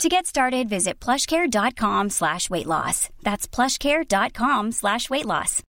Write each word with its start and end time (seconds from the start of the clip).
To 0.00 0.08
get 0.08 0.26
started, 0.26 0.68
visit 0.68 0.98
plushcare.com 1.00 2.10
slash 2.10 2.48
weight 2.50 2.66
loss. 2.66 3.08
That's 3.22 3.46
plushcare.com 3.46 4.72
slash 4.72 5.10
weight 5.10 5.26
loss. 5.26 5.62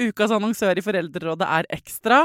Ukas 0.00 0.32
annonsør 0.32 0.78
i 0.80 0.82
Foreldrerådet 0.82 1.44
er 1.44 1.66
Ekstra. 1.76 2.22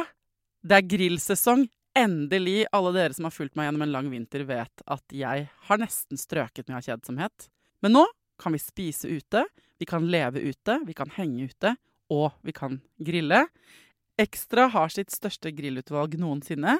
Det 0.63 0.77
er 0.77 0.87
grillsesong. 0.87 1.65
Endelig. 1.95 2.65
Alle 2.75 2.93
dere 2.95 3.15
som 3.15 3.27
har 3.27 3.35
fulgt 3.35 3.55
meg 3.59 3.67
gjennom 3.67 3.83
en 3.85 3.91
lang 3.91 4.07
vinter, 4.11 4.45
vet 4.47 4.83
at 4.87 5.03
jeg 5.15 5.49
har 5.67 5.81
nesten 5.81 6.19
strøket 6.19 6.69
med 6.69 6.79
av 6.79 6.87
kjedsomhet. 6.87 7.49
Men 7.83 7.97
nå 7.99 8.05
kan 8.39 8.55
vi 8.55 8.59
spise 8.59 9.11
ute, 9.11 9.45
vi 9.79 9.87
kan 9.87 10.07
leve 10.11 10.41
ute, 10.43 10.79
vi 10.87 10.95
kan 10.95 11.11
henge 11.15 11.49
ute, 11.51 11.75
og 12.11 12.31
vi 12.43 12.55
kan 12.55 12.79
grille. 13.03 13.45
Ekstra 14.19 14.69
har 14.71 14.91
sitt 14.91 15.11
største 15.11 15.51
grillutvalg 15.55 16.15
noensinne, 16.19 16.79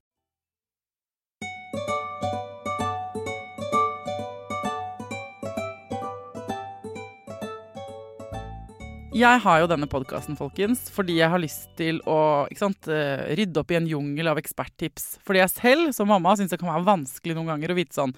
Jeg 9.21 9.41
har 9.43 9.59
jo 9.61 9.67
denne 9.69 9.85
podkasten, 9.85 10.33
folkens, 10.39 10.87
fordi 10.89 11.19
jeg 11.19 11.29
har 11.29 11.41
lyst 11.41 11.67
til 11.77 11.99
å 12.09 12.47
sant, 12.57 12.87
eh, 12.89 13.35
rydde 13.37 13.59
opp 13.61 13.69
i 13.69 13.77
en 13.77 13.89
jungel 13.89 14.31
av 14.31 14.39
eksperttips. 14.41 15.19
Fordi 15.27 15.41
jeg 15.43 15.51
selv, 15.51 15.91
som 15.93 16.07
mamma, 16.09 16.33
syns 16.35 16.49
det 16.49 16.57
kan 16.57 16.71
være 16.71 16.87
vanskelig 16.87 17.35
noen 17.37 17.51
ganger 17.51 17.69
å 17.69 17.75
vite 17.77 17.93
sånn 17.93 18.15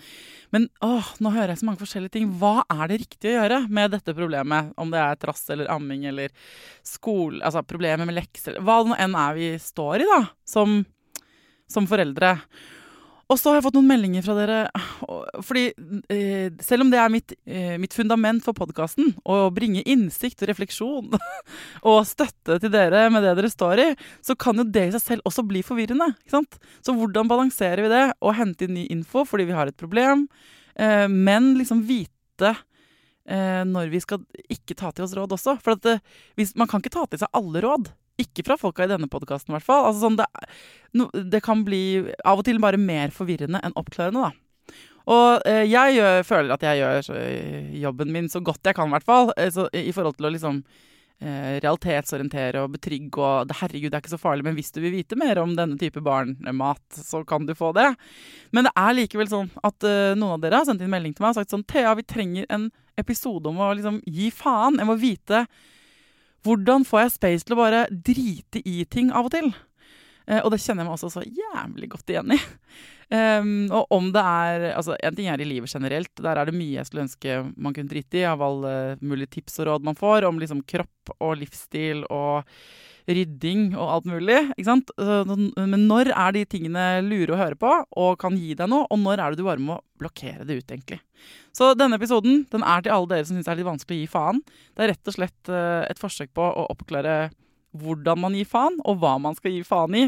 Men 0.53 0.69
åh, 0.85 1.03
nå 1.19 1.33
hører 1.33 1.51
jeg 1.51 1.59
så 1.59 1.65
mange 1.67 1.81
forskjellige 1.81 2.13
ting. 2.15 2.29
Hva 2.39 2.63
er 2.69 2.87
det 2.87 3.01
riktig 3.01 3.33
å 3.33 3.35
gjøre 3.35 3.59
med 3.67 3.91
dette 3.91 4.15
problemet? 4.15 4.71
Om 4.77 4.93
det 4.93 5.01
er 5.01 5.19
trass 5.19 5.43
eller 5.49 5.71
amming 5.73 6.05
eller 6.05 6.29
skole 6.83 7.41
Altså 7.43 7.65
problemer 7.67 8.05
med 8.05 8.15
lekser 8.15 8.61
Hva 8.61 8.83
det 8.85 8.99
enn 9.01 9.17
er 9.17 9.33
vi 9.35 9.49
står 9.59 10.05
i, 10.05 10.07
da, 10.07 10.21
som, 10.45 10.85
som 11.67 11.89
foreldre. 11.89 12.37
Og 13.33 13.39
så 13.41 13.49
har 13.49 13.57
jeg 13.57 13.65
fått 13.65 13.77
noen 13.79 13.89
meldinger 13.89 14.25
fra 14.25 14.35
dere. 14.37 14.57
Fordi 15.41 15.63
eh, 16.13 16.51
selv 16.61 16.85
om 16.85 16.91
det 16.93 16.99
er 17.01 17.09
mitt, 17.09 17.33
eh, 17.49 17.75
mitt 17.81 17.95
fundament 17.97 18.43
for 18.45 18.53
podkasten, 18.57 19.15
å 19.25 19.47
bringe 19.53 19.81
innsikt 19.89 20.43
og 20.43 20.51
refleksjon 20.51 21.15
og 21.89 21.97
støtte 22.05 22.59
til 22.61 22.73
dere 22.73 23.07
med 23.13 23.25
det 23.25 23.33
dere 23.39 23.49
står 23.49 23.81
i, 23.81 23.87
så 24.21 24.37
kan 24.37 24.61
jo 24.61 24.67
det 24.67 24.85
i 24.85 24.93
seg 24.93 25.05
selv 25.07 25.29
også 25.29 25.45
bli 25.49 25.63
forvirrende. 25.65 26.11
ikke 26.21 26.35
sant? 26.35 26.59
Så 26.85 26.93
hvordan 26.97 27.31
balanserer 27.31 27.81
vi 27.87 27.93
det? 27.93 28.03
Og 28.21 28.37
hente 28.37 28.67
inn 28.67 28.77
ny 28.77 28.85
info 28.93 29.25
fordi 29.25 29.49
vi 29.49 29.57
har 29.57 29.71
et 29.71 29.81
problem, 29.81 30.27
eh, 30.77 31.07
men 31.09 31.55
liksom 31.57 31.81
vite 31.89 32.53
eh, 33.25 33.63
når 33.65 33.89
vi 33.93 34.03
skal 34.03 34.21
ikke 34.51 34.77
ta 34.77 34.93
til 34.93 35.07
oss 35.07 35.17
råd 35.17 35.33
også. 35.39 35.57
For 35.63 35.77
at, 35.77 35.89
eh, 35.89 36.05
hvis, 36.37 36.53
man 36.59 36.69
kan 36.69 36.83
ikke 36.83 36.93
ta 36.93 37.07
til 37.09 37.23
seg 37.23 37.33
alle 37.33 37.65
råd. 37.65 37.89
Ikke 38.21 38.45
fra 38.45 38.57
folka 38.61 38.85
i 38.85 38.91
denne 38.91 39.09
podkasten, 39.09 39.51
i 39.51 39.57
hvert 39.57 39.65
fall. 39.65 39.87
Altså, 39.87 40.05
sånn, 40.05 40.19
det, 40.19 40.27
no, 40.99 41.09
det, 41.13 41.41
kan 41.45 41.63
bli 41.65 41.83
av 42.21 42.43
og 42.43 42.45
til 42.45 42.61
bare 42.61 42.77
mer 42.77 43.13
forvirrende 43.15 43.61
enn 43.63 43.75
oppklarende, 43.79 44.29
da. 44.29 44.73
Og 45.13 45.43
eh, 45.49 45.65
jeg 45.67 45.97
gjør, 45.97 46.21
føler 46.27 46.53
at 46.55 46.63
jeg 46.63 46.79
gjør 46.79 47.01
så, 47.03 47.19
jobben 47.75 48.13
min 48.13 48.29
så 48.31 48.39
godt 48.45 48.69
jeg 48.69 48.77
kan, 48.77 48.87
i 48.87 48.95
hvert 48.95 49.07
fall. 49.07 49.33
Eh, 49.35 49.49
så, 49.51 49.65
I 49.73 49.91
forhold 49.95 50.15
til 50.19 50.29
å 50.29 50.31
liksom 50.31 50.61
eh, 51.23 51.57
realitetsorientere 51.63 52.61
og 52.63 52.77
betrygge 52.77 53.19
og 53.19 53.51
Herregud, 53.59 53.89
det 53.89 53.97
er 53.97 54.05
ikke 54.05 54.13
så 54.13 54.21
farlig, 54.21 54.45
men 54.47 54.55
hvis 54.57 54.71
du 54.75 54.79
vil 54.83 54.95
vite 54.95 55.17
mer 55.19 55.41
om 55.41 55.57
denne 55.57 55.79
type 55.81 56.03
barnemat, 56.05 56.83
så 56.95 57.23
kan 57.27 57.49
du 57.49 57.55
få 57.57 57.73
det. 57.75 57.89
Men 58.55 58.69
det 58.69 58.75
er 58.79 58.97
likevel 59.01 59.31
sånn 59.31 59.51
at 59.65 59.89
eh, 59.89 60.13
noen 60.15 60.37
av 60.37 60.45
dere 60.45 60.61
har 60.61 60.69
sendt 60.69 60.85
inn 60.85 60.93
melding 60.93 61.17
til 61.17 61.25
meg 61.25 61.33
og 61.33 61.41
sagt 61.41 61.53
sånn 61.53 61.67
Thea, 61.67 61.97
vi 61.99 62.07
trenger 62.07 62.47
en 62.53 62.69
episode 62.99 63.49
om 63.49 63.61
å 63.63 63.73
liksom 63.73 64.01
gi 64.05 64.29
faen. 64.33 64.79
Jeg 64.79 64.89
må 64.89 64.99
vite 65.01 65.47
hvordan 66.43 66.87
får 66.87 67.05
jeg 67.05 67.15
space 67.17 67.47
til 67.47 67.55
å 67.55 67.61
bare 67.61 67.85
drite 67.91 68.61
i 68.67 68.83
ting 68.89 69.11
av 69.15 69.29
og 69.29 69.35
til? 69.35 69.51
Eh, 70.27 70.39
og 70.39 70.53
det 70.53 70.61
kjenner 70.63 70.83
jeg 70.83 70.89
meg 70.89 70.97
også 70.97 71.11
så 71.11 71.23
jævlig 71.23 71.89
godt 71.91 72.13
igjen 72.13 72.35
i. 72.35 72.39
Um, 73.13 73.67
og 73.67 73.91
om 73.93 74.07
det 74.15 74.21
er 74.25 74.63
altså 74.71 74.95
En 75.05 75.13
ting 75.13 75.27
er 75.29 75.41
i 75.43 75.45
livet 75.45 75.69
generelt. 75.69 76.09
Der 76.17 76.39
er 76.39 76.49
det 76.49 76.55
mye 76.55 76.79
jeg 76.79 76.87
skulle 76.87 77.03
ønske 77.03 77.35
man 77.61 77.75
kunne 77.75 77.91
drite 77.91 78.21
i, 78.21 78.25
av 78.25 78.41
alle 78.41 78.71
mulige 79.03 79.35
tips 79.35 79.59
og 79.59 79.69
råd 79.69 79.85
man 79.85 79.99
får 79.99 80.25
om 80.25 80.39
liksom 80.41 80.63
kropp 80.65 81.13
og 81.19 81.35
livsstil 81.41 82.05
og 82.07 82.47
rydding 83.07 83.73
og 83.75 83.89
alt 83.97 84.09
mulig. 84.09 84.39
ikke 84.55 84.67
sant? 84.67 84.91
Men 84.97 85.87
når 85.89 86.11
er 86.13 86.35
de 86.35 86.45
tingene 86.49 86.85
lure 87.05 87.35
å 87.35 87.39
høre 87.39 87.59
på 87.59 87.71
og 87.99 88.19
kan 88.21 88.37
gi 88.39 88.53
deg 88.57 88.69
noe, 88.71 88.87
og 88.89 89.01
når 89.01 89.19
er 89.19 89.33
det 89.33 89.41
du 89.41 89.47
bare 89.47 89.63
må 89.63 89.79
blokkere 89.99 90.47
det 90.47 90.59
ut, 90.61 90.71
egentlig. 90.71 90.99
Så 91.55 91.73
denne 91.77 91.99
episoden 91.99 92.43
den 92.51 92.65
er 92.65 92.83
til 92.83 92.95
alle 92.95 93.11
dere 93.11 93.27
som 93.27 93.37
syns 93.37 93.47
det 93.47 93.53
er 93.53 93.61
litt 93.61 93.69
vanskelig 93.69 93.97
å 93.97 94.01
gi 94.01 94.11
faen. 94.11 94.41
Det 94.73 94.85
er 94.85 94.93
rett 94.93 95.11
og 95.11 95.17
slett 95.17 95.51
eh, 95.51 95.83
et 95.89 96.01
forsøk 96.01 96.33
på 96.35 96.47
å 96.47 96.65
oppklare 96.73 97.17
hvordan 97.73 98.19
man 98.21 98.35
gir 98.37 98.49
faen, 98.49 98.79
og 98.85 98.99
hva 99.01 99.15
man 99.21 99.37
skal 99.37 99.55
gi 99.55 99.63
faen 99.65 99.97
i. 99.97 100.07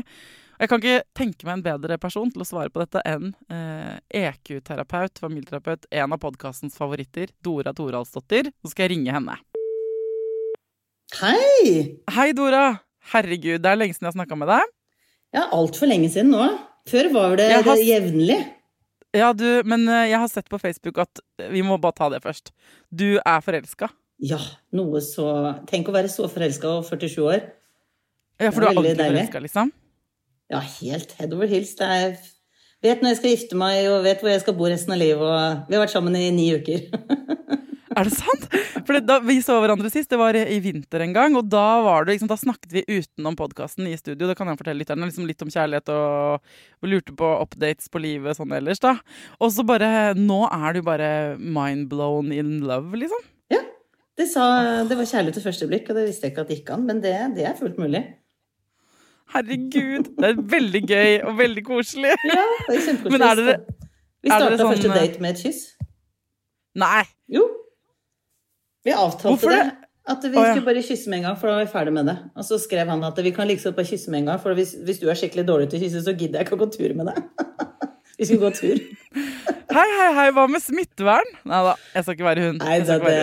Jeg 0.56 0.72
kan 0.72 0.80
ikke 0.80 1.04
tenke 1.18 1.48
meg 1.48 1.58
en 1.58 1.66
bedre 1.66 1.98
person 2.00 2.30
til 2.32 2.46
å 2.46 2.48
svare 2.48 2.72
på 2.72 2.80
dette 2.80 3.02
enn 3.08 3.34
eh, 3.52 3.98
EQ-terapeut, 4.24 5.20
familieterapeut, 5.20 5.90
en 5.92 6.16
av 6.16 6.22
podkastens 6.24 6.80
favoritter, 6.80 7.34
Dora 7.44 7.76
Toralsdottir. 7.76 8.54
Så 8.64 8.72
skal 8.72 8.88
jeg 8.88 8.96
ringe 8.96 9.18
henne. 9.18 9.38
Hei! 11.20 12.00
Hei, 12.12 12.32
Dora. 12.36 12.85
Herregud, 13.14 13.62
det 13.62 13.72
er 13.72 13.80
lenge 13.80 13.96
siden 13.96 14.08
jeg 14.08 14.14
har 14.14 14.18
snakka 14.20 14.38
med 14.40 14.50
deg. 14.50 14.72
Ja, 15.36 15.48
altfor 15.54 15.90
lenge 15.90 16.10
siden 16.14 16.32
nå. 16.34 16.46
Før 16.90 17.10
var 17.14 17.36
det 17.40 17.50
har... 17.54 17.82
jevnlig. 17.82 18.40
Ja, 19.16 19.32
du, 19.38 19.48
men 19.68 19.86
eh, 19.88 20.10
jeg 20.12 20.20
har 20.20 20.30
sett 20.32 20.50
på 20.52 20.60
Facebook 20.60 20.98
at 21.00 21.22
Vi 21.54 21.62
må 21.64 21.78
bare 21.82 21.96
ta 21.96 22.10
det 22.12 22.20
først. 22.24 22.52
Du 22.92 23.16
er 23.18 23.44
forelska. 23.46 23.90
Ja, 24.24 24.40
noe 24.76 25.02
så 25.04 25.28
Tenk 25.70 25.90
å 25.92 25.96
være 25.96 26.12
så 26.12 26.28
forelska 26.32 26.78
og 26.80 26.88
47 26.88 27.18
år. 27.24 27.42
Ja, 28.40 28.52
for 28.52 28.62
du 28.62 28.68
er 28.68 28.72
alltid 28.74 29.02
forelska, 29.02 29.42
liksom? 29.44 29.72
Ja, 30.52 30.60
helt 30.60 31.14
head 31.18 31.34
over 31.34 31.50
heels. 31.50 31.76
Det 31.80 31.88
er 31.88 32.18
Vet 32.84 33.02
når 33.02 33.16
jeg 33.16 33.18
skal 33.18 33.32
gifte 33.32 33.58
meg, 33.58 33.88
og 33.90 34.04
vet 34.06 34.20
hvor 34.22 34.30
jeg 34.30 34.42
skal 34.44 34.54
bo 34.60 34.68
resten 34.70 34.94
av 34.94 35.00
livet. 35.02 35.24
Og 35.26 35.70
vi 35.70 35.74
har 35.74 35.82
vært 35.82 35.94
sammen 35.96 36.18
i 36.20 36.28
ni 36.36 36.52
uker. 36.54 36.84
Er 38.00 38.10
det 38.10 38.16
sant? 38.18 38.48
For 38.86 39.00
da 39.00 39.20
vi 39.24 39.38
så 39.44 39.56
hverandre 39.64 39.90
sist, 39.94 40.10
det 40.12 40.20
var 40.20 40.36
i 40.36 40.58
vinter 40.64 41.04
en 41.06 41.14
gang, 41.16 41.36
og 41.40 41.48
da, 41.48 41.64
det, 42.04 42.16
liksom, 42.16 42.30
da 42.32 42.36
snakket 42.40 42.74
vi 42.76 42.84
utenom 42.90 43.38
podkasten 43.40 43.88
i 43.88 43.96
studio. 44.00 44.28
Det 44.28 44.36
kan 44.36 44.52
jeg 44.52 44.60
fortelle 44.60 44.82
lytterne. 44.82 45.08
Liksom 45.08 45.30
litt 45.30 45.46
om 45.46 45.52
kjærlighet 45.54 45.92
og, 45.94 46.44
og, 46.82 46.90
lurte 46.92 47.16
på 47.16 47.30
updates 47.40 47.88
på 47.92 48.02
livet 48.04 48.36
sånn 48.36 48.52
ellers, 48.58 48.84
da. 48.84 48.98
Og 49.40 49.54
så 49.56 49.64
bare 49.68 50.12
Nå 50.20 50.42
er 50.52 50.76
du 50.76 50.84
bare 50.86 51.10
mind 51.40 51.88
blown 51.92 52.36
in 52.36 52.60
love, 52.68 53.00
liksom. 53.00 53.24
Ja. 53.54 53.64
Det, 54.16 54.28
sa, 54.32 54.46
det 54.88 55.00
var 55.00 55.08
kjærlighet 55.08 55.40
til 55.40 55.48
første 55.48 55.72
blikk, 55.72 55.90
og 55.90 56.00
det 56.00 56.08
visste 56.10 56.28
jeg 56.28 56.36
ikke 56.36 56.46
at 56.46 56.52
det 56.52 56.60
gikk 56.62 56.76
an, 56.76 56.86
men 56.88 57.02
det, 57.04 57.16
det 57.40 57.48
er 57.48 57.58
fullt 57.60 57.80
mulig. 57.82 58.04
Herregud, 59.34 60.12
det 60.20 60.30
er 60.30 60.40
veldig 60.52 60.82
gøy 60.86 61.12
og 61.26 61.38
veldig 61.40 61.66
koselig. 61.68 62.16
Ja, 62.30 62.46
det 62.68 62.78
er 62.78 62.88
kjempekoselig. 62.92 63.20
Men 63.20 63.50
det, 63.50 63.84
vi 64.26 64.32
starta 64.32 64.58
sånn, 64.60 64.72
første 64.74 64.92
date 64.94 65.24
med 65.24 65.36
et 65.36 65.46
kyss. 65.48 65.62
Nei. 66.80 67.06
Jo. 67.32 67.46
Vi 68.86 68.94
avtalte 68.94 69.50
det. 69.50 69.66
At 70.06 70.22
vi 70.22 70.38
skulle 70.38 70.62
bare 70.62 70.82
kysse 70.86 71.10
med 71.10 71.18
en 71.18 71.24
gang, 71.30 71.38
for 71.42 71.50
da 71.50 71.56
var 71.58 71.66
vi 71.66 71.72
ferdig 71.72 71.94
med 71.96 72.06
det. 72.12 72.14
Og 72.38 72.46
så 72.46 72.60
skrev 72.62 72.92
han 72.94 73.02
at 73.08 73.18
vi 73.26 73.32
kan 73.34 73.48
like 73.50 73.64
godt 73.64 73.80
bare 73.80 73.90
kysse 73.90 74.12
med 74.14 74.22
en 74.22 74.28
gang, 74.30 74.42
for 74.44 74.54
hvis, 74.54 74.76
hvis 74.86 75.02
du 75.02 75.08
er 75.10 75.18
skikkelig 75.18 75.48
dårlig 75.48 75.72
til 75.72 75.80
å 75.80 75.86
kysse, 75.88 76.04
så 76.06 76.14
gidder 76.14 76.40
jeg 76.40 76.46
ikke 76.46 76.60
å 76.60 76.62
gå 76.62 76.68
tur 76.76 76.94
med 77.00 77.10
deg. 77.10 77.24
vi 78.20 78.28
skulle 78.30 78.44
gå 78.44 78.52
tur. 78.54 78.84
Hei, 79.76 79.88
hei, 79.98 80.12
hei, 80.20 80.28
hva 80.38 80.46
med 80.48 80.62
smittevern? 80.62 81.32
Nei 81.50 81.64
da, 81.66 81.74
jeg 81.96 82.06
skal 82.06 82.18
ikke 82.20 82.28
være 82.30 82.46
hun. 82.46 82.62
Nei, 82.62 82.78
da, 82.86 83.00
det, 83.02 83.16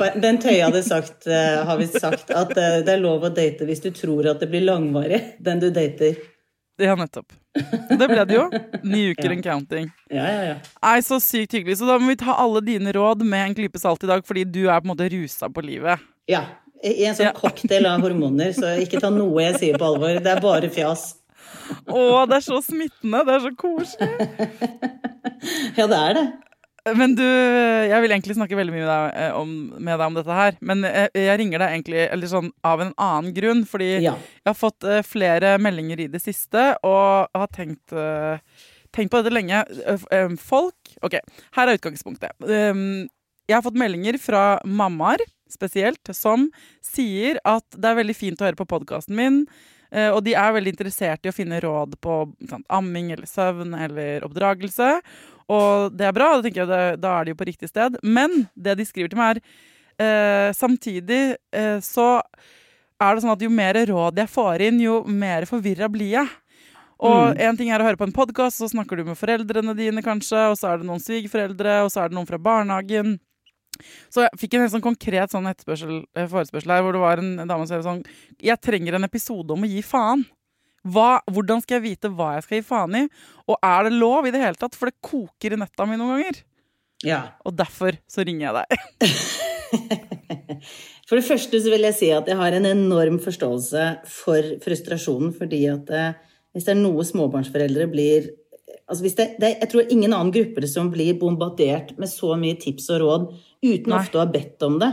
det, 0.00 0.08
Bent 0.24 0.48
Høie 0.48 0.64
hadde 0.64 0.80
sagt, 0.86 1.28
eh, 1.28 1.60
har 1.68 1.78
visst 1.78 2.00
sagt 2.00 2.32
at 2.32 2.56
eh, 2.56 2.80
det 2.86 2.96
er 2.96 3.04
lov 3.04 3.28
å 3.28 3.32
date 3.36 3.68
hvis 3.68 3.84
du 3.84 3.90
tror 3.94 4.32
at 4.32 4.40
det 4.40 4.48
blir 4.50 4.64
langvarig, 4.64 5.20
den 5.44 5.60
du 5.60 5.68
dater. 5.68 6.16
Ja, 6.80 6.96
nettopp. 6.96 7.36
Det 7.54 8.06
ble 8.06 8.24
det 8.30 8.36
jo. 8.36 8.44
Ni 8.86 9.00
uker 9.10 9.26
Ja. 9.26 9.32
and 9.34 9.42
counting. 9.44 9.88
Ja, 10.10 10.24
ja, 10.30 10.42
ja. 10.52 10.54
Nei, 10.82 10.98
så 11.02 11.18
sykt 11.20 11.52
hyggelig. 11.56 11.78
Så 11.80 11.86
da 11.88 11.96
må 11.98 12.12
vi 12.12 12.16
ta 12.20 12.36
alle 12.38 12.60
dine 12.62 12.92
råd 12.94 13.24
med 13.26 13.48
en 13.48 13.54
klype 13.58 13.80
salt 13.82 14.04
i 14.06 14.10
dag, 14.10 14.22
fordi 14.26 14.44
du 14.46 14.60
er 14.68 14.78
på 14.80 14.86
en 14.86 14.92
måte 14.96 15.08
rusa 15.10 15.48
på 15.50 15.64
livet. 15.66 15.98
Ja. 16.30 16.44
I 16.82 17.04
en 17.10 17.14
sånn 17.14 17.26
Ja. 17.26 17.32
cocktail 17.36 17.86
av 17.86 18.00
hormoner, 18.00 18.52
så 18.56 18.70
ikke 18.80 19.00
ta 19.02 19.10
noe 19.10 19.42
jeg 19.42 19.58
sier 19.58 19.76
på 19.78 19.84
alvor. 19.84 20.14
Det 20.22 20.30
er 20.36 20.40
bare 20.40 20.70
fjas. 20.72 21.16
Å, 21.90 22.26
det 22.30 22.36
er 22.38 22.46
så 22.46 22.60
smittende. 22.62 23.24
Det 23.26 23.34
er 23.34 23.42
så 23.48 23.52
koselig. 23.56 24.10
Ja, 25.76 25.86
det 25.88 25.96
er 25.96 26.14
det. 26.14 26.24
Men 26.96 27.14
du, 27.18 27.24
jeg 27.24 28.00
vil 28.02 28.12
egentlig 28.14 28.36
snakke 28.38 28.56
veldig 28.58 28.72
mye 28.74 28.82
med 28.84 28.90
deg 28.90 29.18
eh, 29.22 29.36
om, 29.36 29.50
med 29.76 29.98
deg 30.00 30.04
om 30.06 30.18
dette 30.18 30.36
her. 30.38 30.56
Men 30.64 30.82
jeg, 30.86 31.10
jeg 31.20 31.38
ringer 31.42 31.62
deg 31.62 31.74
egentlig 31.76 32.02
eller 32.08 32.30
sånn, 32.32 32.50
av 32.66 32.82
en 32.84 32.92
annen 32.96 33.34
grunn. 33.36 33.62
Fordi 33.68 33.90
Ja. 34.04 34.14
jeg 34.16 34.48
har 34.50 34.58
fått 34.58 34.84
eh, 34.88 35.02
flere 35.06 35.54
meldinger 35.62 36.00
i 36.06 36.08
det 36.12 36.22
siste, 36.24 36.66
og 36.86 37.28
har 37.36 37.50
tenkt, 37.56 37.92
eh, 37.92 38.40
tenkt 38.96 39.12
på 39.12 39.20
dette 39.22 39.34
lenge. 39.34 39.62
Eh, 39.84 40.06
eh, 40.16 40.36
folk 40.40 40.94
Ok, 41.06 41.14
her 41.56 41.68
er 41.70 41.78
utgangspunktet. 41.78 42.34
Um, 42.44 43.06
jeg 43.48 43.56
har 43.56 43.62
fått 43.64 43.78
meldinger 43.78 44.18
fra 44.20 44.60
mammaer 44.68 45.22
spesielt, 45.50 46.10
som 46.14 46.48
sier 46.84 47.38
at 47.48 47.64
det 47.74 47.88
er 47.88 47.96
veldig 48.02 48.14
fint 48.18 48.42
å 48.42 48.46
høre 48.46 48.58
på 48.58 48.66
podkasten 48.68 49.16
min. 49.18 49.38
Eh, 49.92 50.10
og 50.10 50.22
de 50.26 50.36
er 50.38 50.54
veldig 50.56 50.74
interessert 50.74 51.26
i 51.26 51.32
å 51.32 51.36
finne 51.36 51.60
råd 51.62 51.98
på 52.02 52.22
sånn, 52.50 52.64
amming 52.72 53.12
eller 53.14 53.28
søvn 53.30 53.74
eller 53.78 54.26
oppdragelse. 54.26 54.92
Og 55.50 55.96
det 55.98 56.06
er 56.06 56.16
bra, 56.16 56.32
da 56.36 56.46
tenker 56.46 56.62
jeg 56.62 56.70
det, 56.70 56.84
da 57.02 57.16
er 57.16 57.26
de 57.26 57.34
jo 57.34 57.40
på 57.40 57.48
riktig 57.48 57.70
sted. 57.70 57.98
Men 58.02 58.46
det 58.54 58.76
de 58.78 58.86
skriver 58.86 59.12
til 59.12 59.20
meg, 59.20 59.40
er 60.00 60.50
eh, 60.50 60.52
samtidig 60.56 61.22
eh, 61.52 61.78
så 61.84 62.20
er 63.00 63.16
det 63.16 63.24
sånn 63.24 63.34
at 63.34 63.42
jo 63.42 63.50
mer 63.52 63.78
råd 63.88 64.20
jeg 64.20 64.30
får 64.30 64.66
inn, 64.68 64.80
jo 64.84 65.00
mer 65.08 65.48
forvirra 65.48 65.88
blir 65.92 66.14
jeg. 66.20 66.36
Og 67.00 67.38
en 67.40 67.56
ting 67.56 67.70
er 67.72 67.80
å 67.80 67.86
høre 67.86 67.96
på 67.96 68.04
en 68.04 68.12
podkast, 68.12 68.60
så 68.60 68.68
snakker 68.68 69.00
du 69.00 69.06
med 69.08 69.16
foreldrene 69.16 69.72
dine, 69.76 70.02
kanskje, 70.04 70.50
og 70.52 70.58
så 70.60 70.68
er 70.68 70.80
det 70.80 70.88
noen 70.88 71.00
svigerforeldre, 71.00 71.78
og 71.86 71.92
så 71.92 72.02
er 72.02 72.10
det 72.10 72.18
noen 72.18 72.28
fra 72.28 72.40
barnehagen. 72.44 73.14
Så 74.12 74.26
jeg 74.26 74.40
fikk 74.40 74.56
en 74.56 74.64
helt 74.64 74.74
sånn 74.74 74.84
konkret 74.84 75.32
sånn 75.32 75.48
eh, 75.50 76.28
forespørsel 76.30 76.74
her, 76.74 76.84
hvor 76.84 76.96
det 76.96 77.02
var 77.02 77.22
en 77.22 77.32
dame 77.40 77.64
som 77.64 77.76
sa 77.76 77.80
sånn 77.86 78.04
Jeg 78.42 78.62
trenger 78.62 78.98
en 78.98 79.08
episode 79.08 79.54
om 79.54 79.66
å 79.66 79.70
gi 79.70 79.82
faen. 79.86 80.26
Hva, 80.90 81.10
hvordan 81.28 81.60
skal 81.60 81.78
jeg 81.78 81.88
vite 81.90 82.12
hva 82.16 82.34
jeg 82.38 82.46
skal 82.46 82.60
gi 82.60 82.68
faen 82.70 83.02
i? 83.02 83.04
Og 83.50 83.58
er 83.58 83.86
det 83.86 83.98
lov 83.98 84.28
i 84.28 84.32
det 84.32 84.40
hele 84.40 84.60
tatt? 84.60 84.78
For 84.78 84.88
det 84.88 85.04
koker 85.04 85.56
i 85.56 85.60
netta 85.60 85.88
mi 85.88 86.00
noen 86.00 86.16
ganger. 86.16 86.36
Ja. 87.04 87.20
Og 87.48 87.52
derfor 87.56 87.96
så 88.08 88.24
ringer 88.24 88.48
jeg 88.48 88.56
deg. 88.60 88.68
For 91.10 91.18
det 91.18 91.26
første 91.26 91.58
så 91.58 91.72
vil 91.72 91.82
jeg 91.88 91.96
si 91.98 92.08
at 92.14 92.28
jeg 92.30 92.38
har 92.38 92.54
en 92.54 92.68
enorm 92.68 93.16
forståelse 93.22 93.84
for 94.06 94.42
frustrasjonen, 94.62 95.32
fordi 95.34 95.64
at 95.72 95.90
eh, 95.90 96.12
hvis 96.54 96.68
det 96.68 96.74
er 96.74 96.78
noe 96.78 97.02
småbarnsforeldre 97.06 97.86
blir 97.90 98.28
altså 98.90 99.04
hvis 99.04 99.16
det, 99.18 99.26
det, 99.42 99.56
Jeg 99.60 99.70
tror 99.72 99.90
ingen 99.90 100.12
annen 100.12 100.32
grupper 100.34 100.66
som 100.70 100.90
blir 100.90 101.18
bombardert 101.18 101.98
med 101.98 102.08
så 102.10 102.36
mye 102.38 102.58
tips 102.62 102.90
og 102.94 103.00
råd 103.02 103.22
uten 103.64 103.92
Nei. 103.92 104.00
ofte 104.00 104.18
å 104.18 104.24
ha 104.24 104.30
bedt 104.30 104.62
om 104.66 104.78
det, 104.80 104.90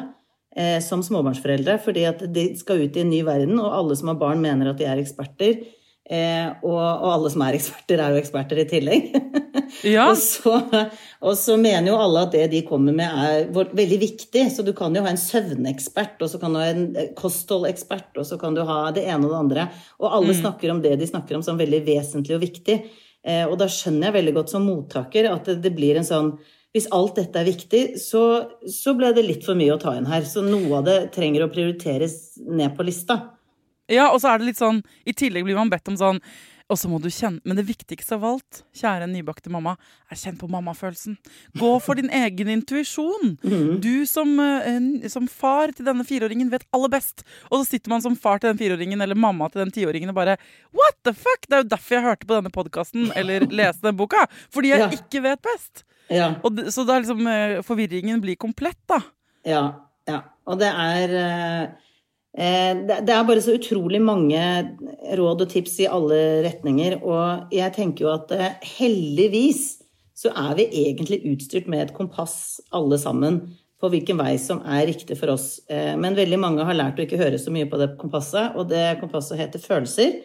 eh, 0.56 0.78
som 0.84 1.04
småbarnsforeldre. 1.06 1.80
Fordi 1.84 2.06
at 2.10 2.24
de 2.34 2.50
skal 2.60 2.84
ut 2.86 2.98
i 2.98 3.04
en 3.06 3.12
ny 3.12 3.24
verden, 3.28 3.60
og 3.60 3.74
alle 3.74 3.98
som 4.00 4.12
har 4.14 4.22
barn, 4.22 4.44
mener 4.44 4.72
at 4.72 4.80
de 4.80 4.88
er 4.90 5.02
eksperter. 5.02 5.64
Eh, 6.08 6.48
og, 6.64 6.80
og 6.80 7.10
alle 7.12 7.32
som 7.34 7.44
er 7.44 7.58
eksperter, 7.58 8.00
er 8.00 8.16
jo 8.16 8.22
eksperter 8.24 8.64
i 8.64 8.70
tillegg. 8.70 9.12
Ja, 9.84 10.06
Og 10.14 10.18
så, 10.18 10.54
og 11.20 11.34
så 11.36 11.58
mener 11.60 11.92
jo 11.92 11.98
alle 12.00 12.22
at 12.24 12.32
det 12.32 12.46
de 12.54 12.62
kommer 12.66 12.96
med 12.96 13.12
er 13.12 13.50
veldig 13.52 13.98
viktig. 14.00 14.46
Så 14.54 14.64
du 14.64 14.72
kan 14.78 14.96
jo 14.96 15.04
ha 15.04 15.12
en 15.12 15.20
søvnekspert, 15.20 16.16
og 16.24 16.32
så 16.32 16.40
kan 16.42 16.56
du 16.56 16.62
ha 16.62 16.70
en 16.72 16.86
eh, 16.96 17.10
kostholdekspert, 17.18 18.14
og 18.16 18.28
så 18.30 18.40
kan 18.42 18.56
du 18.56 18.64
ha 18.68 18.80
det 18.96 19.04
ene 19.08 19.28
og 19.28 19.34
det 19.34 19.42
andre. 19.42 19.68
Og 20.00 20.16
alle 20.20 20.38
snakker 20.38 20.72
om 20.72 20.80
det 20.86 20.96
de 21.02 21.10
snakker 21.10 21.38
om 21.38 21.44
som 21.46 21.60
veldig 21.60 21.82
vesentlig 21.88 22.38
og 22.38 22.46
viktig. 22.46 22.78
Eh, 23.28 23.44
og 23.44 23.58
da 23.60 23.68
skjønner 23.72 24.10
jeg 24.10 24.18
veldig 24.22 24.36
godt 24.40 24.54
som 24.56 24.68
mottaker 24.68 25.28
at 25.34 25.50
det, 25.52 25.60
det 25.66 25.74
blir 25.76 26.00
en 26.00 26.08
sånn 26.08 26.32
hvis 26.78 26.90
alt 26.96 27.18
dette 27.20 27.42
er 27.42 27.50
viktig, 27.50 27.84
så, 28.02 28.24
så 28.72 28.94
ble 28.98 29.12
det 29.18 29.26
litt 29.28 29.46
for 29.48 29.58
mye 29.60 29.76
å 29.76 29.82
ta 29.82 29.96
inn 29.98 30.08
her. 30.10 30.22
Så 30.30 30.46
noe 30.46 30.80
av 30.80 30.86
det 30.88 31.00
trenger 31.18 31.44
å 31.48 31.52
prioriteres 31.54 32.38
ned 32.46 32.78
på 32.78 32.86
lista. 32.88 33.24
ja, 33.90 34.12
og 34.12 34.22
så 34.22 34.34
er 34.34 34.40
det 34.40 34.50
litt 34.52 34.60
sånn 34.60 34.82
I 35.08 35.14
tillegg 35.16 35.46
blir 35.48 35.56
man 35.56 35.70
bedt 35.72 35.88
om 35.92 35.98
sånn 36.00 36.22
og 36.68 36.76
så 36.76 36.90
må 36.92 36.98
du 37.00 37.08
kjenne, 37.08 37.40
Men 37.48 37.56
det 37.56 37.64
viktigste 37.64 38.18
av 38.18 38.26
alt, 38.28 38.58
kjære 38.76 39.06
nybakte 39.08 39.48
mamma, 39.48 39.78
er 40.12 40.20
kjenn 40.20 40.36
på 40.36 40.50
mammafølelsen. 40.52 41.16
Gå 41.56 41.70
for 41.80 41.96
din 41.96 42.10
egen 42.12 42.50
intuisjon. 42.52 43.38
Du 43.80 44.06
som, 44.06 44.34
eh, 44.44 45.08
som 45.08 45.30
far 45.32 45.72
til 45.72 45.88
denne 45.88 46.04
fireåringen 46.04 46.52
vet 46.52 46.68
aller 46.76 46.92
best. 46.92 47.24
Og 47.50 47.62
så 47.64 47.70
sitter 47.70 47.88
man 47.96 48.04
som 48.04 48.18
far 48.20 48.40
til 48.40 48.52
den 48.52 48.60
fireåringen 48.60 49.02
eller 49.02 49.16
mamma 49.16 49.48
til 49.48 49.64
den 49.64 49.72
tiåringen 49.72 50.12
og 50.12 50.16
bare 50.20 50.36
What 50.76 51.00
the 51.08 51.14
fuck? 51.14 51.48
Det 51.48 51.56
er 51.56 51.64
jo 51.64 51.70
derfor 51.72 51.96
jeg 51.96 52.04
hørte 52.04 52.28
på 52.28 52.36
denne 52.36 52.52
podkasten 52.52 53.12
eller 53.16 53.48
leste 53.48 53.88
den 53.88 53.96
boka. 53.96 54.28
Fordi 54.52 54.76
jeg 54.76 54.80
Ja. 54.80 54.90
ikke 54.90 55.24
vet 55.24 55.42
best. 55.42 55.87
Ja. 56.14 56.32
Og 56.46 56.62
så 56.72 56.86
da 56.88 57.00
liksom 57.02 57.28
eh, 57.28 57.60
forvirringen 57.66 58.22
blir 58.24 58.40
komplett, 58.40 58.80
da. 58.90 59.02
Ja, 59.48 59.64
ja. 60.08 60.22
Og 60.48 60.60
det 60.62 60.70
er 60.72 61.16
eh, 61.20 61.64
eh, 62.38 62.80
det 62.88 63.14
er 63.14 63.28
bare 63.28 63.44
så 63.44 63.58
utrolig 63.58 64.02
mange 64.04 64.42
råd 65.20 65.44
og 65.46 65.52
tips 65.52 65.80
i 65.84 65.90
alle 65.92 66.20
retninger. 66.48 67.00
Og 67.04 67.54
jeg 67.56 67.76
tenker 67.76 68.08
jo 68.08 68.14
at 68.16 68.34
heldigvis 68.78 69.82
så 70.18 70.32
er 70.34 70.56
vi 70.58 70.70
egentlig 70.88 71.22
utstyrt 71.30 71.68
med 71.70 71.86
et 71.86 71.96
kompass 71.98 72.60
alle 72.74 72.98
sammen 72.98 73.44
på 73.78 73.92
hvilken 73.94 74.18
vei 74.18 74.34
som 74.42 74.64
er 74.66 74.88
riktig 74.90 75.20
for 75.20 75.30
oss. 75.36 75.60
Men 75.70 76.18
veldig 76.18 76.40
mange 76.42 76.64
har 76.66 76.74
lært 76.74 76.98
å 76.98 77.04
ikke 77.04 77.20
høre 77.20 77.38
så 77.38 77.54
mye 77.54 77.68
på 77.70 77.78
det 77.78 77.92
kompasset, 78.02 78.56
og 78.58 78.72
det 78.72 78.96
kompasset 78.98 79.38
heter 79.38 79.62
følelser, 79.62 80.16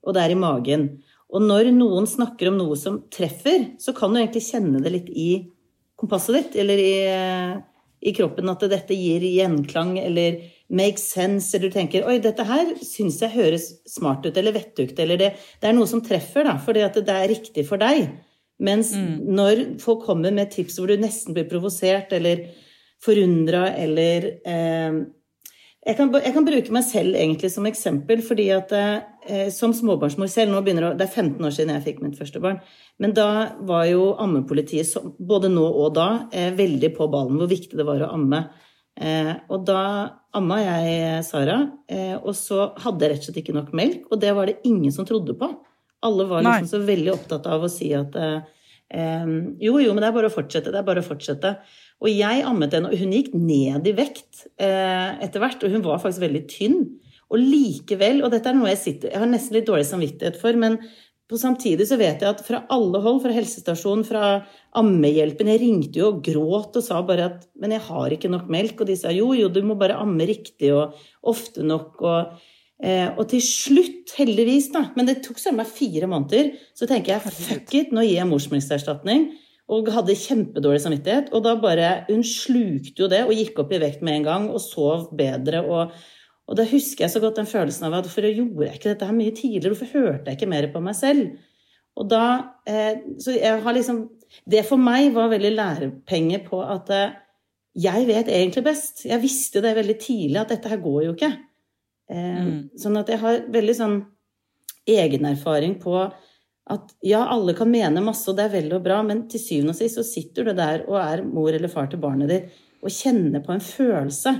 og 0.00 0.16
det 0.16 0.22
er 0.22 0.32
i 0.32 0.38
magen. 0.40 0.86
Og 1.32 1.44
når 1.44 1.70
noen 1.72 2.06
snakker 2.08 2.50
om 2.50 2.58
noe 2.60 2.76
som 2.76 3.02
treffer, 3.12 3.70
så 3.80 3.94
kan 3.96 4.12
du 4.12 4.20
egentlig 4.20 4.44
kjenne 4.50 4.82
det 4.84 4.92
litt 4.92 5.12
i 5.12 5.28
kompasset 5.98 6.36
ditt, 6.36 6.58
eller 6.60 6.80
i, 6.82 6.96
i 8.04 8.12
kroppen, 8.16 8.50
at 8.52 8.66
dette 8.68 8.96
gir 8.96 9.24
gjenklang, 9.24 9.94
eller 10.02 10.42
makes 10.72 11.06
sense, 11.14 11.52
eller 11.54 11.70
du 11.70 11.76
tenker 11.76 12.04
oi, 12.08 12.18
dette 12.24 12.44
her 12.48 12.74
syns 12.84 13.20
jeg 13.22 13.32
høres 13.36 13.68
smart 13.88 14.26
ut, 14.26 14.36
eller 14.36 14.56
vettugt, 14.56 14.98
eller 15.00 15.20
det, 15.20 15.30
det 15.60 15.70
er 15.70 15.76
noe 15.76 15.88
som 15.88 16.04
treffer, 16.04 16.44
da, 16.48 16.58
fordi 16.60 16.84
at 16.84 17.00
det 17.00 17.16
er 17.16 17.32
riktig 17.32 17.64
for 17.68 17.80
deg. 17.80 18.10
Mens 18.62 18.92
når 18.94 19.64
folk 19.82 20.04
kommer 20.06 20.34
med 20.34 20.52
tips 20.52 20.76
hvor 20.78 20.92
du 20.92 21.00
nesten 21.00 21.34
blir 21.36 21.48
provosert, 21.50 22.12
eller 22.14 22.44
forundra, 23.02 23.66
eller 23.74 24.28
eh, 24.46 25.00
jeg 25.82 25.98
kan, 25.98 26.12
jeg 26.14 26.34
kan 26.36 26.46
bruke 26.46 26.74
meg 26.74 26.84
selv 26.86 27.16
egentlig 27.18 27.50
som 27.50 27.66
eksempel, 27.66 28.20
fordi 28.22 28.44
at 28.54 28.70
eh, 28.76 29.48
som 29.50 29.72
småbarnsmor 29.74 30.30
selv 30.30 30.54
nå 30.54 30.60
begynner 30.62 30.92
å, 30.92 30.94
Det 30.94 31.08
er 31.08 31.16
15 31.24 31.42
år 31.42 31.54
siden 31.56 31.74
jeg 31.74 31.84
fikk 31.88 32.02
mitt 32.04 32.18
første 32.18 32.42
barn. 32.42 32.60
Men 33.02 33.14
da 33.16 33.56
var 33.66 33.88
jo 33.90 34.12
ammepolitiet, 34.22 34.94
både 35.18 35.50
nå 35.50 35.64
og 35.66 35.96
da, 35.98 36.28
eh, 36.30 36.52
veldig 36.54 36.92
på 36.94 37.10
ballen 37.10 37.40
hvor 37.40 37.50
viktig 37.50 37.80
det 37.80 37.88
var 37.88 38.06
å 38.06 38.12
amme. 38.14 38.44
Eh, 38.94 39.32
og 39.50 39.66
da 39.66 39.82
amma 40.36 40.60
jeg 40.62 41.24
Sara, 41.26 41.58
eh, 41.90 42.14
og 42.14 42.34
så 42.38 42.70
hadde 42.78 43.02
jeg 43.02 43.12
rett 43.12 43.24
og 43.24 43.28
slett 43.28 43.42
ikke 43.42 43.58
nok 43.58 43.74
melk. 43.76 44.06
Og 44.12 44.20
det 44.22 44.32
var 44.36 44.46
det 44.46 44.60
ingen 44.68 44.92
som 44.94 45.08
trodde 45.08 45.34
på. 45.38 45.50
Alle 46.02 46.26
var 46.30 46.46
liksom 46.46 46.70
så 46.70 46.82
veldig 46.86 47.12
opptatt 47.14 47.46
av 47.50 47.62
å 47.62 47.70
si 47.70 47.92
at 47.94 48.14
eh, 48.18 48.40
eh, 48.90 49.34
jo, 49.62 49.80
jo, 49.82 49.92
men 49.92 50.02
det 50.02 50.12
er 50.12 50.18
bare 50.20 50.30
å 50.30 50.34
fortsette. 50.34 50.70
Det 50.70 50.78
er 50.78 50.86
bare 50.86 51.02
å 51.02 51.10
fortsette. 51.10 51.56
Og 52.02 52.10
jeg 52.10 52.42
ammet 52.46 52.74
henne, 52.74 52.90
og 52.90 52.98
hun 52.98 53.14
gikk 53.14 53.30
ned 53.36 53.86
i 53.86 53.94
vekt 53.94 54.48
eh, 54.58 55.22
etter 55.22 55.42
hvert. 55.42 55.62
Og 55.62 55.72
hun 55.74 55.84
var 55.86 56.02
faktisk 56.02 56.24
veldig 56.24 56.42
tynn. 56.50 56.82
Og 57.32 57.40
likevel, 57.40 58.20
og 58.24 58.34
dette 58.34 58.50
er 58.50 58.58
noe 58.58 58.68
jeg 58.74 58.80
sitter 58.82 59.14
Jeg 59.14 59.22
har 59.22 59.30
nesten 59.30 59.56
litt 59.56 59.68
dårlig 59.70 59.86
samvittighet 59.88 60.36
for, 60.36 60.58
men 60.60 60.76
på 61.30 61.38
samtidig 61.40 61.86
så 61.88 61.96
vet 61.96 62.20
jeg 62.20 62.28
at 62.28 62.42
fra 62.44 62.58
alle 62.74 63.00
hold, 63.00 63.22
fra 63.24 63.32
helsestasjonen, 63.32 64.02
fra 64.04 64.32
ammehjelpen 64.76 65.48
Jeg 65.48 65.62
ringte 65.62 66.02
jo 66.02 66.10
og 66.10 66.20
gråt 66.26 66.76
og 66.76 66.84
sa 66.84 66.98
bare 67.08 67.30
at 67.30 67.46
Men 67.56 67.72
jeg 67.72 67.86
har 67.86 68.12
ikke 68.12 68.32
nok 68.32 68.50
melk. 68.52 68.82
Og 68.82 68.90
de 68.90 68.98
sa 69.00 69.14
jo, 69.14 69.30
jo, 69.38 69.48
du 69.48 69.62
må 69.64 69.78
bare 69.80 70.00
amme 70.02 70.26
riktig 70.28 70.74
og 70.74 70.98
ofte 71.32 71.64
nok. 71.64 72.02
og 72.02 72.50
Eh, 72.82 73.12
og 73.14 73.28
til 73.30 73.42
slutt, 73.46 74.10
heldigvis, 74.18 74.72
da, 74.74 74.88
men 74.96 75.06
det 75.06 75.20
tok 75.22 75.38
søren 75.38 75.60
meg 75.60 75.70
fire 75.70 76.08
måneder, 76.10 76.50
så 76.74 76.88
tenker 76.90 77.14
jeg 77.14 77.34
fuck 77.36 77.74
it, 77.78 77.92
nå 77.94 78.02
gir 78.02 78.16
jeg 78.16 78.26
morsmelkerstatning. 78.26 79.28
Og 79.70 79.88
hadde 79.94 80.18
kjempedårlig 80.18 80.82
samvittighet. 80.82 81.30
Og 81.32 81.44
da 81.44 81.54
bare 81.60 81.92
Hun 82.08 82.24
slukte 82.26 83.04
jo 83.04 83.08
det 83.08 83.22
og 83.26 83.36
gikk 83.36 83.62
opp 83.62 83.72
i 83.72 83.80
vekt 83.82 84.02
med 84.02 84.20
en 84.20 84.26
gang 84.26 84.50
og 84.50 84.60
sov 84.60 85.10
bedre. 85.16 85.62
Og, 85.62 85.94
og 86.48 86.58
da 86.58 86.66
husker 86.66 87.06
jeg 87.06 87.14
så 87.14 87.22
godt 87.22 87.38
den 87.40 87.50
følelsen 87.50 87.86
av 87.88 88.00
at 88.00 88.08
hvorfor 88.08 88.26
gjorde 88.28 88.66
jeg 88.66 88.80
ikke 88.80 88.90
dette 88.90 89.08
her 89.08 89.16
mye 89.16 89.34
tidligere? 89.36 89.74
Hvorfor 89.74 89.94
hørte 89.94 90.30
jeg 90.30 90.40
ikke 90.40 90.50
mer 90.50 90.68
på 90.74 90.82
meg 90.84 90.98
selv? 90.98 91.32
Og 91.96 92.08
da 92.08 92.24
eh, 92.68 93.04
Så 93.20 93.36
jeg 93.36 93.60
har 93.62 93.76
liksom 93.76 94.06
Det 94.48 94.64
for 94.64 94.80
meg 94.80 95.12
var 95.12 95.32
veldig 95.32 95.52
lærepenge 95.52 96.40
på 96.46 96.62
at 96.64 96.90
eh, 96.92 97.18
jeg 97.72 98.04
vet 98.04 98.28
egentlig 98.28 98.64
best. 98.66 99.06
Jeg 99.08 99.22
visste 99.22 99.62
det 99.64 99.70
veldig 99.78 99.94
tidlig 99.96 100.40
at 100.42 100.50
dette 100.52 100.68
her 100.68 100.80
går 100.82 100.98
jo 101.06 101.12
ikke. 101.14 101.30
Eh, 102.12 102.42
mm. 102.44 102.58
Sånn 102.76 102.98
at 103.00 103.08
jeg 103.08 103.20
har 103.22 103.38
veldig 103.48 103.76
sånn 103.78 103.94
egenerfaring 104.88 105.78
på 105.80 105.94
at 106.70 106.92
ja, 107.02 107.24
alle 107.26 107.56
kan 107.58 107.70
mene 107.70 108.04
masse, 108.04 108.28
og 108.30 108.38
det 108.38 108.46
er 108.46 108.52
vel 108.52 108.74
og 108.76 108.84
bra, 108.84 109.00
men 109.06 109.24
til 109.30 109.42
syvende 109.42 109.74
og 109.74 109.78
sist 109.80 109.98
så 109.98 110.04
sitter 110.06 110.46
du 110.46 110.52
der 110.54 110.84
og 110.86 110.98
er 111.02 111.24
mor 111.26 111.50
eller 111.50 111.70
far 111.72 111.90
til 111.90 112.00
barnet 112.02 112.30
ditt 112.30 112.60
og 112.82 112.90
kjenner 112.90 113.42
på 113.42 113.54
en 113.54 113.62
følelse 113.62 114.32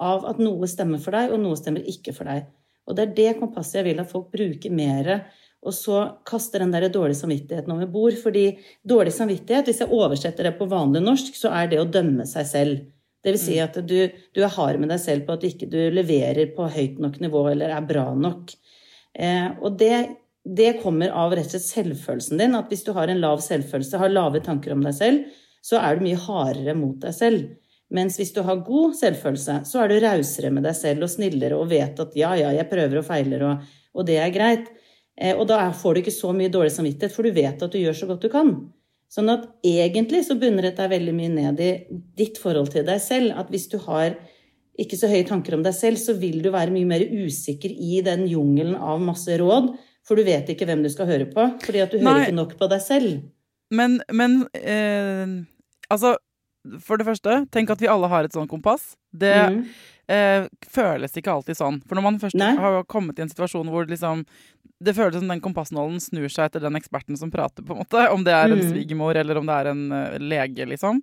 av 0.00 0.24
at 0.28 0.40
noe 0.40 0.68
stemmer 0.70 1.00
for 1.02 1.16
deg, 1.16 1.34
og 1.34 1.42
noe 1.42 1.58
stemmer 1.58 1.84
ikke 1.88 2.14
for 2.16 2.30
deg. 2.30 2.46
Og 2.88 2.96
det 2.96 3.04
er 3.04 3.16
det 3.16 3.38
kompasset 3.40 3.80
jeg 3.80 3.90
vil 3.90 4.00
at 4.02 4.10
folk 4.10 4.30
bruker 4.32 4.72
mer. 4.72 5.10
Og 5.60 5.74
så 5.76 5.98
kaster 6.26 6.64
den 6.64 6.72
der 6.72 6.88
dårlige 6.88 7.20
samvittigheten 7.20 7.74
over 7.74 7.90
bord. 7.92 8.16
Fordi 8.22 8.46
dårlig 8.88 9.12
samvittighet, 9.12 9.68
hvis 9.68 9.82
jeg 9.84 9.92
oversetter 9.92 10.48
det 10.48 10.54
på 10.58 10.68
vanlig 10.70 11.04
norsk, 11.04 11.36
så 11.36 11.52
er 11.58 11.68
det 11.70 11.82
å 11.82 11.88
dømme 11.88 12.24
seg 12.28 12.48
selv. 12.48 12.80
Det 13.20 13.34
vil 13.34 13.42
si 13.42 13.58
mm. 13.58 13.64
at 13.66 13.76
du, 13.84 13.98
du 14.08 14.40
er 14.40 14.54
hard 14.56 14.80
med 14.80 14.88
deg 14.94 15.02
selv 15.02 15.26
på 15.26 15.36
at 15.36 15.44
du 15.44 15.50
ikke 15.50 15.68
du 15.70 15.78
leverer 15.92 16.54
på 16.56 16.70
høyt 16.72 17.02
nok 17.04 17.20
nivå 17.20 17.44
eller 17.52 17.76
er 17.76 17.84
bra 17.84 18.06
nok. 18.16 18.54
Eh, 19.12 19.50
og 19.60 19.76
det, 19.80 19.96
det, 20.56 20.72
kommer 20.82 21.12
av 21.14 21.34
rett 21.36 21.48
og 21.48 21.54
slett 21.54 21.68
selvfølelsen 21.68 22.40
din. 22.40 22.56
At 22.58 22.70
hvis 22.72 22.84
du 22.86 22.92
har 22.96 23.10
en 23.10 23.22
lav 23.22 23.42
selvfølelse, 23.44 24.00
har 24.00 24.12
lave 24.12 24.42
tanker 24.44 24.74
om 24.74 24.84
deg 24.84 24.96
selv, 24.96 25.40
så 25.62 25.80
er 25.80 25.96
du 25.96 26.06
mye 26.06 26.20
hardere 26.20 26.74
mot 26.78 26.98
deg 27.02 27.14
selv. 27.16 27.48
Mens 27.94 28.20
hvis 28.20 28.32
du 28.34 28.42
har 28.46 28.62
god 28.66 28.94
selvfølelse, 28.98 29.60
så 29.66 29.82
er 29.82 29.90
du 29.90 29.98
rausere 30.02 30.52
med 30.54 30.64
deg 30.66 30.76
selv 30.78 31.06
og 31.06 31.10
snillere 31.10 31.58
og 31.58 31.72
vet 31.72 31.98
at 32.02 32.12
ja, 32.18 32.34
ja, 32.38 32.52
jeg 32.54 32.70
prøver 32.70 33.00
og 33.00 33.06
feiler, 33.08 33.46
og, 33.48 33.72
og 33.98 34.06
det 34.06 34.20
er 34.22 34.34
greit. 34.34 34.68
Eh, 35.20 35.34
og 35.34 35.48
da 35.50 35.64
får 35.74 35.96
du 35.96 36.02
ikke 36.04 36.14
så 36.14 36.30
mye 36.36 36.52
dårlig 36.52 36.72
samvittighet, 36.76 37.14
for 37.14 37.26
du 37.26 37.34
vet 37.34 37.64
at 37.66 37.72
du 37.72 37.80
gjør 37.80 37.98
så 37.98 38.10
godt 38.10 38.26
du 38.26 38.30
kan. 38.32 38.54
Sånn 39.10 39.30
at 39.32 39.48
egentlig 39.66 40.22
så 40.28 40.36
bunner 40.38 40.68
dette 40.68 40.86
veldig 40.86 41.14
mye 41.16 41.32
ned 41.34 41.62
i 41.64 41.70
ditt 42.18 42.38
forhold 42.38 42.70
til 42.70 42.86
deg 42.86 43.02
selv. 43.02 43.34
At 43.42 43.50
hvis 43.50 43.66
du 43.72 43.80
har 43.88 44.14
ikke 44.80 44.96
så 44.96 45.10
høye 45.10 45.26
tanker 45.26 45.56
om 45.56 45.64
deg 45.66 45.74
selv, 45.74 45.98
så 45.98 46.14
vil 46.16 46.38
du 46.44 46.52
være 46.54 46.70
mye 46.72 46.88
mer 46.88 47.02
usikker 47.02 47.74
i 47.74 47.98
den 48.06 48.22
jungelen 48.30 48.76
av 48.78 49.02
masse 49.02 49.34
råd. 49.42 49.72
For 50.10 50.18
du 50.18 50.26
vet 50.26 50.48
ikke 50.50 50.66
hvem 50.66 50.82
du 50.82 50.90
skal 50.90 51.06
høre 51.06 51.28
på, 51.30 51.44
fordi 51.62 51.84
at 51.84 51.94
du 51.94 52.02
hører 52.02 52.26
ikke 52.26 52.34
nok 52.34 52.56
på 52.58 52.66
deg 52.72 52.82
selv. 52.82 53.20
Men, 53.70 54.00
men 54.10 54.40
eh, 54.58 55.36
altså 55.86 56.16
for 56.82 57.00
det 57.00 57.06
første, 57.08 57.44
tenk 57.54 57.70
at 57.72 57.80
vi 57.80 57.88
alle 57.88 58.08
har 58.10 58.26
et 58.26 58.34
sånt 58.34 58.50
kompass. 58.50 58.94
Det 59.16 59.32
mm. 59.32 59.60
eh, 60.12 60.48
føles 60.68 61.14
ikke 61.16 61.32
alltid 61.32 61.56
sånn. 61.56 61.80
For 61.86 61.96
når 61.96 62.04
man 62.04 62.18
først 62.20 62.38
Nei. 62.38 62.52
har 62.58 62.82
kommet 62.90 63.18
i 63.18 63.24
en 63.24 63.32
situasjon 63.32 63.70
hvor 63.72 63.88
liksom, 63.88 64.26
det 64.84 64.94
føles 64.96 65.16
som 65.22 65.30
den 65.30 65.42
kompassnålen 65.44 66.02
snur 66.02 66.28
seg 66.28 66.50
etter 66.50 66.66
den 66.66 66.76
eksperten 66.76 67.16
som 67.20 67.32
prater, 67.32 67.64
på 67.64 67.74
en 67.74 67.82
måte. 67.84 68.04
Om 68.12 68.26
det 68.26 68.36
er 68.36 68.50
en 68.50 68.60
mm. 68.60 68.68
svigermor 68.74 69.16
eller 69.22 69.40
om 69.40 69.48
det 69.48 69.56
er 69.56 69.72
en 69.72 69.82
uh, 69.94 70.18
lege, 70.20 70.68
liksom. 70.68 71.00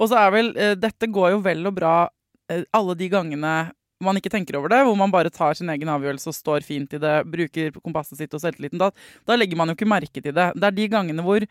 Og 0.00 0.10
så 0.10 0.18
er 0.24 0.34
vel 0.34 0.52
uh, 0.58 0.74
Dette 0.78 1.10
går 1.12 1.36
jo 1.36 1.42
vel 1.46 1.62
og 1.70 1.76
bra 1.78 1.96
uh, 2.08 2.62
alle 2.74 2.98
de 2.98 3.10
gangene 3.12 3.56
man 4.04 4.18
ikke 4.18 4.32
tenker 4.32 4.58
over 4.58 4.72
det, 4.72 4.82
hvor 4.84 4.96
man 4.98 5.12
bare 5.12 5.32
tar 5.32 5.56
sin 5.56 5.70
egen 5.72 5.90
avgjørelse 5.92 6.30
og 6.30 6.36
står 6.36 6.66
fint 6.66 6.92
i 6.96 7.00
det, 7.00 7.16
bruker 7.32 7.74
kompasset 7.80 8.20
sitt 8.20 8.34
og 8.36 8.42
selvtilliten. 8.42 8.80
Da, 8.80 8.90
da 9.28 9.38
legger 9.38 9.58
man 9.58 9.72
jo 9.72 9.76
ikke 9.78 9.88
merke 9.88 10.20
til 10.20 10.34
det. 10.36 10.50
Det 10.56 10.68
er 10.68 10.76
de 10.76 10.88
gangene 10.92 11.24
hvor 11.24 11.46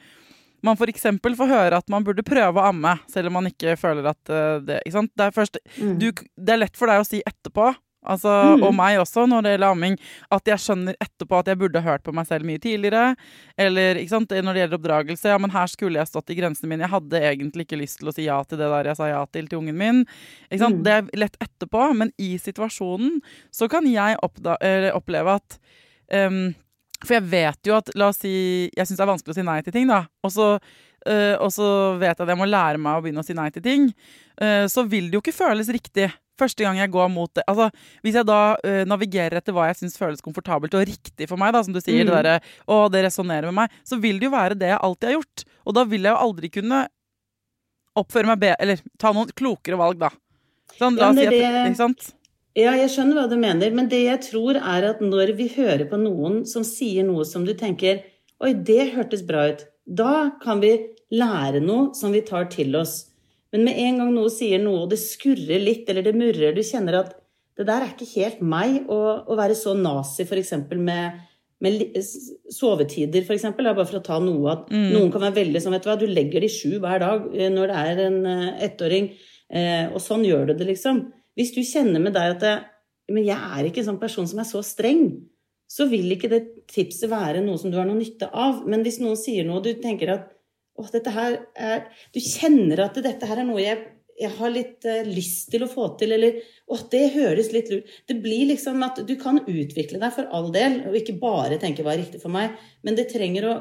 man 0.66 0.78
f.eks. 0.80 1.08
får 1.22 1.50
høre 1.50 1.78
at 1.78 1.92
man 1.94 2.06
burde 2.06 2.25
prøve 2.25 2.62
å 2.62 2.70
amme, 2.72 2.96
selv 3.12 3.30
om 3.30 3.38
man 3.40 3.50
ikke 3.50 3.75
føler 3.80 4.08
at 4.10 4.32
uh, 4.34 4.62
det 4.66 4.80
ikke 4.84 4.98
sant? 4.98 5.12
Det 5.14 5.28
er, 5.28 5.36
først, 5.36 5.60
mm. 5.78 5.98
du, 6.02 6.08
det 6.38 6.56
er 6.56 6.62
lett 6.64 6.80
for 6.80 6.90
deg 6.90 7.02
å 7.02 7.08
si 7.08 7.22
etterpå, 7.25 7.70
altså, 8.12 8.34
mm. 8.56 8.66
og 8.68 8.76
meg 8.78 9.00
også, 9.02 9.26
når 9.30 9.46
det 9.46 9.54
gjelder 9.56 9.76
amming, 9.76 9.98
at 10.38 10.52
jeg 10.52 10.64
skjønner 10.64 10.98
etterpå 11.04 11.40
at 11.42 11.52
jeg 11.52 11.60
burde 11.62 11.84
hørt 11.86 12.06
på 12.06 12.14
meg 12.16 12.28
selv 12.30 12.48
mye 12.48 12.62
tidligere. 12.62 13.16
Eller 13.58 14.02
når 14.06 14.28
det 14.30 14.64
gjelder 14.64 14.80
oppdragelse, 14.80 15.32
ja, 15.34 15.40
men 15.42 15.54
her 15.56 15.72
skulle 15.72 16.02
jeg 16.02 16.12
stått 16.12 16.34
i 16.34 16.40
grensene 16.40 16.72
mine. 16.72 16.86
Jeg 16.86 16.94
hadde 16.96 17.24
egentlig 17.32 17.68
ikke 17.68 17.82
lyst 17.82 18.02
til 18.02 18.12
å 18.12 18.16
si 18.16 18.28
ja 18.28 18.42
til 18.44 18.62
det 18.62 18.72
der 18.72 18.92
jeg 18.92 19.00
sa 19.00 19.10
ja 19.12 19.24
til 19.30 19.50
til 19.50 19.62
ungen 19.62 19.80
min. 19.80 20.04
Mm. 20.52 20.84
Det 20.86 20.94
er 20.98 21.10
lett 21.18 21.40
etterpå, 21.44 21.88
men 21.98 22.12
i 22.22 22.36
situasjonen 22.42 23.20
så 23.54 23.70
kan 23.72 23.88
jeg 23.90 24.20
oppleve 24.22 25.40
at 25.40 25.58
um, 26.14 26.54
for 27.04 27.18
jeg 27.18 27.28
vet 27.30 27.68
jo 27.68 27.76
at 27.78 27.92
La 28.00 28.10
oss 28.12 28.22
si 28.24 28.32
Jeg 28.72 28.88
syns 28.88 28.98
det 28.98 29.04
er 29.04 29.12
vanskelig 29.12 29.36
å 29.36 29.38
si 29.38 29.46
nei 29.46 29.60
til 29.66 29.76
ting, 29.76 29.90
da. 29.92 30.06
Og 30.26 30.32
så, 30.34 30.56
og 31.40 31.52
så 31.54 31.68
vet 32.02 32.14
jeg 32.14 32.26
at 32.26 32.32
jeg 32.34 32.40
må 32.40 32.48
lære 32.50 32.82
meg 32.82 32.98
å 32.98 33.04
begynne 33.06 33.22
å 33.22 33.28
si 33.28 33.36
nei 33.38 33.50
til 33.54 33.66
ting. 33.66 33.90
Øh, 34.42 34.66
så 34.72 34.84
vil 34.90 35.12
det 35.12 35.20
jo 35.20 35.24
ikke 35.24 35.36
føles 35.36 35.70
riktig 35.74 36.10
første 36.40 36.66
gang 36.66 36.80
jeg 36.80 36.92
går 36.94 37.10
mot 37.12 37.32
det. 37.36 37.46
Altså, 37.50 37.70
hvis 38.04 38.18
jeg 38.20 38.28
da 38.28 38.40
uh, 38.58 38.82
navigerer 38.88 39.40
etter 39.40 39.56
hva 39.56 39.70
jeg 39.70 39.80
syns 39.82 39.98
føles 40.00 40.24
komfortabelt 40.24 40.76
og 40.78 40.84
riktig 40.88 41.30
for 41.30 41.40
meg, 41.42 41.54
da, 41.56 41.64
som 41.66 41.76
du 41.76 41.82
sier, 41.82 42.04
mm. 42.04 42.10
det 42.10 42.18
derre 42.18 42.36
Å, 42.68 42.82
det 42.92 43.06
resonnerer 43.08 43.52
med 43.52 43.62
meg. 43.64 43.80
Så 43.88 44.00
vil 44.02 44.20
det 44.20 44.30
jo 44.30 44.36
være 44.36 44.60
det 44.60 44.74
jeg 44.74 44.82
alltid 44.82 45.10
har 45.10 45.18
gjort. 45.18 45.46
Og 45.66 45.78
da 45.78 45.86
vil 45.88 46.08
jeg 46.08 46.12
jo 46.12 46.28
aldri 46.28 46.52
kunne 46.54 46.84
oppføre 47.96 48.28
meg 48.28 48.42
bedre 48.42 48.60
Eller 48.66 48.84
ta 49.00 49.14
noen 49.16 49.32
klokere 49.32 49.80
valg, 49.80 50.02
da. 50.02 50.12
Sånn, 50.76 50.98
la 51.00 51.14
oss 51.14 51.22
si 51.22 51.28
at, 51.30 51.62
ikke 51.70 51.80
sant? 51.80 52.10
Ja, 52.56 52.74
jeg 52.76 52.90
skjønner 52.92 53.20
hva 53.20 53.30
du 53.32 53.36
mener, 53.40 53.72
men 53.76 53.88
det 53.92 54.02
jeg 54.06 54.20
tror 54.30 54.58
er 54.60 54.90
at 54.90 55.02
når 55.04 55.34
vi 55.38 55.50
hører 55.56 55.86
på 55.92 56.00
noen 56.00 56.42
som 56.48 56.64
sier 56.68 57.04
noe 57.08 57.26
som 57.28 57.48
du 57.48 57.54
tenker 57.56 58.04
Oi, 58.44 58.52
det 58.68 58.90
hørtes 58.92 59.22
bra 59.24 59.46
ut. 59.48 59.62
Da 59.86 60.38
kan 60.42 60.63
vi 60.63 60.74
lære 61.13 61.62
noe 61.63 61.94
som 61.98 62.13
vi 62.15 62.24
tar 62.25 62.50
til 62.54 62.75
oss. 62.80 63.06
Men 63.54 63.68
med 63.68 63.77
en 63.80 64.01
gang 64.01 64.15
noe 64.15 64.32
sier 64.34 64.60
noe, 64.60 64.84
og 64.84 64.92
det 64.92 65.00
skurrer 65.00 65.62
litt, 65.62 65.86
eller 65.89 66.04
det 66.06 66.15
murrer, 66.18 66.56
du 66.56 66.65
kjenner 66.65 67.00
at 67.04 67.13
det 67.56 67.68
der 67.70 67.86
er 67.86 67.94
ikke 67.94 68.10
helt 68.18 68.42
meg 68.44 68.89
å, 68.92 69.00
å 69.32 69.38
være 69.39 69.56
så 69.56 69.75
nazi 69.77 70.25
f.eks. 70.25 70.51
med 70.75 71.22
med 71.63 71.96
sovetider, 72.51 73.24
f.eks. 73.24 73.46
Bare 73.56 73.86
for 73.86 74.00
å 74.00 74.04
ta 74.04 74.20
noe 74.22 74.51
at 74.51 74.72
mm. 74.74 74.89
noen 74.92 75.12
kan 75.13 75.24
være 75.24 75.39
veldig 75.39 75.62
sånn 75.63 75.75
Vet 75.75 75.86
du 75.86 75.92
hva, 75.92 75.98
du 76.00 76.08
legger 76.10 76.44
de 76.44 76.51
sju 76.51 76.77
hver 76.84 77.01
dag 77.04 77.30
eh, 77.34 77.51
når 77.54 77.72
det 77.72 77.84
er 77.92 78.01
en 78.10 78.18
eh, 78.32 78.65
ettåring. 78.68 79.12
Eh, 79.50 79.86
og 79.92 80.01
sånn 80.04 80.25
gjør 80.27 80.50
du 80.50 80.58
det, 80.60 80.68
liksom. 80.74 81.06
Hvis 81.38 81.54
du 81.56 81.62
kjenner 81.65 82.04
med 82.04 82.15
deg 82.15 82.36
at 82.36 82.44
det, 82.44 82.56
men 83.15 83.27
jeg 83.27 83.38
er 83.38 83.70
ikke 83.70 83.84
en 83.84 83.92
sånn 83.94 84.01
person 84.01 84.27
som 84.30 84.42
er 84.42 84.50
så 84.50 84.62
streng, 84.65 85.08
så 85.68 85.88
vil 85.90 86.14
ikke 86.14 86.30
det 86.32 86.42
tipset 86.72 87.10
være 87.12 87.42
noe 87.44 87.58
som 87.62 87.72
du 87.74 87.80
har 87.80 87.88
noe 87.90 87.98
nytte 87.98 88.30
av. 88.30 88.64
Men 88.70 88.86
hvis 88.86 89.02
noen 89.02 89.18
sier 89.20 89.48
noe, 89.48 89.60
og 89.60 89.66
du 89.66 89.82
tenker 89.82 90.14
at 90.14 90.32
å, 90.76 90.86
dette 90.92 91.12
her 91.16 91.38
er 91.56 91.86
Du 92.14 92.20
kjenner 92.20 92.82
at 92.84 92.98
dette 93.00 93.28
her 93.30 93.40
er 93.40 93.48
noe 93.48 93.62
jeg, 93.64 93.80
jeg 94.20 94.32
har 94.38 94.52
litt 94.52 94.88
uh, 94.88 95.04
lyst 95.08 95.50
til 95.52 95.64
å 95.64 95.70
få 95.72 95.90
til, 96.00 96.16
eller 96.16 96.42
å, 96.68 96.80
det 96.92 97.06
høres 97.16 97.52
litt 97.56 97.72
lurt 97.72 97.94
Det 98.10 98.18
blir 98.24 98.50
liksom 98.52 98.84
at 98.88 99.00
du 99.08 99.16
kan 99.20 99.42
utvikle 99.44 100.02
deg 100.02 100.16
for 100.16 100.28
all 100.36 100.52
del, 100.56 100.82
og 100.90 100.98
ikke 101.00 101.18
bare 101.22 101.60
tenke 101.62 101.86
hva 101.86 101.96
er 101.96 102.04
riktig 102.04 102.22
for 102.24 102.34
meg, 102.36 102.58
men 102.84 103.00
det 103.00 103.10
trenger 103.12 103.50
å 103.50 103.56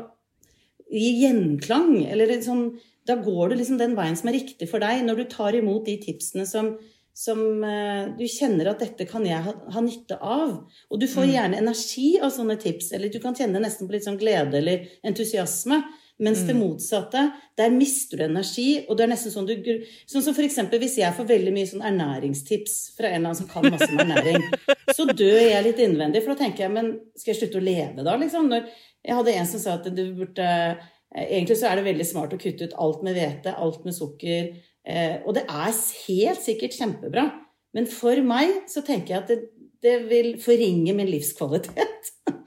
gi 0.91 1.15
gjenklang, 1.25 2.05
eller 2.11 2.35
sånn 2.45 2.67
Da 3.07 3.19
går 3.21 3.51
du 3.51 3.59
liksom 3.61 3.79
den 3.81 3.97
veien 3.99 4.17
som 4.19 4.31
er 4.31 4.39
riktig 4.39 4.69
for 4.71 4.83
deg, 4.83 5.03
når 5.07 5.23
du 5.23 5.25
tar 5.31 5.57
imot 5.59 5.87
de 5.87 5.99
tipsene 6.03 6.47
som 6.49 6.75
som 7.15 7.65
eh, 7.65 8.09
du 8.19 8.25
kjenner 8.27 8.73
at 8.73 8.81
dette 8.83 9.07
kan 9.07 9.25
jeg 9.27 9.39
ha, 9.47 9.53
ha 9.71 9.83
nytte 9.83 10.17
av. 10.19 10.57
Og 10.91 11.01
du 11.01 11.07
får 11.07 11.29
mm. 11.29 11.35
gjerne 11.37 11.61
energi 11.63 12.09
av 12.19 12.33
sånne 12.35 12.57
tips, 12.61 12.91
eller 12.97 13.13
du 13.13 13.21
kan 13.23 13.37
kjenne 13.39 13.63
nesten 13.63 13.87
på 13.87 13.95
litt 13.95 14.09
sånn 14.09 14.19
glede 14.19 14.59
eller 14.59 14.89
entusiasme. 15.07 15.79
Mens 16.23 16.45
mm. 16.45 16.47
det 16.47 16.55
motsatte, 16.55 17.23
der 17.59 17.73
mister 17.75 18.21
du 18.21 18.25
energi, 18.29 18.69
og 18.87 18.99
det 18.99 19.07
er 19.07 19.11
nesten 19.11 19.33
sånn 19.35 19.49
du 19.49 19.55
Sånn 20.07 20.23
som 20.23 20.35
for 20.35 20.47
eksempel 20.47 20.79
hvis 20.79 21.01
jeg 21.01 21.15
får 21.17 21.27
veldig 21.27 21.55
mye 21.55 21.71
sånn 21.71 21.83
ernæringstips 21.87 22.77
fra 22.95 23.09
en 23.09 23.17
eller 23.17 23.33
annen 23.33 23.41
som 23.41 23.49
kan 23.51 23.67
masse 23.67 23.89
om 23.91 24.03
ernæring, 24.05 24.45
så 24.97 25.09
dør 25.11 25.41
jeg 25.43 25.67
litt 25.67 25.83
innvendig, 25.83 26.23
for 26.23 26.35
da 26.35 26.45
tenker 26.45 26.67
jeg 26.67 26.75
men 26.75 26.93
skal 27.19 27.33
jeg 27.33 27.41
slutte 27.41 27.59
å 27.59 27.67
leve 27.67 28.07
da, 28.07 28.15
liksom? 28.21 28.47
Når 28.51 28.71
jeg 29.03 29.19
hadde 29.19 29.35
en 29.41 29.51
som 29.51 29.63
sa 29.63 29.79
at 29.79 29.91
du 29.91 30.05
burde 30.19 30.51
Egentlig 31.15 31.55
så 31.61 31.69
er 31.71 31.79
det 31.79 31.85
veldig 31.87 32.05
smart 32.09 32.33
å 32.35 32.39
kutte 32.43 32.67
ut 32.67 32.73
alt 32.83 33.05
med 33.07 33.15
hvete, 33.15 33.53
alt 33.63 33.85
med 33.87 33.95
sukker, 33.95 34.49
Eh, 34.51 34.74
og 34.85 35.31
det 35.37 35.47
er 35.49 35.71
helt 36.07 36.43
sikkert 36.45 36.77
kjempebra. 36.77 37.23
Men 37.75 37.89
for 37.91 38.21
meg 38.27 38.67
så 38.71 38.85
tenker 38.85 39.15
jeg 39.15 39.23
at 39.23 39.31
det, 39.33 39.39
det 39.85 39.97
vil 40.11 40.35
forringe 40.43 40.95
min 40.97 41.11
livskvalitet. 41.11 42.13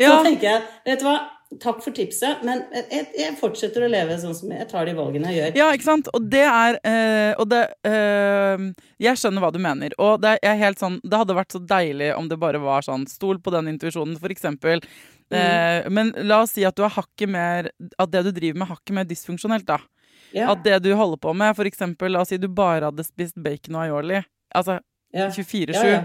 Ja. 0.00 0.08
Så 0.08 0.22
tenker 0.24 0.46
jeg, 0.48 0.60
vet 0.86 1.02
du 1.02 1.04
hva, 1.04 1.18
takk 1.60 1.82
for 1.84 1.94
tipset, 1.94 2.40
men 2.46 2.62
jeg, 2.72 3.06
jeg, 3.18 3.34
fortsetter 3.40 3.84
å 3.84 3.90
leve 3.92 4.16
sånn 4.20 4.34
som 4.36 4.52
jeg 4.54 4.66
tar 4.70 4.86
de 4.88 4.94
valgene 4.96 5.32
jeg 5.32 5.38
gjør. 5.38 5.58
Ja, 5.60 5.68
ikke 5.76 5.88
sant. 5.88 6.08
Og 6.16 6.28
det 6.32 6.42
er 6.48 6.78
øh, 6.80 7.32
Og 7.42 7.48
det 7.50 7.60
øh, 7.88 8.64
Jeg 9.04 9.20
skjønner 9.20 9.44
hva 9.44 9.52
du 9.52 9.60
mener. 9.62 9.96
Og 10.02 10.22
det 10.22 10.36
er 10.40 10.58
helt 10.60 10.80
sånn 10.80 10.98
Det 11.04 11.20
hadde 11.20 11.36
vært 11.36 11.54
så 11.54 11.60
deilig 11.60 12.12
om 12.16 12.28
det 12.30 12.40
bare 12.40 12.62
var 12.62 12.86
sånn 12.86 13.04
Stol 13.10 13.40
på 13.42 13.52
den 13.54 13.68
intuisjonen, 13.74 14.16
for 14.20 14.32
eksempel. 14.32 14.82
Mm. 15.32 15.38
Eh, 15.38 15.90
men 15.92 16.14
la 16.28 16.42
oss 16.44 16.56
si 16.56 16.64
at 16.68 16.76
du 16.76 16.84
har 16.86 16.94
hakket 16.96 17.30
mer 17.32 17.70
At 18.00 18.12
det 18.12 18.24
du 18.28 18.32
driver 18.32 18.62
med, 18.62 18.72
hakket 18.72 18.96
mer 18.96 19.08
dysfunksjonelt, 19.08 19.68
da. 19.68 19.80
Yeah. 20.32 20.52
At 20.52 20.64
det 20.64 20.82
du 20.84 20.92
holder 20.96 21.20
på 21.20 21.34
med, 21.36 21.56
for 21.58 21.68
eksempel, 21.68 22.14
la 22.14 22.24
oss 22.24 22.32
si 22.32 22.40
du 22.40 22.48
bare 22.48 22.88
hadde 22.88 23.04
spist 23.06 23.36
bacon 23.40 23.76
og 23.78 23.86
aioli. 23.86 24.22
Altså 24.56 24.80
ja. 25.12 25.28
24-7. 25.28 25.72
Ja, 25.76 25.88
ja. 25.88 26.04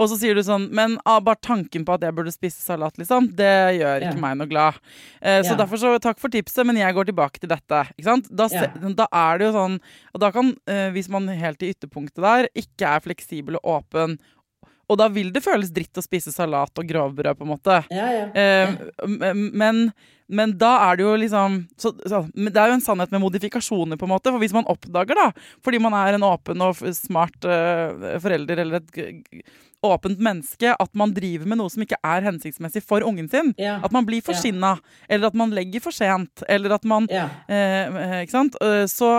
Og 0.00 0.08
så 0.08 0.16
sier 0.16 0.36
du 0.36 0.40
sånn 0.44 0.70
Men 0.74 0.96
ah, 1.04 1.18
bare 1.24 1.36
tanken 1.44 1.84
på 1.84 1.96
at 1.96 2.04
jeg 2.06 2.16
burde 2.16 2.32
spise 2.32 2.62
salat, 2.64 2.96
liksom, 2.96 3.28
det 3.36 3.76
gjør 3.76 4.06
ikke 4.08 4.22
meg 4.22 4.38
noe 4.40 4.48
glad. 4.48 4.78
Eh, 5.20 5.42
så 5.44 5.56
derfor 5.58 5.80
så 5.80 5.92
takk 6.02 6.20
for 6.22 6.32
tipset, 6.32 6.64
men 6.68 6.80
jeg 6.80 6.96
går 6.96 7.10
tilbake 7.10 7.42
til 7.42 7.52
dette. 7.52 7.82
Ikke 7.96 8.08
sant? 8.08 8.30
Da, 8.32 8.48
da 8.96 9.08
er 9.12 9.40
det 9.40 9.48
jo 9.48 9.52
sånn 9.56 9.76
Og 10.14 10.22
da 10.22 10.32
kan, 10.34 10.54
eh, 10.70 10.88
hvis 10.96 11.10
man 11.12 11.28
helt 11.28 11.62
i 11.62 11.72
ytterpunktet 11.74 12.24
der 12.24 12.48
ikke 12.56 12.96
er 12.96 13.04
fleksibel 13.04 13.60
og 13.60 13.76
åpen 13.76 14.16
Og 14.86 14.98
da 15.00 15.08
vil 15.10 15.32
det 15.34 15.42
føles 15.42 15.72
dritt 15.74 15.98
å 15.98 16.04
spise 16.04 16.32
salat 16.34 16.78
og 16.78 16.86
grovbrød, 16.86 17.38
på 17.38 17.46
en 17.46 17.52
måte. 17.54 17.80
Ja, 17.90 18.06
ja. 18.14 18.26
Eh, 18.30 19.32
men, 19.34 19.88
men 20.26 20.54
da 20.58 20.72
er 20.86 20.98
det 20.98 21.06
jo 21.06 21.14
liksom 21.18 21.58
så, 21.78 21.92
så, 22.06 22.22
Det 22.30 22.54
er 22.54 22.70
jo 22.70 22.78
en 22.78 22.84
sannhet 22.84 23.14
med 23.14 23.24
modifikasjoner, 23.24 23.98
på 23.98 24.06
en 24.06 24.14
måte. 24.14 24.30
For 24.30 24.42
hvis 24.42 24.54
man 24.54 24.68
oppdager, 24.70 25.18
da, 25.18 25.30
fordi 25.66 25.82
man 25.82 25.96
er 25.98 26.16
en 26.16 26.26
åpen 26.26 26.62
og 26.66 26.82
smart 26.98 27.48
uh, 27.48 28.18
forelder 28.22 28.62
eller 28.62 28.82
et 28.82 29.46
åpent 29.94 30.20
menneske, 30.22 30.74
at 30.74 30.92
man 30.98 31.14
driver 31.16 31.48
med 31.48 31.60
noe 31.60 31.72
som 31.72 31.84
ikke 31.84 31.98
er 32.04 32.26
hensiktsmessig 32.26 32.82
for 32.84 33.04
ungen 33.06 33.28
sin. 33.32 33.52
Ja. 33.60 33.78
At 33.84 33.94
man 33.94 34.06
blir 34.08 34.24
forsinna, 34.24 34.76
ja. 34.76 35.06
eller 35.16 35.30
at 35.30 35.38
man 35.38 35.54
legger 35.56 35.84
for 35.84 35.96
sent, 35.96 36.44
eller 36.48 36.76
at 36.76 36.86
man 36.88 37.08
ja. 37.12 37.28
eh, 37.48 38.22
Ikke 38.22 38.34
sant? 38.34 38.56
Så, 38.90 39.10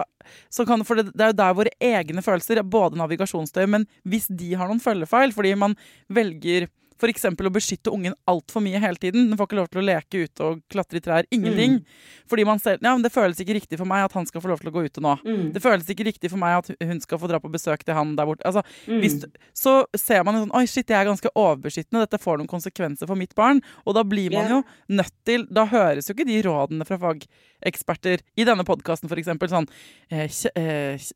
så 0.54 0.66
kan, 0.68 0.84
for 0.88 1.00
det, 1.00 1.12
det, 1.14 1.24
er 1.24 1.34
jo 1.34 1.40
der 1.42 1.58
våre 1.58 1.76
egne 1.84 2.24
følelser, 2.26 2.64
både 2.64 3.00
navigasjonsstøy, 3.00 3.66
men 3.70 3.88
hvis 4.08 4.28
de 4.30 4.54
har 4.58 4.70
noen 4.70 4.84
følgefeil, 4.84 5.34
fordi 5.36 5.54
man 5.60 5.78
velger 6.14 6.68
F.eks. 6.98 7.28
å 7.30 7.54
beskytte 7.54 7.94
ungen 7.94 8.16
altfor 8.30 8.64
mye 8.66 8.80
hele 8.82 8.98
tiden. 9.00 9.30
Den 9.30 9.38
får 9.38 9.50
ikke 9.50 9.60
lov 9.60 9.70
til 9.72 9.82
å 9.82 9.86
leke 9.86 10.24
ute 10.26 10.46
og 10.46 10.62
klatre 10.72 11.00
i 11.00 11.04
trær. 11.06 11.28
Ingenting. 11.34 11.78
Mm. 11.78 12.24
Fordi 12.30 12.46
man 12.48 12.62
ser 12.62 12.80
ja, 12.82 12.94
men 12.94 13.06
det 13.06 13.14
føles 13.14 13.40
ikke 13.44 13.58
riktig 13.60 13.80
for 13.80 13.90
meg 13.90 14.08
at 14.08 14.16
han 14.18 14.28
skal 14.30 14.44
få 14.44 14.52
lov 14.52 14.64
til 14.64 14.72
å 14.72 14.76
gå 14.76 14.86
ute 14.88 15.04
nå. 15.04 15.14
Mm. 15.24 15.46
Det 15.56 15.64
føles 15.64 15.92
ikke 15.94 16.08
riktig 16.10 16.32
for 16.34 16.42
meg 16.42 16.58
at 16.58 16.72
hun 16.90 17.02
skal 17.04 17.22
få 17.22 17.30
dra 17.32 17.40
på 17.44 17.52
besøk 17.54 17.86
til 17.86 17.98
han 17.98 18.16
der 18.18 18.30
borte. 18.30 18.46
Altså, 18.50 18.66
mm. 18.90 19.00
hvis, 19.04 19.18
så 19.58 19.78
ser 19.98 20.26
man 20.28 20.42
sånn 20.42 20.56
Oi, 20.58 20.66
shit, 20.70 20.90
jeg 20.90 20.98
er 21.00 21.10
ganske 21.10 21.32
overbeskyttende. 21.34 22.06
Dette 22.08 22.22
får 22.22 22.42
noen 22.42 22.52
konsekvenser 22.52 23.10
for 23.10 23.20
mitt 23.20 23.36
barn. 23.38 23.62
Og 23.86 23.98
da 23.98 24.04
blir 24.08 24.34
man 24.34 24.48
yeah. 24.48 24.56
jo 24.58 24.98
nødt 24.98 25.14
til 25.28 25.46
Da 25.54 25.68
høres 25.70 26.10
jo 26.10 26.16
ikke 26.16 26.28
de 26.28 26.40
rådene 26.46 26.88
fra 26.88 26.98
fageksperter 27.02 28.24
i 28.40 28.46
denne 28.48 28.66
podkasten 28.68 29.12
f.eks. 29.12 29.34
sånn 29.52 29.68
eh, 30.10 30.30
eh, 30.58 31.10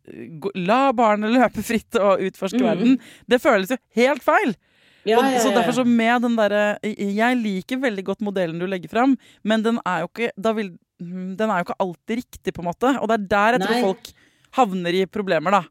La 0.67 0.81
barnet 0.95 1.33
løpe 1.33 1.63
fritt 1.65 1.97
og 1.99 2.21
utforske 2.27 2.61
mm. 2.61 2.67
verden. 2.67 2.99
Det 3.29 3.41
føles 3.41 3.73
jo 3.73 3.79
helt 3.97 4.25
feil. 4.25 4.55
Ja, 5.07 5.17
ja, 5.17 5.31
ja, 5.33 5.41
så 5.41 5.49
derfor 5.55 5.73
så 5.79 5.85
med 5.87 6.21
den 6.21 6.35
derre 6.37 6.77
Jeg 6.85 7.37
liker 7.39 7.79
veldig 7.81 8.03
godt 8.05 8.19
modellen 8.21 8.59
du 8.61 8.67
legger 8.69 8.91
fram, 8.91 9.15
men 9.41 9.63
den 9.65 9.79
er 9.87 10.03
jo 10.03 10.11
ikke, 10.11 10.29
vil, 10.57 10.73
mm, 11.01 11.35
den 11.39 11.49
er 11.49 11.61
jo 11.61 11.67
ikke 11.67 11.79
alltid 11.85 12.21
riktig, 12.21 12.53
på 12.53 12.61
en 12.61 12.69
måte. 12.69 12.91
Og 13.01 13.09
det 13.09 13.17
er 13.17 13.29
der 13.31 13.57
jeg 13.57 13.63
tror 13.65 13.85
folk 13.87 14.11
havner 14.59 14.99
i 15.01 15.05
problemer, 15.09 15.57
da. 15.57 15.63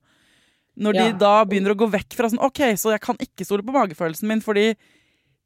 Når 0.80 0.96
de 0.96 1.08
da 1.20 1.34
begynner 1.44 1.75
å 1.75 1.78
gå 1.78 1.90
vekk 1.92 2.16
fra 2.16 2.30
sånn 2.32 2.42
OK, 2.42 2.62
så 2.80 2.94
jeg 2.94 3.02
kan 3.04 3.18
ikke 3.20 3.44
stole 3.44 3.62
på 3.66 3.75
magefølelsen 3.75 4.30
min, 4.30 4.40
fordi 4.42 4.72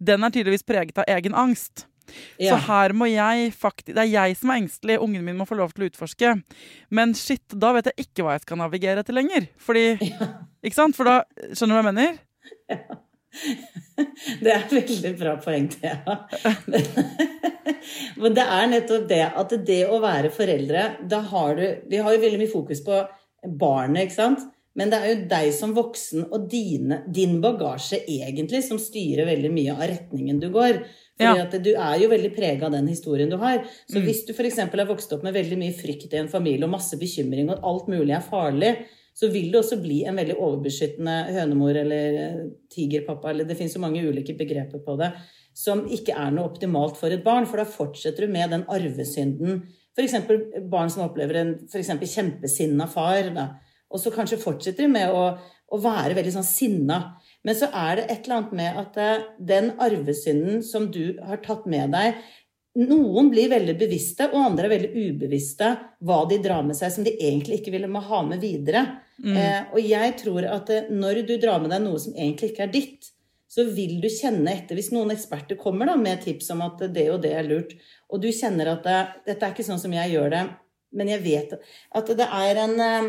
den 0.05 0.25
er 0.25 0.33
tydeligvis 0.33 0.67
preget 0.67 1.01
av 1.01 1.09
egen 1.17 1.35
angst. 1.35 1.87
Så 2.39 2.57
her 2.67 2.93
må 2.93 3.07
jeg 3.09 3.53
faktisk 3.57 3.95
Det 3.97 4.03
er 4.03 4.11
jeg 4.13 4.37
som 4.37 4.51
er 4.53 4.61
engstelig. 4.61 4.99
Ungen 5.01 5.25
min 5.25 5.39
må 5.39 5.47
få 5.49 5.57
lov 5.57 5.73
til 5.73 5.87
å 5.87 5.89
utforske. 5.89 6.35
Men 6.93 7.15
shit, 7.17 7.43
da 7.49 7.73
vet 7.73 7.89
jeg 7.91 8.07
ikke 8.07 8.27
hva 8.27 8.35
jeg 8.37 8.45
skal 8.45 8.61
navigere 8.61 9.01
etter 9.01 9.17
lenger. 9.17 9.49
Fordi 9.57 9.87
Ikke 10.65 10.77
sant? 10.77 10.97
For 10.97 11.09
da 11.09 11.23
Skjønner 11.57 11.73
du 11.73 11.79
hva 11.79 11.83
jeg 11.83 11.91
mener? 11.93 12.21
Ja. 12.71 13.01
Det 14.45 14.51
er 14.51 14.63
et 14.63 14.73
veldig 14.75 15.13
bra 15.19 15.37
poeng, 15.43 15.69
Thea. 15.71 16.17
Men 18.23 18.35
det 18.37 18.45
er 18.45 18.71
nettopp 18.71 19.07
det 19.11 19.23
at 19.27 19.55
det 19.67 19.83
å 19.91 20.01
være 20.03 20.33
foreldre 20.35 20.85
da 21.11 21.21
har 21.31 21.55
du, 21.59 21.65
Vi 21.91 22.01
har 22.03 22.15
jo 22.15 22.23
veldig 22.23 22.41
mye 22.41 22.53
fokus 22.53 22.83
på 22.87 23.01
barnet, 23.45 24.07
ikke 24.07 24.17
sant? 24.17 24.45
Men 24.75 24.91
det 24.91 24.99
er 24.99 25.11
jo 25.13 25.27
deg 25.31 25.53
som 25.55 25.75
voksen 25.77 26.27
og 26.35 26.49
dine, 26.51 27.05
din 27.07 27.37
bagasje 27.43 28.01
egentlig 28.11 28.65
som 28.67 28.81
styrer 28.83 29.29
veldig 29.29 29.53
mye 29.55 29.75
av 29.77 29.85
retningen 29.87 30.41
du 30.43 30.49
går. 30.55 30.81
Fordi 31.15 31.39
ja. 31.39 31.45
at 31.47 31.55
Du 31.63 31.71
er 31.71 32.01
jo 32.03 32.11
veldig 32.11 32.33
prega 32.35 32.67
av 32.67 32.75
den 32.75 32.89
historien 32.91 33.31
du 33.31 33.39
har. 33.39 33.63
Så 33.87 34.01
mm. 34.01 34.05
hvis 34.09 34.25
du 34.27 34.33
f.eks. 34.35 34.59
har 34.65 34.91
vokst 34.91 35.15
opp 35.15 35.23
med 35.27 35.37
veldig 35.37 35.61
mye 35.61 35.77
frykt 35.79 36.11
i 36.11 36.19
en 36.19 36.31
familie 36.33 36.67
og 36.67 36.75
masse 36.75 36.99
bekymring, 36.99 37.53
og 37.55 37.63
alt 37.71 37.91
mulig 37.93 38.17
er 38.17 38.27
farlig, 38.27 38.75
så 39.15 39.31
vil 39.31 39.53
det 39.53 39.61
også 39.61 39.79
bli 39.83 40.01
en 40.09 40.19
veldig 40.19 40.37
overbeskyttende 40.43 41.15
hønemor 41.37 41.77
eller 41.79 42.19
eh, 42.19 42.43
tigerpappa, 42.75 43.31
eller 43.31 43.47
det 43.47 43.57
finnes 43.59 43.77
jo 43.77 43.83
mange 43.85 44.03
ulike 44.03 44.35
begreper 44.39 44.83
på 44.83 44.97
det, 44.99 45.13
som 45.55 45.85
ikke 45.87 46.17
er 46.19 46.33
noe 46.35 46.51
optimalt 46.51 46.99
for 46.99 47.15
et 47.15 47.23
barn, 47.27 47.47
for 47.47 47.63
da 47.63 47.69
fortsetter 47.69 48.27
du 48.27 48.35
med 48.35 48.51
den 48.51 48.67
arvesynden. 48.75 49.63
F.eks. 49.95 50.17
barn 50.71 50.91
som 50.91 51.05
opplever 51.07 51.39
en 51.39 51.53
kjempesinna 51.71 52.89
far, 52.91 53.31
da. 53.37 53.47
og 53.87 54.03
så 54.03 54.11
kanskje 54.15 54.43
fortsetter 54.43 54.89
de 54.89 54.91
med 54.97 55.15
å, 55.15 55.29
å 55.71 55.79
være 55.79 56.19
veldig 56.19 56.35
sånn 56.35 56.49
sinna. 56.49 56.99
Men 57.47 57.59
så 57.59 57.69
er 57.71 58.01
det 58.01 58.09
et 58.09 58.27
eller 58.27 58.41
annet 58.41 58.57
med 58.59 58.83
at 58.83 58.99
eh, 58.99 59.27
den 59.39 59.71
arvesynden 59.79 60.65
som 60.67 60.91
du 60.91 61.21
har 61.23 61.39
tatt 61.45 61.69
med 61.71 61.95
deg, 61.95 62.19
noen 62.75 63.29
blir 63.31 63.51
veldig 63.53 63.77
bevisste, 63.79 64.27
og 64.33 64.49
andre 64.49 64.67
er 64.67 64.73
veldig 64.73 65.09
ubevisste 65.09 65.71
hva 66.05 66.25
de 66.31 66.41
drar 66.43 66.65
med 66.67 66.75
seg 66.79 66.91
som 66.91 67.07
de 67.07 67.13
egentlig 67.15 67.61
ikke 67.61 67.75
ville 67.77 68.05
ha 68.09 68.23
med 68.27 68.43
videre. 68.43 68.85
Mm. 69.23 69.37
Eh, 69.39 69.61
og 69.71 69.85
jeg 69.87 70.15
tror 70.19 70.49
at 70.51 70.73
eh, 70.75 70.89
når 70.91 71.23
du 71.29 71.37
drar 71.39 71.63
med 71.63 71.71
deg 71.71 71.85
noe 71.85 72.01
som 72.03 72.17
egentlig 72.17 72.51
ikke 72.51 72.65
er 72.67 72.73
ditt, 72.75 73.13
så 73.55 73.63
vil 73.71 74.01
du 74.03 74.09
kjenne 74.11 74.51
etter 74.51 74.75
Hvis 74.75 74.91
noen 74.91 75.13
eksperter 75.15 75.55
kommer 75.61 75.87
da 75.87 75.95
med 76.01 76.25
tips 76.25 76.49
om 76.51 76.65
at 76.65 76.81
det 76.91 77.05
og 77.13 77.21
det 77.23 77.37
er 77.39 77.47
lurt, 77.47 77.77
og 78.11 78.25
du 78.25 78.33
kjenner 78.35 78.73
at 78.73 78.83
det, 78.83 78.97
dette 79.29 79.47
er 79.47 79.55
ikke 79.55 79.67
sånn 79.67 79.79
som 79.79 79.95
jeg 79.95 80.11
gjør 80.17 80.35
det, 80.35 80.43
men 80.99 81.13
jeg 81.13 81.23
vet 81.23 81.55
at 81.55 82.11
det 82.19 82.27
er 82.27 82.61
en 82.65 82.75
eh, 82.83 83.07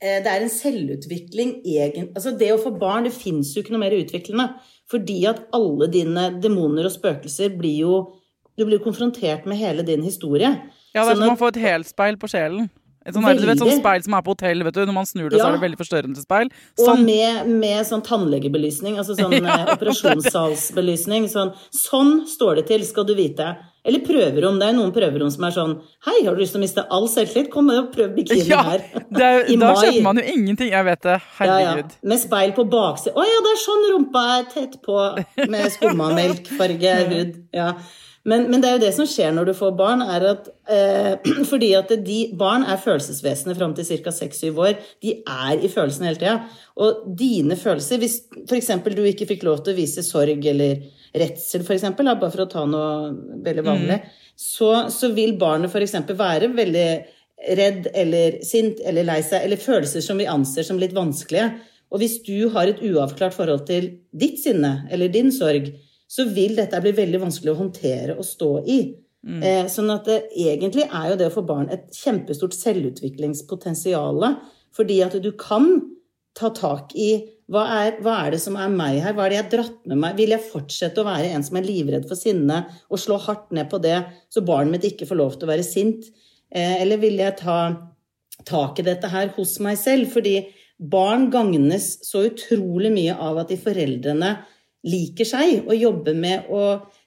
det 0.00 0.24
er 0.24 0.40
en 0.40 0.48
selvutvikling 0.48 1.58
egen, 1.68 2.06
altså 2.16 2.32
Det 2.32 2.48
å 2.54 2.60
få 2.62 2.70
barn, 2.80 3.04
det 3.04 3.12
fins 3.12 3.50
jo 3.52 3.60
ikke 3.60 3.74
noe 3.74 3.82
mer 3.82 3.98
utviklende. 3.98 4.46
Fordi 4.88 5.18
at 5.28 5.42
alle 5.52 5.90
dine 5.92 6.22
demoner 6.40 6.88
og 6.88 6.94
spøkelser 6.94 7.52
blir 7.58 7.82
jo 7.82 7.98
du 8.60 8.66
blir 8.68 8.82
konfrontert 8.84 9.48
med 9.48 9.58
hele 9.60 9.86
din 9.86 10.04
historie. 10.06 10.52
Ja, 10.92 11.02
det 11.02 11.06
er 11.06 11.14
sånn 11.14 11.24
som 11.24 11.38
å 11.38 11.40
få 11.40 11.50
et 11.54 11.62
helspeil 11.62 12.20
på 12.20 12.30
sjelen. 12.30 12.68
Et 13.00 13.16
sånn, 13.16 13.24
du 13.32 13.46
vet, 13.48 13.56
sånn 13.56 13.78
speil 13.78 14.02
som 14.04 14.14
er 14.18 14.24
på 14.26 14.34
hotell, 14.34 14.60
vet 14.66 14.76
du. 14.76 14.82
Når 14.84 14.96
man 14.98 15.06
snur 15.08 15.30
det, 15.30 15.38
ja. 15.38 15.46
så 15.46 15.48
er 15.48 15.56
det 15.56 15.62
veldig 15.62 15.78
forstørrende 15.80 16.20
speil. 16.20 16.50
Sånn. 16.76 17.00
Og 17.00 17.06
med, 17.06 17.48
med, 17.62 17.80
sånn 17.88 18.02
tannlegebelysning, 18.04 18.98
altså 19.00 19.16
sånn 19.16 19.32
ja, 19.38 19.56
eh, 19.56 19.70
operasjonssalsbelysning. 19.72 21.30
Sånn, 21.32 21.54
sånn 21.72 22.18
står 22.28 22.60
det 22.60 22.66
til, 22.68 22.84
skal 22.84 23.08
du 23.08 23.14
vite. 23.16 23.54
Eller 23.88 24.04
prøverom. 24.04 24.58
Det 24.60 24.68
er 24.68 24.76
noen 24.76 24.92
prøverom 24.92 25.30
som 25.32 25.46
er 25.48 25.54
sånn 25.54 25.70
Hei, 26.04 26.18
har 26.26 26.36
du 26.36 26.42
lyst 26.42 26.52
til 26.52 26.60
å 26.60 26.64
miste 26.66 26.84
all 26.92 27.08
selvtillit? 27.08 27.48
Kom 27.54 27.72
og 27.72 27.88
prøv 27.94 28.12
bikini 28.18 28.44
ja, 28.50 28.60
her. 28.66 28.84
Er, 29.16 29.46
I 29.48 29.56
da 29.56 29.72
mai. 29.72 29.80
kjøper 29.80 30.04
man 30.04 30.20
jo 30.20 30.26
ingenting. 30.34 30.74
Jeg 30.74 30.88
vet 30.90 31.08
det. 31.08 31.16
Herregud. 31.38 31.64
Ja, 31.64 31.96
ja. 32.04 32.10
Med 32.12 32.20
speil 32.20 32.52
på 32.58 32.66
baksiden. 32.76 33.16
Å 33.16 33.24
ja, 33.30 33.40
det 33.46 33.54
er 33.54 33.64
sånn 33.64 33.88
rumpa 33.94 34.26
er 34.36 34.46
tett 34.52 34.76
på 34.84 35.00
med 35.40 35.72
skummamelkfarge 35.78 36.94
hud. 37.14 37.34
Ja. 37.56 37.72
Men, 38.28 38.50
men, 38.52 38.60
det 38.60 38.68
er 38.68 38.74
jo 38.76 38.82
det 38.82 38.92
som 38.92 39.06
skjer 39.08 39.32
når 39.32 39.48
du 39.48 39.52
får 39.56 39.76
barn, 39.78 40.02
er 40.04 40.24
at 40.34 40.48
eh, 40.68 41.30
fordi 41.50 41.70
at 41.78 41.92
de, 42.04 42.18
barn 42.36 42.66
er 42.68 42.80
følelsesvesenet 42.80 43.56
fram 43.56 43.72
til 43.76 43.88
ca. 43.88 44.12
6-7 44.12 44.60
år. 44.60 44.74
De 45.00 45.14
er 45.24 45.62
i 45.64 45.70
følelsene 45.72 46.10
hele 46.10 46.20
tida. 46.20 46.34
Og 46.80 47.06
dine 47.16 47.56
følelser 47.60 48.00
Hvis 48.00 48.20
f.eks. 48.44 48.70
du 48.92 49.02
ikke 49.08 49.28
fikk 49.30 49.46
lov 49.48 49.64
til 49.64 49.74
å 49.74 49.80
vise 49.80 50.04
sorg 50.04 50.44
eller 50.52 50.84
redsel, 51.16 51.64
eksempel, 51.64 52.12
bare 52.12 52.30
for 52.30 52.44
å 52.44 52.50
ta 52.50 52.66
noe 52.68 53.40
veldig 53.44 53.64
vanlig, 53.66 53.96
mm. 54.04 54.20
så, 54.36 54.70
så, 54.92 55.10
vil 55.16 55.34
barnet 55.40 55.72
f.eks. 55.72 55.96
være 56.12 56.52
veldig 56.54 56.90
redd 57.56 57.88
eller 57.96 58.42
sint 58.44 58.82
eller 58.84 59.06
lei 59.08 59.22
seg, 59.24 59.46
eller 59.46 59.60
følelser 59.60 60.04
som 60.04 60.20
vi 60.20 60.28
anser 60.28 60.66
som 60.66 60.78
litt 60.80 60.92
vanskelige. 60.92 61.54
Og 61.90 62.02
hvis 62.02 62.20
du 62.22 62.50
har 62.54 62.68
et 62.68 62.82
uavklart 62.84 63.34
forhold 63.34 63.64
til 63.66 63.94
ditt 64.12 64.38
sinne 64.42 64.84
eller 64.92 65.10
din 65.10 65.32
sorg, 65.34 65.72
så 66.10 66.26
vil 66.34 66.56
dette 66.58 66.80
bli 66.82 66.92
veldig 66.96 67.22
vanskelig 67.22 67.52
å 67.52 67.60
håndtere 67.60 68.16
og 68.18 68.26
stå 68.26 68.50
i. 68.66 68.80
Mm. 69.20 69.40
Eh, 69.44 69.64
sånn 69.70 69.92
at 69.92 70.08
det, 70.08 70.22
egentlig 70.32 70.88
er 70.88 71.10
jo 71.12 71.18
det 71.20 71.28
å 71.30 71.34
få 71.34 71.44
barn 71.46 71.68
et 71.70 71.86
kjempestort 71.94 72.56
selvutviklingspotensial. 72.56 74.24
Fordi 74.74 75.00
at 75.06 75.14
du 75.22 75.30
kan 75.38 75.68
ta 76.36 76.50
tak 76.54 76.94
i 76.98 77.12
hva 77.50 77.64
er, 77.80 77.96
hva 78.02 78.16
er, 78.24 78.34
det 78.34 78.40
som 78.42 78.54
er 78.58 78.70
meg 78.70 79.00
her? 79.02 79.14
Hva 79.16 79.26
er 79.26 79.32
det 79.32 79.36
jeg 79.36 79.44
har 79.44 79.54
dratt 79.56 79.78
med 79.90 79.98
meg? 80.02 80.18
Vil 80.18 80.34
jeg 80.34 80.46
fortsette 80.52 81.02
å 81.02 81.06
være 81.08 81.32
en 81.34 81.44
som 81.46 81.58
er 81.58 81.66
livredd 81.66 82.06
for 82.06 82.18
sinne 82.18 82.60
og 82.86 83.02
slå 83.02 83.18
hardt 83.24 83.50
ned 83.56 83.66
på 83.72 83.80
det, 83.82 83.96
så 84.30 84.44
barnet 84.46 84.76
mitt 84.76 84.86
ikke 84.92 85.08
får 85.10 85.18
lov 85.18 85.34
til 85.34 85.48
å 85.48 85.50
være 85.50 85.66
sint? 85.66 86.06
Eh, 86.50 86.76
eller 86.78 87.02
vil 87.02 87.18
jeg 87.18 87.38
ta 87.42 87.58
tak 88.46 88.78
i 88.78 88.86
dette 88.86 89.10
her 89.10 89.34
hos 89.34 89.56
meg 89.62 89.78
selv? 89.82 90.12
Fordi 90.14 90.36
barn 90.78 91.26
gagnes 91.34 91.96
så 92.06 92.22
utrolig 92.30 92.94
mye 92.94 93.18
av 93.18 93.42
at 93.42 93.50
de 93.50 93.58
foreldrene 93.60 94.30
liker 94.86 95.28
seg 95.28 95.66
og 95.66 95.76
jobber 95.76 96.16
med 96.16 96.48
å 96.48 96.64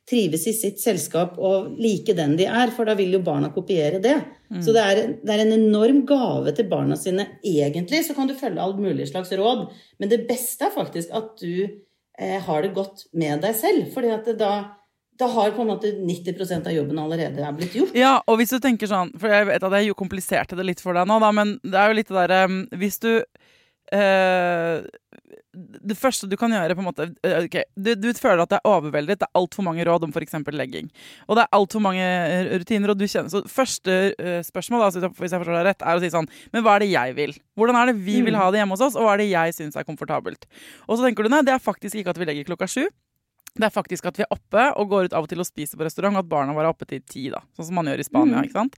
trives 0.10 0.44
i 0.50 0.54
sitt 0.56 0.82
selskap 0.84 1.38
og 1.40 1.78
like 1.80 2.16
den 2.18 2.36
de 2.40 2.48
er, 2.50 2.74
for 2.76 2.88
da 2.88 2.96
vil 3.00 3.16
jo 3.16 3.22
barna 3.24 3.50
kopiere 3.56 4.02
det. 4.04 4.18
Mm. 4.52 4.60
Så 4.66 4.76
det 4.76 4.84
er, 4.84 5.02
det 5.24 5.32
er, 5.32 5.44
en 5.46 5.56
enorm 5.56 6.04
gave 6.08 6.52
til 6.56 6.68
barna 6.72 6.98
sine. 7.00 7.30
Egentlig 7.40 8.04
så 8.08 8.16
kan 8.18 8.28
du 8.28 8.36
følge 8.38 8.62
all 8.62 8.76
mulig 8.76 9.08
slags 9.10 9.32
råd, 9.40 9.70
men 10.04 10.12
det 10.12 10.26
beste 10.28 10.68
er 10.68 10.76
faktisk 10.76 11.14
at 11.16 11.34
du 11.40 11.64
eh, 11.64 12.40
har 12.44 12.66
det 12.66 12.74
godt 12.76 13.08
med 13.16 13.46
deg 13.46 13.56
selv. 13.58 13.88
fordi 13.96 14.12
at 14.12 14.28
da, 14.40 14.52
da 15.20 15.32
har 15.38 15.56
på 15.56 15.64
en 15.64 15.72
måte 15.72 15.94
90% 15.96 16.68
av 16.68 16.76
jobben 16.76 17.00
allerede 17.00 17.54
blitt 17.56 17.80
gjort. 17.80 17.96
Ja, 17.98 18.18
og 18.28 18.42
hvis 18.42 18.52
du 18.52 18.60
tenker 18.60 18.92
sånn, 18.92 19.16
for 19.20 19.32
jeg 19.32 19.48
vet 19.54 19.64
at 19.64 19.78
jeg 19.80 19.88
jo 19.88 20.00
kompliserte 20.04 20.60
det 20.60 20.68
litt 20.68 20.84
for 20.84 21.00
deg 21.00 21.08
nå, 21.08 21.22
da, 21.24 21.32
men 21.32 21.58
det 21.64 21.80
er 21.80 21.90
jo 21.90 22.00
litt 22.02 22.12
det 22.12 22.20
derre 22.20 22.44
um, 22.52 22.60
Hvis 22.76 23.00
du 23.00 23.12
eh, 23.94 24.84
det 25.54 25.96
første 26.00 26.28
du 26.30 26.34
kan 26.40 26.54
gjøre 26.54 26.74
på 26.74 26.82
en 26.82 26.88
måte 26.88 27.06
okay, 27.22 27.68
du, 27.78 27.92
du 28.00 28.08
føler 28.18 28.42
at 28.42 28.50
det 28.50 28.58
er 28.58 28.70
overveldet, 28.70 29.20
det 29.22 29.28
er 29.28 29.38
altfor 29.38 29.66
mange 29.66 29.86
råd 29.86 30.08
om 30.08 30.14
f.eks. 30.14 30.36
legging. 30.50 30.90
Og 31.28 31.38
det 31.38 31.44
er 31.44 31.58
altfor 31.60 31.84
mange 31.84 32.04
eh, 32.04 32.50
rutiner, 32.58 32.94
og 32.94 32.98
du 32.98 33.06
kjenner 33.06 33.30
Så 33.30 33.44
første 33.50 33.98
uh, 34.18 34.40
spørsmål, 34.46 34.86
da, 34.88 35.12
hvis 35.14 35.36
jeg 35.36 35.44
forstår 35.44 35.60
deg 35.60 35.68
rett, 35.70 35.86
er 35.86 36.00
å 36.00 36.02
si 36.02 36.12
sånn 36.14 36.30
Men 36.54 36.66
hva 36.66 36.78
er 36.78 36.86
det 36.86 36.92
jeg 36.94 37.18
vil? 37.20 37.36
Hvordan 37.60 37.78
er 37.80 37.92
det 37.92 37.98
vi 38.02 38.20
vil 38.26 38.34
mm. 38.34 38.40
ha 38.42 38.50
det 38.50 38.62
hjemme 38.64 38.78
hos 38.78 38.86
oss, 38.90 38.98
og 38.98 39.06
hva 39.06 39.16
er 39.16 39.24
det 39.24 39.30
jeg 39.30 39.58
syns 39.60 39.78
er 39.78 39.88
komfortabelt? 39.88 40.48
Og 40.88 40.98
så 40.98 41.06
tenker 41.06 41.26
du 41.26 41.34
nei, 41.34 41.44
det 41.46 41.54
er 41.56 41.62
faktisk 41.64 42.00
ikke 42.00 42.16
at 42.16 42.22
vi 42.22 42.30
legger 42.30 42.50
klokka 42.50 42.70
sju. 42.70 42.88
Det 43.54 43.68
er 43.68 43.74
faktisk 43.74 44.08
at 44.10 44.18
vi 44.18 44.24
er 44.26 44.32
oppe 44.34 44.62
og 44.82 44.88
går 44.90 45.08
ut 45.08 45.14
av 45.14 45.28
og 45.28 45.30
til 45.30 45.42
og 45.44 45.46
spiser 45.46 45.78
på 45.78 45.86
restaurant. 45.86 46.18
At 46.18 46.30
barna 46.30 46.56
våre 46.56 46.72
er 46.72 46.74
oppe 46.74 46.88
til 46.90 47.04
ti, 47.06 47.28
da. 47.30 47.44
Sånn 47.54 47.68
som 47.68 47.78
man 47.78 47.90
gjør 47.92 48.02
i 48.02 48.06
Spania. 48.08 48.40
Mm. 48.40 48.48
ikke 48.48 48.58
sant? 48.58 48.78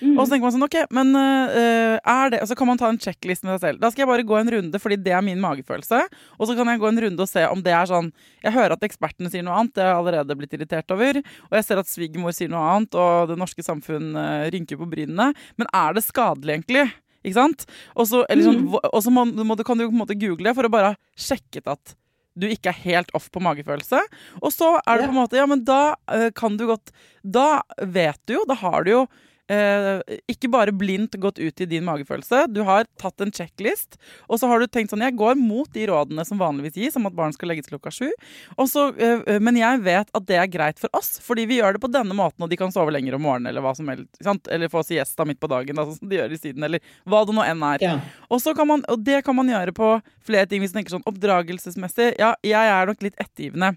Mm. 0.00 0.16
Og 0.16 0.18
så 0.24 0.32
tenker 0.32 0.46
man 0.46 0.54
sånn, 0.56 0.66
ok, 0.66 0.76
men 0.96 1.12
uh, 1.14 1.94
er 1.96 2.32
det 2.34 2.40
Og 2.42 2.50
så 2.50 2.56
kan 2.58 2.68
man 2.68 2.80
ta 2.80 2.90
en 2.90 2.98
sjekkliste 3.00 3.46
med 3.46 3.54
seg 3.54 3.62
selv. 3.62 3.80
Da 3.84 3.92
skal 3.92 4.02
jeg 4.02 4.10
bare 4.10 4.24
gå 4.26 4.38
en 4.40 4.50
runde, 4.56 4.80
fordi 4.82 4.98
det 5.04 5.14
er 5.14 5.22
min 5.24 5.38
magefølelse. 5.42 6.00
Og 6.40 6.50
så 6.50 6.56
kan 6.58 6.72
jeg 6.72 6.82
gå 6.82 6.90
en 6.90 6.98
runde 7.06 7.22
og 7.22 7.30
se 7.30 7.44
om 7.46 7.62
det 7.62 7.74
er 7.76 7.86
sånn 7.90 8.10
Jeg 8.42 8.56
hører 8.56 8.74
at 8.74 8.86
ekspertene 8.88 9.30
sier 9.30 9.46
noe 9.46 9.60
annet, 9.60 9.76
det 9.78 9.84
har 9.84 9.92
jeg 9.92 10.00
allerede 10.02 10.38
blitt 10.40 10.56
irritert 10.58 10.96
over. 10.96 11.20
Og 11.46 11.58
jeg 11.60 11.68
ser 11.68 11.82
at 11.82 11.90
svigermor 11.90 12.34
sier 12.34 12.50
noe 12.50 12.64
annet, 12.72 12.98
og 12.98 13.30
det 13.30 13.38
norske 13.38 13.62
samfunn 13.62 14.10
uh, 14.18 14.48
rynker 14.50 14.80
på 14.80 14.90
brynene. 14.90 15.30
Men 15.54 15.70
er 15.70 15.94
det 15.94 16.02
skadelig, 16.08 16.58
egentlig? 16.58 16.88
Ikke 17.22 17.38
sant? 17.38 17.68
Og 17.94 18.10
så 18.10 18.24
sånn, 18.26 18.66
mm. 18.66 19.62
kan 19.62 19.78
du 19.78 19.86
på 19.86 19.94
en 19.94 20.02
måte 20.02 20.18
google 20.18 20.50
det 20.50 20.58
for 20.58 20.66
å 20.66 20.72
bare 20.72 20.92
ha 20.92 20.98
sjekket 21.14 21.70
at 21.70 21.94
du 22.36 22.48
ikke 22.50 22.70
er 22.72 22.82
helt 22.84 23.12
off 23.16 23.30
på 23.32 23.40
magefølelse. 23.44 24.00
Og 24.42 24.52
så 24.54 24.76
er 24.78 25.00
det 25.00 25.08
på 25.08 25.14
en 25.14 25.20
måte 25.22 25.38
Ja, 25.40 25.46
men 25.48 25.64
da 25.66 25.96
uh, 26.12 26.28
kan 26.36 26.58
du 26.60 26.66
godt 26.68 26.92
Da 27.24 27.62
vet 27.80 28.20
du 28.28 28.36
jo, 28.38 28.44
da 28.48 28.58
har 28.60 28.84
du 28.84 28.92
jo 28.92 29.06
eh, 29.52 30.18
ikke 30.30 30.50
bare 30.52 30.74
blindt 30.74 31.16
gått 31.20 31.38
ut 31.38 31.60
i 31.60 31.68
din 31.68 31.84
magefølelse. 31.86 32.46
Du 32.52 32.62
har 32.66 32.86
tatt 33.00 33.20
en 33.22 33.32
checklist, 33.32 33.98
og 34.28 34.40
så 34.40 34.50
har 34.50 34.60
du 34.60 34.66
tenkt 34.66 34.92
sånn 34.92 35.04
Jeg 35.04 35.16
går 35.18 35.38
mot 35.38 35.70
de 35.72 35.86
rådene 35.90 36.24
som 36.26 36.40
vanligvis 36.40 36.78
gis, 36.80 36.98
om 36.98 37.08
at 37.08 37.16
barn 37.16 37.34
skal 37.36 37.52
legges 37.52 37.70
klokka 37.70 37.92
sju. 37.94 38.08
Eh, 38.10 39.06
eh, 39.06 39.40
men 39.42 39.58
jeg 39.58 39.82
vet 39.86 40.10
at 40.10 40.28
det 40.28 40.40
er 40.40 40.50
greit 40.50 40.82
for 40.82 40.92
oss, 40.96 41.16
fordi 41.24 41.46
vi 41.50 41.60
gjør 41.60 41.76
det 41.76 41.84
på 41.84 41.92
denne 41.92 42.16
måten, 42.16 42.42
og 42.44 42.52
de 42.52 42.60
kan 42.60 42.74
sove 42.74 42.94
lenger 42.94 43.18
om 43.18 43.26
morgenen, 43.26 43.50
eller 43.52 43.64
hva 43.64 43.74
som 43.76 43.88
helst. 43.92 44.20
Eller 44.50 44.72
få 44.72 44.84
siesta 44.86 45.26
midt 45.28 45.40
på 45.42 45.50
dagen, 45.50 45.76
sånn 45.76 45.98
som 46.00 46.10
de 46.10 46.20
gjør 46.20 46.36
i 46.36 46.40
Syden, 46.40 46.66
eller 46.66 46.84
hva 47.06 47.24
det 47.26 47.36
nå 47.36 47.46
enn 47.46 47.66
er. 47.72 47.86
Ja. 47.86 47.96
Og, 48.30 48.42
man, 48.66 48.84
og 48.90 49.02
det 49.06 49.22
kan 49.26 49.36
man 49.36 49.50
gjøre 49.50 49.74
på 49.76 49.96
flere 50.26 50.48
ting 50.50 50.62
hvis 50.62 50.74
man 50.74 50.82
tenker 50.82 50.98
sånn 50.98 51.08
oppdragelsesmessig. 51.08 52.14
Ja, 52.20 52.34
jeg 52.44 52.72
er 52.72 52.88
nok 52.90 53.04
litt 53.04 53.18
ettergivende. 53.22 53.76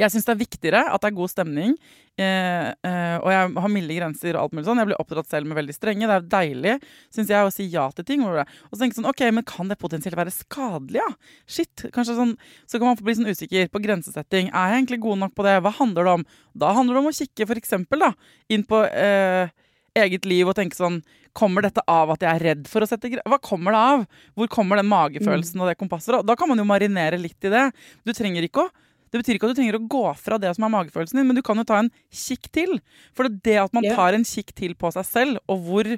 Jeg 0.00 0.12
syns 0.12 0.26
det 0.26 0.34
er 0.34 0.42
viktigere 0.42 0.82
at 0.90 1.02
det 1.02 1.10
er 1.10 1.16
god 1.16 1.32
stemning. 1.32 1.76
Eh, 2.14 2.68
eh, 2.86 3.16
og 3.18 3.26
jeg 3.32 3.48
har 3.64 3.72
milde 3.72 3.96
grenser 3.96 4.36
og 4.36 4.44
alt 4.44 4.54
mulig 4.54 4.66
sånn. 4.68 4.82
Jeg 4.82 4.90
blir 4.90 5.00
oppdratt 5.02 5.30
selv 5.30 5.50
med 5.50 5.58
veldig 5.58 5.74
strenge. 5.74 6.06
Det 6.10 6.18
er 6.18 6.28
deilig, 6.36 6.76
syns 7.14 7.32
jeg, 7.32 7.48
å 7.48 7.54
si 7.54 7.66
ja 7.72 7.88
til 7.96 8.06
ting. 8.06 8.22
Og 8.26 8.38
så 8.44 8.78
tenker 8.78 8.92
jeg 8.92 9.00
sånn, 9.00 9.10
ok, 9.10 9.24
men 9.34 9.48
kan 9.48 9.72
det 9.72 9.80
potensielt 9.80 10.18
være 10.18 10.34
skadelig, 10.34 11.02
ja? 11.02 11.10
Shit. 11.50 11.88
kanskje 11.94 12.18
sånn, 12.20 12.36
Så 12.70 12.78
kan 12.78 12.90
man 12.90 13.02
bli 13.02 13.16
sånn 13.18 13.32
usikker 13.32 13.68
på 13.72 13.82
grensesetting. 13.82 14.52
Er 14.52 14.70
jeg 14.70 14.84
egentlig 14.84 15.02
god 15.02 15.24
nok 15.24 15.34
på 15.34 15.46
det? 15.46 15.58
Hva 15.64 15.74
handler 15.74 16.06
det 16.06 16.16
om? 16.20 16.24
Da 16.54 16.72
handler 16.76 16.94
det 16.94 17.02
om 17.02 17.10
å 17.10 17.18
kikke 17.18 17.50
for 17.50 17.60
eksempel, 17.60 18.06
da, 18.06 18.14
inn 18.48 18.64
på 18.68 18.84
eh, 18.86 19.50
eget 19.98 20.26
liv 20.28 20.48
og 20.48 20.56
tenke 20.58 20.78
sånn 20.78 21.02
Kommer 21.34 21.64
dette 21.66 21.82
av 21.90 22.12
at 22.14 22.22
jeg 22.22 22.30
er 22.30 22.44
redd 22.46 22.68
for 22.70 22.84
å 22.84 22.86
sette 22.86 23.08
grenser? 23.10 23.26
Hva 23.26 23.40
kommer 23.42 23.74
det 23.74 23.78
av? 23.82 24.02
Hvor 24.38 24.50
kommer 24.52 24.78
den 24.78 24.86
magefølelsen 24.86 25.58
mm. 25.58 25.64
og 25.64 25.66
det 25.66 25.80
kompasset 25.80 26.12
fra? 26.12 26.20
Da 26.22 26.36
kan 26.38 26.46
man 26.46 26.62
jo 26.62 26.66
marinere 26.68 27.18
litt 27.18 27.42
i 27.42 27.50
det. 27.50 27.64
Du 28.06 28.12
trenger 28.14 28.46
ikke 28.46 28.68
å 28.68 28.70
det 29.14 29.20
betyr 29.20 29.38
ikke 29.38 29.46
at 29.46 29.54
du 29.54 29.58
trenger 29.60 29.76
å 29.78 29.86
gå 29.86 30.02
fra 30.18 30.40
det 30.42 30.50
som 30.56 30.64
er 30.66 30.72
magefølelsen 30.74 31.20
din, 31.20 31.28
men 31.28 31.36
du 31.38 31.42
kan 31.46 31.60
jo 31.60 31.62
ta 31.68 31.76
en 31.78 31.90
kikk 32.10 32.48
til. 32.50 32.80
For 33.14 33.28
det 33.28 33.44
det 33.46 33.60
at 33.62 33.76
man 33.76 33.86
tar 33.86 34.16
en 34.16 34.26
kikk 34.26 34.50
til 34.58 34.74
på 34.74 34.90
seg 34.96 35.06
selv, 35.06 35.38
og 35.46 35.60
hvor 35.68 35.90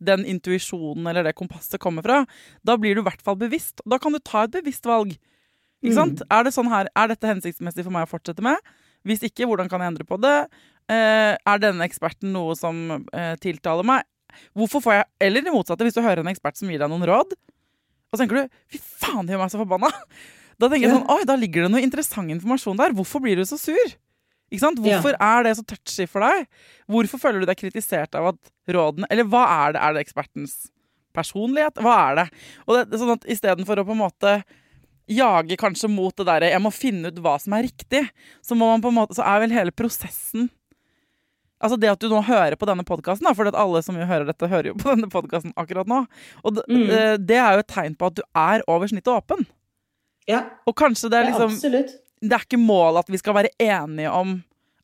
den 0.00 0.22
intuisjonen 0.30 1.10
eller 1.10 1.26
det 1.26 1.34
kompasset 1.40 1.82
kommer 1.82 2.06
fra, 2.06 2.20
da 2.62 2.78
blir 2.78 2.94
du 2.94 3.02
i 3.02 3.08
hvert 3.08 3.26
fall 3.26 3.34
bevisst. 3.40 3.82
Da 3.82 3.98
kan 3.98 4.14
du 4.14 4.22
ta 4.22 4.44
et 4.46 4.54
bevisst 4.54 4.86
valg. 4.86 5.16
Ikke 5.82 5.98
sant? 5.98 6.22
Mm. 6.22 6.30
Er, 6.38 6.46
det 6.46 6.54
sånn 6.54 6.70
her, 6.70 6.94
er 6.94 7.10
dette 7.10 7.34
hensiktsmessig 7.34 7.82
for 7.82 7.96
meg 7.96 8.06
å 8.06 8.12
fortsette 8.14 8.46
med? 8.46 8.72
Hvis 9.02 9.26
ikke, 9.26 9.50
hvordan 9.50 9.66
kan 9.72 9.82
jeg 9.82 9.96
endre 9.96 10.06
på 10.06 10.20
det? 10.22 10.38
Eh, 10.94 11.34
er 11.34 11.62
denne 11.66 11.90
eksperten 11.90 12.30
noe 12.36 12.54
som 12.58 13.00
eh, 13.10 13.34
tiltaler 13.42 13.86
meg? 13.96 14.06
Hvorfor 14.54 14.84
får 14.84 15.00
jeg, 15.00 15.06
Eller 15.26 15.42
det 15.42 15.52
motsatte, 15.54 15.82
hvis 15.82 15.98
du 15.98 16.04
hører 16.04 16.22
en 16.22 16.30
ekspert 16.30 16.60
som 16.60 16.70
gir 16.70 16.78
deg 16.78 16.92
noen 16.92 17.08
råd, 17.10 17.34
og 18.10 18.18
så 18.18 18.24
tenker 18.24 18.40
du 18.40 18.60
'fy 18.70 18.78
faen, 18.78 19.26
det 19.26 19.34
gjør 19.34 19.42
meg 19.42 19.50
så 19.52 19.58
forbanna'. 19.58 19.90
Da 20.60 20.68
tenker 20.68 20.86
jeg 20.86 20.94
sånn, 20.94 21.08
oi, 21.08 21.24
da 21.28 21.36
ligger 21.40 21.66
det 21.66 21.72
noe 21.72 21.82
interessant 21.84 22.32
informasjon 22.34 22.80
der. 22.80 22.94
Hvorfor 22.96 23.22
blir 23.24 23.40
du 23.40 23.46
så 23.48 23.56
sur? 23.60 23.96
Ikke 24.50 24.64
sant? 24.64 24.80
Hvorfor 24.82 25.14
ja. 25.14 25.30
er 25.38 25.46
det 25.46 25.54
så 25.56 25.64
touchy 25.64 26.06
for 26.10 26.26
deg? 26.26 26.48
Hvorfor 26.90 27.22
føler 27.22 27.42
du 27.42 27.48
deg 27.48 27.58
kritisert 27.58 28.16
av 28.18 28.32
at 28.32 28.54
rådene 28.70 29.08
Eller 29.12 29.28
hva 29.30 29.44
er 29.46 29.76
det? 29.76 29.82
Er 29.82 29.94
det 29.94 30.04
ekspertens 30.04 30.56
personlighet? 31.16 31.78
Hva 31.80 31.98
er 32.08 32.18
det? 32.18 32.26
Og 32.66 32.76
det, 32.76 32.98
sånn 32.98 33.14
at 33.14 33.28
Istedenfor 33.30 33.80
å 33.80 33.86
på 33.86 33.94
en 33.94 34.02
måte 34.02 34.40
jage 35.10 35.56
kanskje 35.58 35.90
mot 35.90 36.14
det 36.14 36.26
derre 36.26 36.50
'jeg 36.50 36.62
må 36.62 36.70
finne 36.70 37.10
ut 37.10 37.18
hva 37.18 37.34
som 37.40 37.52
er 37.56 37.66
riktig', 37.66 38.10
så, 38.42 38.54
må 38.54 38.70
man 38.70 38.82
på 38.82 38.90
en 38.92 38.98
måte, 39.00 39.16
så 39.18 39.26
er 39.26 39.40
vel 39.42 39.50
hele 39.50 39.74
prosessen 39.74 40.50
Altså 41.60 41.76
Det 41.76 41.90
at 41.90 42.00
du 42.00 42.08
nå 42.08 42.22
hører 42.24 42.56
på 42.56 42.64
denne 42.64 42.86
podkasten, 42.88 43.28
for 43.36 43.44
alle 43.44 43.82
som 43.82 43.94
hører 43.94 44.24
dette, 44.24 44.48
hører 44.48 44.70
jo 44.70 44.78
på 44.80 44.94
denne 44.94 45.10
podkasten 45.12 45.52
akkurat 45.60 45.86
nå. 45.86 46.06
Og 46.42 46.54
det, 46.56 46.64
mm. 46.70 47.26
det, 47.26 47.36
er 47.36 47.52
jo 47.52 47.58
et 47.60 47.68
tegn 47.68 47.96
på 48.00 48.08
at 48.08 48.16
du 48.16 48.22
er 48.32 48.64
over 48.66 48.88
snittet 48.88 49.12
åpen. 49.12 49.44
Ja. 50.30 50.44
Og 50.68 50.76
kanskje 50.78 51.10
det 51.12 51.20
er 51.20 51.28
liksom 51.30 51.56
ja, 51.56 51.82
Det 52.20 52.36
er 52.36 52.46
ikke 52.46 52.60
målet 52.60 53.04
at 53.04 53.12
vi 53.12 53.20
skal 53.20 53.36
være 53.36 53.52
enige 53.60 54.12
om 54.14 54.38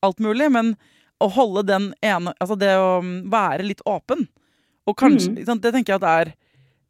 alt 0.05 0.23
mulig, 0.23 0.49
men 0.53 0.75
å 1.23 1.29
holde 1.33 1.63
den 1.69 1.93
ene 2.05 2.35
Altså 2.43 2.59
det 2.61 2.75
å 2.77 2.99
um, 3.01 3.15
være 3.33 3.65
litt 3.65 3.81
åpen. 3.89 4.27
Og 4.87 4.97
kanskje 4.99 5.33
mm. 5.33 5.63
Det 5.63 5.73
tenker 5.73 5.95
jeg 5.95 6.03
at 6.03 6.09
er 6.11 6.33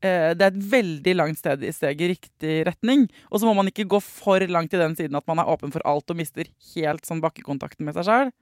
eh, 0.05 0.33
det 0.37 0.49
er 0.49 0.51
et 0.51 0.67
veldig 0.73 1.15
langt 1.17 1.41
sted, 1.41 1.63
steg 1.75 2.03
i 2.03 2.11
riktig 2.13 2.59
retning. 2.69 3.07
Og 3.31 3.41
så 3.41 3.49
må 3.49 3.55
man 3.57 3.71
ikke 3.71 3.89
gå 3.89 4.01
for 4.05 4.43
langt 4.51 4.75
i 4.75 4.83
den 4.83 4.97
siden 4.99 5.17
at 5.19 5.27
man 5.31 5.41
er 5.41 5.53
åpen 5.53 5.73
for 5.75 5.85
alt 5.89 6.11
og 6.13 6.19
mister 6.19 6.51
helt 6.75 7.09
sånn 7.09 7.23
bakkekontakten 7.25 7.87
med 7.87 7.97
seg 7.97 8.11
sjøl. 8.11 8.35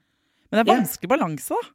Men 0.50 0.58
det 0.60 0.64
er 0.64 0.72
vanskelig 0.72 1.08
yeah. 1.08 1.14
balanse, 1.16 1.56
da. 1.56 1.74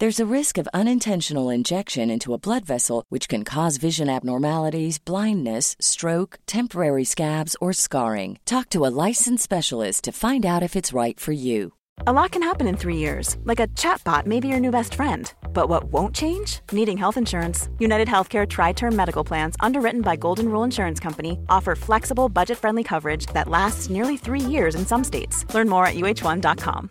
There's 0.00 0.18
a 0.18 0.26
risk 0.26 0.58
of 0.58 0.68
unintentional 0.74 1.50
injection 1.50 2.10
into 2.10 2.34
a 2.34 2.38
blood 2.38 2.64
vessel, 2.64 3.04
which 3.10 3.28
can 3.28 3.44
cause 3.44 3.76
vision 3.76 4.08
abnormalities, 4.08 4.98
blindness, 4.98 5.76
stroke, 5.78 6.40
temporary 6.46 7.04
scabs, 7.04 7.54
or 7.60 7.72
scarring. 7.72 8.38
Talk 8.44 8.70
to 8.70 8.86
a 8.86 8.94
licensed 9.06 9.44
specialist 9.44 10.02
to 10.04 10.10
find 10.12 10.44
out 10.44 10.64
if 10.64 10.74
it's 10.74 10.92
right 10.92 11.18
for 11.18 11.30
you. 11.30 11.74
A 12.08 12.12
lot 12.12 12.32
can 12.32 12.42
happen 12.42 12.66
in 12.66 12.76
three 12.76 12.96
years, 12.96 13.36
like 13.44 13.60
a 13.60 13.68
chatbot 13.68 14.26
may 14.26 14.40
be 14.40 14.48
your 14.48 14.58
new 14.58 14.72
best 14.72 14.96
friend. 14.96 15.32
But 15.52 15.68
what 15.68 15.84
won't 15.84 16.12
change? 16.16 16.58
Needing 16.72 16.96
health 16.98 17.16
insurance. 17.16 17.68
United 17.78 18.08
Healthcare 18.08 18.48
Tri 18.48 18.72
Term 18.72 18.96
Medical 18.96 19.22
Plans, 19.22 19.54
underwritten 19.60 20.02
by 20.02 20.16
Golden 20.16 20.48
Rule 20.48 20.64
Insurance 20.64 20.98
Company, 20.98 21.38
offer 21.48 21.76
flexible, 21.76 22.28
budget 22.28 22.58
friendly 22.58 22.82
coverage 22.82 23.26
that 23.26 23.48
lasts 23.48 23.90
nearly 23.90 24.16
three 24.16 24.40
years 24.40 24.74
in 24.74 24.84
some 24.84 25.04
states. 25.04 25.44
Learn 25.54 25.68
more 25.68 25.86
at 25.86 25.94
uh1.com. 25.94 26.90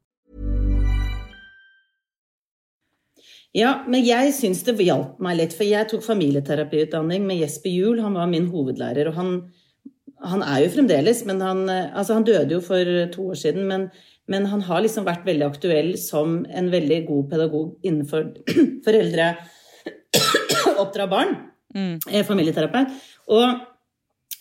Ja, 3.55 3.81
men 3.83 4.05
jeg 4.07 4.31
syns 4.35 4.61
det 4.63 4.77
hjalp 4.79 5.17
meg 5.23 5.35
litt, 5.41 5.55
for 5.55 5.67
jeg 5.67 5.89
tok 5.91 6.05
familieterapiutdanning 6.05 7.25
med 7.27 7.41
Jesper 7.41 7.73
Juel. 7.73 7.99
Han 8.03 8.15
var 8.15 8.29
min 8.31 8.47
hovedlærer, 8.51 9.09
og 9.11 9.17
han, 9.17 9.33
han 10.23 10.45
er 10.45 10.61
jo 10.63 10.71
fremdeles 10.77 11.25
men 11.27 11.43
han, 11.43 11.65
altså 11.69 12.15
han 12.15 12.27
døde 12.27 12.55
jo 12.55 12.61
for 12.63 12.93
to 13.11 13.27
år 13.33 13.41
siden. 13.41 13.67
Men, 13.67 13.89
men, 14.31 14.47
han 14.53 14.63
har 14.69 14.85
liksom 14.85 15.07
vært 15.07 15.27
veldig 15.27 15.49
aktuell 15.49 15.91
som 15.99 16.45
en 16.47 16.71
veldig 16.71 17.01
god 17.09 17.27
pedagog 17.33 17.73
innenfor 17.83 18.31
foreldre 18.87 19.33
oppdra 20.79 21.11
barn. 21.11 21.35
Mm. 21.75 21.99
Familieterapeut. 22.27 22.95
Og 23.35 23.67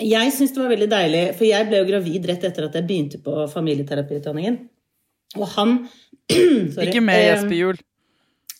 jeg 0.00 0.32
syns 0.38 0.54
det 0.54 0.62
var 0.62 0.70
veldig 0.70 0.90
deilig, 0.94 1.26
for 1.34 1.50
jeg 1.50 1.66
ble 1.68 1.82
jo 1.82 1.90
gravid 1.90 2.30
rett 2.30 2.46
etter 2.46 2.70
at 2.70 2.78
jeg 2.78 2.86
begynte 2.86 3.18
på 3.26 3.42
familieterapiutdanningen. 3.50 4.62
Og 5.38 5.46
han 5.58 5.78
sorry, 6.30 6.88
Ikke 6.88 7.02
med 7.02 7.24
Jesper 7.26 7.58
Juel? 7.58 7.86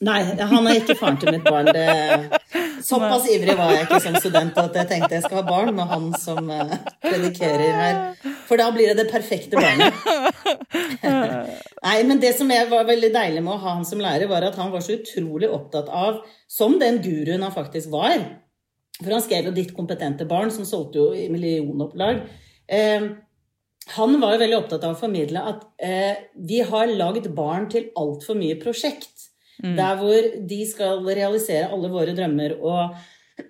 Nei, 0.00 0.20
han 0.38 0.64
er 0.64 0.78
ikke 0.78 0.96
faren 0.96 1.18
til 1.20 1.34
mitt 1.34 1.44
barn. 1.44 1.68
Det, 1.76 2.40
såpass 2.86 3.26
ivrig 3.28 3.52
var 3.58 3.74
jeg 3.74 3.84
ikke 3.84 4.00
som 4.00 4.16
student 4.16 4.56
at 4.62 4.78
jeg 4.80 4.88
tenkte 4.88 5.18
jeg 5.18 5.24
skal 5.26 5.42
ha 5.42 5.44
barn 5.44 5.74
med 5.76 5.90
han 5.90 6.06
som 6.16 6.48
uh, 6.48 6.72
predikerer 7.04 7.76
her. 7.76 8.00
For 8.48 8.60
da 8.60 8.70
blir 8.72 8.88
det 8.88 9.02
det 9.02 9.10
perfekte 9.12 9.60
barnet. 9.60 9.92
Nei, 11.84 11.96
men 12.08 12.20
det 12.22 12.32
som 12.38 12.48
var 12.48 12.88
veldig 12.88 13.12
deilig 13.12 13.44
med 13.44 13.54
å 13.54 13.60
ha 13.60 13.76
han 13.76 13.84
som 13.88 14.00
lærer, 14.00 14.30
var 14.30 14.48
at 14.48 14.56
han 14.60 14.72
var 14.72 14.84
så 14.84 14.96
utrolig 14.96 15.50
opptatt 15.52 15.92
av, 15.92 16.22
som 16.48 16.78
den 16.80 17.02
guruen 17.04 17.44
han 17.44 17.54
faktisk 17.54 17.92
var 17.92 18.16
For 19.00 19.12
han 19.12 19.24
skrev 19.24 19.48
jo 19.48 19.52
'Ditt 19.56 19.76
kompetente 19.76 20.24
barn', 20.28 20.52
som 20.52 20.64
solgte 20.64 20.98
jo 20.98 21.12
i 21.12 21.28
millionopplag. 21.32 22.24
Eh, 22.68 23.10
han 23.96 24.20
var 24.20 24.34
jo 24.34 24.42
veldig 24.44 24.58
opptatt 24.58 24.84
av 24.84 24.96
å 24.96 25.00
formidle 25.00 25.40
at 25.52 25.64
eh, 25.82 26.28
vi 26.36 26.60
har 26.64 26.88
lagd 26.88 27.28
barn 27.36 27.68
til 27.72 27.90
altfor 27.98 28.38
mye 28.38 28.58
prosjekt. 28.60 29.29
Mm. 29.60 29.76
Der 29.76 29.96
hvor 30.00 30.22
de 30.50 30.60
skal 30.68 30.92
realisere 31.04 31.68
alle 31.68 31.88
våre 31.92 32.16
drømmer, 32.16 32.50
og 32.60 32.96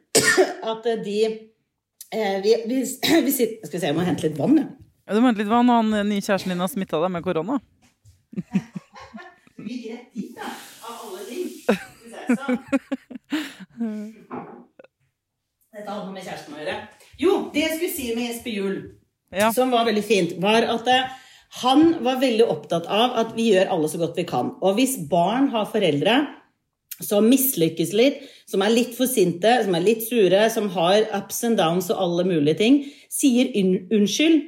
at 0.73 0.85
de 1.05 1.19
eh, 1.27 2.37
vi, 2.45 2.51
vi, 2.67 2.77
vi, 3.27 3.33
sitter 3.35 3.67
Skal 3.67 3.77
vi 3.77 3.83
se, 3.83 3.87
jeg 3.87 3.97
må 3.97 4.07
hente 4.07 4.27
litt 4.27 4.39
vann, 4.39 4.59
jeg. 4.59 4.69
Ja. 5.07 5.11
du 5.15 5.21
må 5.23 5.29
hente 5.31 5.43
litt 5.45 5.53
vann, 5.53 5.71
og 5.71 5.77
han 5.83 5.91
nye 6.09 6.25
kjæresten 6.25 6.53
din 6.55 6.63
har 6.63 6.71
smitta 6.73 6.97
deg 7.03 7.11
med 7.15 7.23
korona? 7.27 7.55
Vi 9.61 9.73
gikk 9.77 9.87
rett 9.93 10.11
dit, 10.17 10.33
da. 10.37 10.47
Av 10.87 10.93
alle 11.05 11.23
ting. 11.29 11.47
Dette 15.71 15.87
hadde 15.87 16.07
noe 16.07 16.15
med 16.15 16.25
kjæresten 16.25 16.55
å 16.55 16.59
gjøre. 16.61 16.77
Jo, 17.21 17.33
det 17.55 17.61
jeg 17.63 17.73
skulle 17.77 17.95
si 17.95 18.15
med 18.17 18.25
Jesper 18.27 18.53
Juel, 18.55 18.79
ja. 19.35 19.49
som 19.55 19.71
var 19.75 19.85
veldig 19.89 20.05
fint, 20.05 20.31
var 20.43 20.63
at 20.75 20.87
eh, 20.91 21.05
han 21.51 21.97
var 22.05 22.21
veldig 22.23 22.47
opptatt 22.47 22.87
av 22.87 23.17
at 23.19 23.33
vi 23.35 23.51
gjør 23.51 23.73
alle 23.75 23.89
så 23.91 23.99
godt 23.99 24.19
vi 24.21 24.27
kan. 24.29 24.53
Og 24.63 24.77
hvis 24.79 24.95
barn 25.11 25.49
har 25.55 25.67
foreldre 25.71 26.21
som 27.03 27.27
mislykkes 27.27 27.95
litt, 27.97 28.21
som 28.47 28.63
er 28.63 28.75
litt 28.75 28.93
for 28.95 29.11
sinte, 29.11 29.57
som 29.65 29.75
er 29.75 29.83
litt 29.83 30.05
sure, 30.05 30.45
som 30.53 30.69
har 30.77 31.09
ups 31.17 31.43
and 31.49 31.59
downs 31.59 31.91
og 31.91 32.03
alle 32.05 32.27
mulige 32.29 32.61
ting, 32.61 32.81
sier 33.11 33.51
unnskyld 33.57 34.45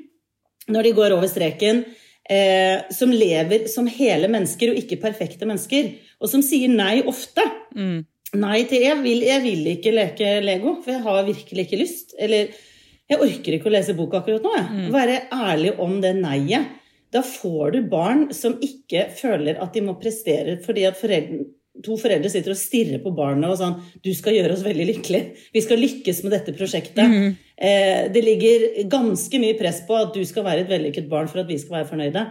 når 0.71 0.87
de 0.87 0.95
går 0.95 1.15
over 1.17 1.31
streken, 1.31 1.83
eh, 2.31 2.85
som 2.95 3.11
lever 3.11 3.67
som 3.73 3.89
hele 3.91 4.31
mennesker 4.31 4.71
og 4.71 4.79
ikke 4.79 5.01
perfekte 5.03 5.49
mennesker, 5.49 5.95
og 6.23 6.31
som 6.31 6.45
sier 6.45 6.71
nei 6.71 7.01
ofte. 7.03 7.43
Mm. 7.75 8.05
Nei 8.39 8.61
til 8.69 8.85
jeg 8.85 9.01
vil, 9.03 9.25
jeg 9.27 9.43
vil 9.45 9.67
ikke 9.75 9.97
leke 9.97 10.37
Lego, 10.45 10.77
for 10.85 10.95
jeg 10.95 11.03
har 11.05 11.27
virkelig 11.27 11.67
ikke 11.67 11.81
lyst. 11.83 12.15
Eller 12.17 12.53
jeg 13.11 13.19
orker 13.21 13.59
ikke 13.59 13.69
å 13.69 13.75
lese 13.75 13.97
bok 13.99 14.15
akkurat 14.21 14.47
nå. 14.47 14.55
Mm. 14.71 14.87
Være 14.95 15.19
ærlig 15.35 15.75
om 15.83 15.99
det 16.05 16.15
nei-et. 16.21 16.79
Da 17.13 17.23
får 17.23 17.75
du 17.75 17.83
barn 17.93 18.29
som 18.35 18.55
ikke 18.65 19.09
føler 19.17 19.61
at 19.61 19.75
de 19.75 19.85
må 19.85 19.99
prestere 20.01 20.57
fordi 20.65 20.87
at 20.89 20.97
foreldre, 20.97 21.45
to 21.85 21.97
foreldre 22.01 22.31
sitter 22.33 22.55
og 22.55 22.61
stirrer 22.61 23.01
på 23.05 23.13
barnet 23.17 23.49
og 23.49 23.59
sånn 23.61 23.79
'Du 24.05 24.13
skal 24.15 24.37
gjøre 24.37 24.53
oss 24.53 24.65
veldig 24.65 24.87
lykkelige. 24.91 25.37
Vi 25.53 25.61
skal 25.65 25.81
lykkes 25.81 26.23
med 26.25 26.33
dette 26.33 26.57
prosjektet.' 26.57 27.09
Mm. 27.09 27.37
Eh, 27.57 28.09
det 28.13 28.25
ligger 28.25 28.89
ganske 28.89 29.39
mye 29.39 29.59
press 29.59 29.83
på 29.87 29.95
at 29.97 30.13
du 30.15 30.25
skal 30.25 30.45
være 30.45 30.65
et 30.65 30.73
vellykket 30.73 31.09
barn 31.09 31.29
for 31.29 31.41
at 31.41 31.49
vi 31.49 31.59
skal 31.59 31.79
være 31.79 31.91
fornøyde. 31.93 32.27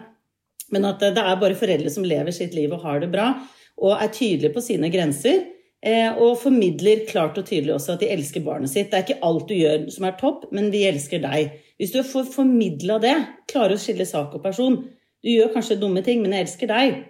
Men 0.72 0.86
at 0.86 1.00
det 1.00 1.18
er 1.18 1.40
bare 1.40 1.56
foreldre 1.56 1.90
som 1.90 2.04
lever 2.04 2.32
sitt 2.32 2.54
liv 2.54 2.72
og 2.72 2.82
har 2.82 3.00
det 3.00 3.12
bra, 3.12 3.34
og 3.82 3.98
er 3.98 4.08
tydelige 4.08 4.54
på 4.54 4.62
sine 4.62 4.90
grenser. 4.90 5.46
Eh, 5.82 6.14
og 6.22 6.38
formidler 6.38 7.08
klart 7.10 7.40
og 7.42 7.48
tydelig 7.48 7.74
også 7.74 7.96
at 7.96 8.04
de 8.04 8.12
elsker 8.14 8.44
barnet 8.46 8.70
sitt. 8.70 8.92
Det 8.92 9.00
er 9.00 9.06
ikke 9.08 9.24
alt 9.26 9.48
du 9.50 9.56
gjør 9.58 9.88
som 9.90 10.06
er 10.06 10.18
topp, 10.20 10.46
men 10.54 10.70
vi 10.74 10.84
elsker 10.86 11.24
deg. 11.24 11.56
Hvis 11.82 11.96
du 11.96 12.04
får 12.06 12.28
formidla 12.30 13.00
det, 13.02 13.16
klarer 13.50 13.74
å 13.74 13.82
skille 13.82 14.06
sak 14.06 14.36
og 14.38 14.44
person 14.44 14.76
Du 15.22 15.30
gjør 15.30 15.50
kanskje 15.54 15.80
dumme 15.82 16.02
ting, 16.06 16.22
men 16.22 16.34
jeg 16.34 16.48
elsker 16.48 16.70
deg. 16.70 17.02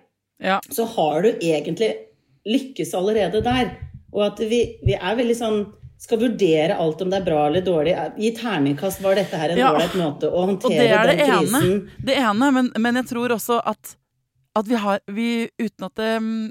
Ja. 0.43 0.57
Så 0.71 0.83
har 0.95 1.23
du 1.23 1.29
egentlig 1.31 1.93
lykkes 2.47 2.91
allerede 2.97 3.39
der. 3.45 3.69
Og 4.11 4.25
at 4.25 4.41
vi, 4.43 4.59
vi 4.83 4.97
er 4.97 5.15
veldig 5.15 5.37
sånn 5.37 5.61
skal 6.01 6.17
vurdere 6.17 6.75
alt 6.81 7.01
om 7.03 7.11
det 7.11 7.19
er 7.19 7.25
bra 7.27 7.45
eller 7.47 7.63
dårlig. 7.63 7.93
Gi 8.17 8.31
terningkast. 8.35 9.03
Var 9.05 9.19
dette 9.21 9.37
her 9.37 9.53
en 9.53 9.61
ålreit 9.69 9.93
ja. 9.93 9.99
måte 10.01 10.31
å 10.31 10.45
håndtere 10.49 11.03
den 11.11 11.21
krisen? 11.21 11.67
Ene. 11.67 11.99
Det 12.07 12.15
ene, 12.17 12.49
men, 12.57 12.71
men 12.81 12.99
jeg 12.99 13.11
tror 13.11 13.35
også 13.37 13.59
at, 13.71 13.93
at 14.57 14.71
vi 14.71 14.79
har 14.81 15.03
vi, 15.13 15.29
Uten 15.61 15.87
at 15.87 16.01
det 16.01 16.11
mm, 16.17 16.49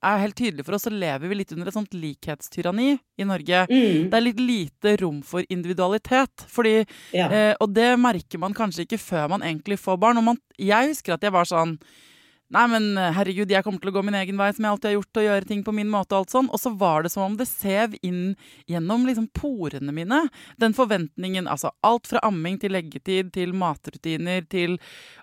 er 0.00 0.20
helt 0.22 0.36
tydelig 0.38 0.64
for 0.66 0.76
oss, 0.76 0.86
så 0.88 0.92
lever 0.92 1.28
vi 1.28 1.38
litt 1.40 1.52
under 1.54 1.68
et 1.68 1.76
sånt 1.76 1.94
likhetstyranni 1.96 2.92
i 2.96 3.26
Norge. 3.28 3.64
Mm. 3.68 4.08
Det 4.10 4.16
er 4.16 4.24
litt 4.24 4.42
lite 4.42 4.94
rom 5.02 5.20
for 5.26 5.44
individualitet. 5.52 6.46
Fordi, 6.48 6.78
ja. 7.16 7.26
eh, 7.28 7.52
og 7.60 7.74
det 7.76 7.90
merker 8.00 8.40
man 8.40 8.56
kanskje 8.56 8.86
ikke 8.86 9.00
før 9.02 9.34
man 9.34 9.44
egentlig 9.46 9.80
får 9.82 10.00
barn. 10.00 10.22
Man, 10.24 10.40
jeg 10.56 10.94
husker 10.94 11.16
at 11.16 11.26
jeg 11.26 11.36
var 11.36 11.48
sånn 11.48 11.76
Nei, 12.50 12.64
men 12.66 12.86
herregud, 13.14 13.50
jeg 13.52 13.62
kommer 13.62 13.78
til 13.78 13.92
å 13.92 13.94
gå 13.94 14.02
min 14.02 14.16
egen 14.18 14.38
vei, 14.40 14.48
som 14.54 14.64
jeg 14.66 14.74
alltid 14.74 14.88
har 14.88 14.94
gjort, 14.96 15.18
og 15.20 15.26
gjøre 15.26 15.46
ting 15.46 15.60
på 15.66 15.74
min 15.76 15.90
måte 15.90 16.16
og 16.16 16.24
alt 16.24 16.32
sånn. 16.34 16.48
Og 16.50 16.58
så 16.58 16.72
var 16.74 17.04
det 17.06 17.12
som 17.12 17.22
om 17.28 17.36
det 17.38 17.46
sev 17.46 17.92
inn 18.06 18.32
gjennom 18.70 19.04
liksom 19.06 19.28
porene 19.38 19.94
mine. 19.94 20.24
Den 20.58 20.74
forventningen, 20.74 21.46
altså 21.46 21.70
alt 21.86 22.10
fra 22.10 22.22
amming 22.26 22.58
til 22.58 22.74
leggetid 22.74 23.30
til 23.36 23.54
matrutiner 23.54 24.42
til 24.50 24.80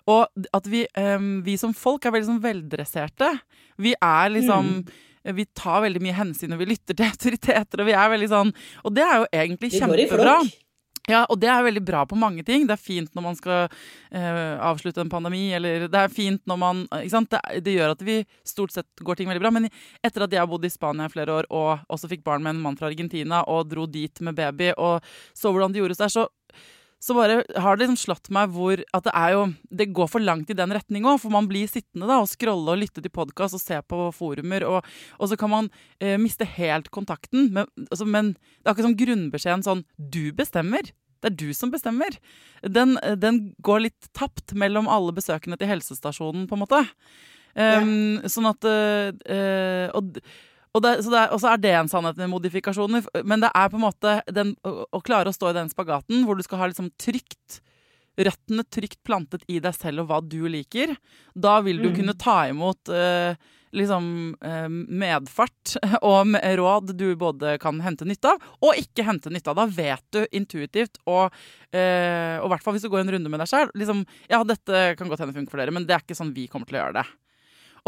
Og 0.08 0.48
at 0.56 0.70
vi, 0.72 0.86
um, 0.96 1.42
vi 1.44 1.58
som 1.60 1.74
folk 1.76 2.06
er 2.06 2.14
veldig 2.16 2.30
sånn 2.30 2.44
veldresserte. 2.44 3.28
Vi 3.76 3.92
er 4.00 4.32
liksom 4.32 4.72
mm. 4.78 4.96
Vi 5.36 5.44
tar 5.52 5.82
veldig 5.84 6.00
mye 6.00 6.14
hensyn, 6.16 6.54
og 6.54 6.62
vi 6.62 6.70
lytter 6.70 6.96
til 6.96 7.08
autoriteter, 7.12 7.82
og 7.82 7.90
vi 7.90 7.96
er 7.98 8.08
veldig 8.14 8.30
sånn 8.30 8.54
Og 8.86 8.94
det 8.96 9.04
er 9.04 9.18
jo 9.20 9.28
egentlig 9.42 9.74
kjempebra. 9.74 10.38
Ja, 11.08 11.22
og 11.32 11.38
det 11.40 11.48
er 11.48 11.64
veldig 11.64 11.80
bra 11.88 12.02
på 12.04 12.18
mange 12.20 12.44
ting. 12.44 12.66
Det 12.68 12.74
er 12.76 12.82
fint 12.82 13.14
når 13.16 13.24
man 13.24 13.36
skal 13.38 13.62
eh, 14.12 14.56
avslutte 14.60 15.00
en 15.00 15.12
pandemi, 15.12 15.46
eller 15.56 15.86
det 15.88 16.02
er 16.02 16.12
fint 16.12 16.42
når 16.48 16.58
man 16.60 16.82
ikke 16.98 17.14
sant? 17.14 17.30
Det, 17.32 17.62
det, 17.64 17.76
gjør 17.78 17.94
at 17.94 18.04
vi 18.04 18.18
stort 18.46 18.74
sett 18.74 19.04
går 19.04 19.16
ting 19.16 19.30
veldig 19.30 19.40
bra. 19.40 19.52
Men 19.56 19.70
etter 20.04 20.26
at 20.26 20.36
jeg 20.36 20.42
har 20.42 20.50
bodd 20.50 20.66
i 20.68 20.72
Spania 20.72 21.08
i 21.08 21.14
flere 21.14 21.38
år, 21.40 21.48
og 21.48 21.86
også 21.88 22.10
fikk 22.12 22.26
barn 22.28 22.44
med 22.44 22.56
en 22.56 22.60
mann 22.66 22.76
fra 22.76 22.90
Argentina, 22.90 23.40
og 23.48 23.70
dro 23.70 23.86
dit 23.88 24.20
med 24.20 24.36
baby, 24.36 24.74
og 24.76 25.00
så 25.32 25.52
hvordan 25.54 25.72
det 25.72 25.80
gjordes 25.80 26.02
der, 26.02 26.12
så 26.12 26.28
så 26.98 27.14
bare 27.14 27.42
har 27.54 27.76
det 27.76 27.84
liksom 27.84 27.98
slått 28.00 28.30
meg 28.34 28.50
hvor 28.50 28.80
at 28.96 29.04
det 29.06 29.12
er 29.14 29.34
jo 29.36 29.42
Det 29.70 29.86
går 29.94 30.08
for 30.10 30.24
langt 30.24 30.50
i 30.50 30.56
den 30.58 30.72
retning 30.74 31.06
òg, 31.06 31.20
for 31.22 31.30
man 31.30 31.46
blir 31.50 31.70
sittende 31.70 32.08
da 32.10 32.18
og 32.22 32.30
scrolle 32.30 32.74
og 32.74 32.80
lytte 32.82 33.02
til 33.04 33.14
podkast 33.14 33.54
og 33.54 33.62
se 33.62 33.78
på 33.86 34.08
forumer, 34.16 34.66
og, 34.66 34.86
og 35.18 35.30
så 35.30 35.38
kan 35.38 35.52
man 35.52 35.70
eh, 36.02 36.16
miste 36.18 36.46
helt 36.58 36.90
kontakten. 36.94 37.52
Men, 37.54 37.70
altså, 37.86 38.08
men 38.08 38.32
det 38.34 38.66
er 38.66 38.72
akkurat 38.74 38.90
som 38.90 38.98
grunnbeskjeden 38.98 39.66
sånn 39.66 39.84
Du 39.96 40.24
bestemmer. 40.34 40.90
Det 41.18 41.32
er 41.32 41.38
du 41.38 41.48
som 41.54 41.70
bestemmer. 41.70 42.18
Den, 42.62 42.98
den 43.18 43.40
går 43.66 43.88
litt 43.88 44.10
tapt 44.14 44.54
mellom 44.58 44.90
alle 44.90 45.14
besøkende 45.14 45.58
til 45.58 45.70
helsestasjonen, 45.70 46.46
på 46.50 46.58
en 46.58 46.62
måte. 46.62 46.84
Um, 47.58 48.20
ja. 48.22 48.30
Sånn 48.30 48.46
at 48.46 48.66
uh, 48.68 49.88
og, 49.98 50.18
og, 50.78 50.84
det, 50.84 50.94
så 51.02 51.14
er, 51.14 51.32
også 51.34 51.50
er 51.50 51.62
det 51.62 51.74
en 51.74 51.90
sannhet 51.90 52.20
med 52.20 52.30
modifikasjoner. 52.30 53.06
Men 53.26 53.42
det 53.42 53.50
er 53.50 53.70
på 53.72 53.80
en 53.80 53.86
måte 53.88 54.18
den, 54.30 54.54
å, 54.62 54.84
å, 54.94 55.02
klare 55.04 55.32
å 55.32 55.34
stå 55.34 55.50
i 55.50 55.58
den 55.58 55.72
spagaten 55.72 56.22
hvor 56.26 56.38
du 56.38 56.44
skal 56.46 56.62
ha 56.62 56.70
liksom 56.70 56.92
trygt 57.00 57.64
Røttene 58.18 58.64
trygt 58.66 58.98
plantet 59.06 59.44
i 59.46 59.60
deg 59.62 59.76
selv 59.78 60.02
og 60.02 60.08
hva 60.08 60.16
du 60.18 60.40
liker. 60.50 60.90
Da 61.38 61.60
vil 61.62 61.78
du 61.78 61.92
mm. 61.92 61.92
kunne 61.94 62.14
ta 62.18 62.32
imot 62.50 62.90
eh, 62.90 63.38
liksom 63.78 64.08
eh, 64.42 64.66
medfart 64.66 65.76
og 66.02 66.34
råd 66.58 66.96
du 66.98 67.12
både 67.20 67.54
kan 67.62 67.78
hente 67.84 68.08
nytte 68.08 68.32
av, 68.32 68.42
og 68.58 68.80
ikke 68.80 69.06
hente 69.06 69.30
nytte 69.30 69.52
av. 69.52 69.60
Da 69.60 69.68
vet 69.70 70.02
du 70.16 70.24
intuitivt, 70.34 70.98
og, 71.06 71.30
i 71.70 71.78
eh, 71.78 72.42
hvert 72.42 72.66
fall 72.66 72.74
hvis 72.74 72.88
du 72.88 72.90
går 72.90 73.04
en 73.04 73.14
runde 73.14 73.30
med 73.30 73.44
deg 73.44 73.52
sjøl 73.52 73.70
liksom, 73.78 74.02
Ja, 74.26 74.42
dette 74.42 74.82
kan 74.98 75.06
godt 75.06 75.22
hende 75.22 75.38
funke 75.38 75.54
for 75.54 75.62
dere, 75.62 75.78
men 75.78 75.86
det 75.86 75.94
er 75.94 76.02
ikke 76.02 76.18
sånn 76.18 76.34
vi 76.34 76.48
kommer 76.50 76.66
til 76.66 76.80
å 76.80 76.86
gjøre 76.86 76.98
det. 76.98 77.06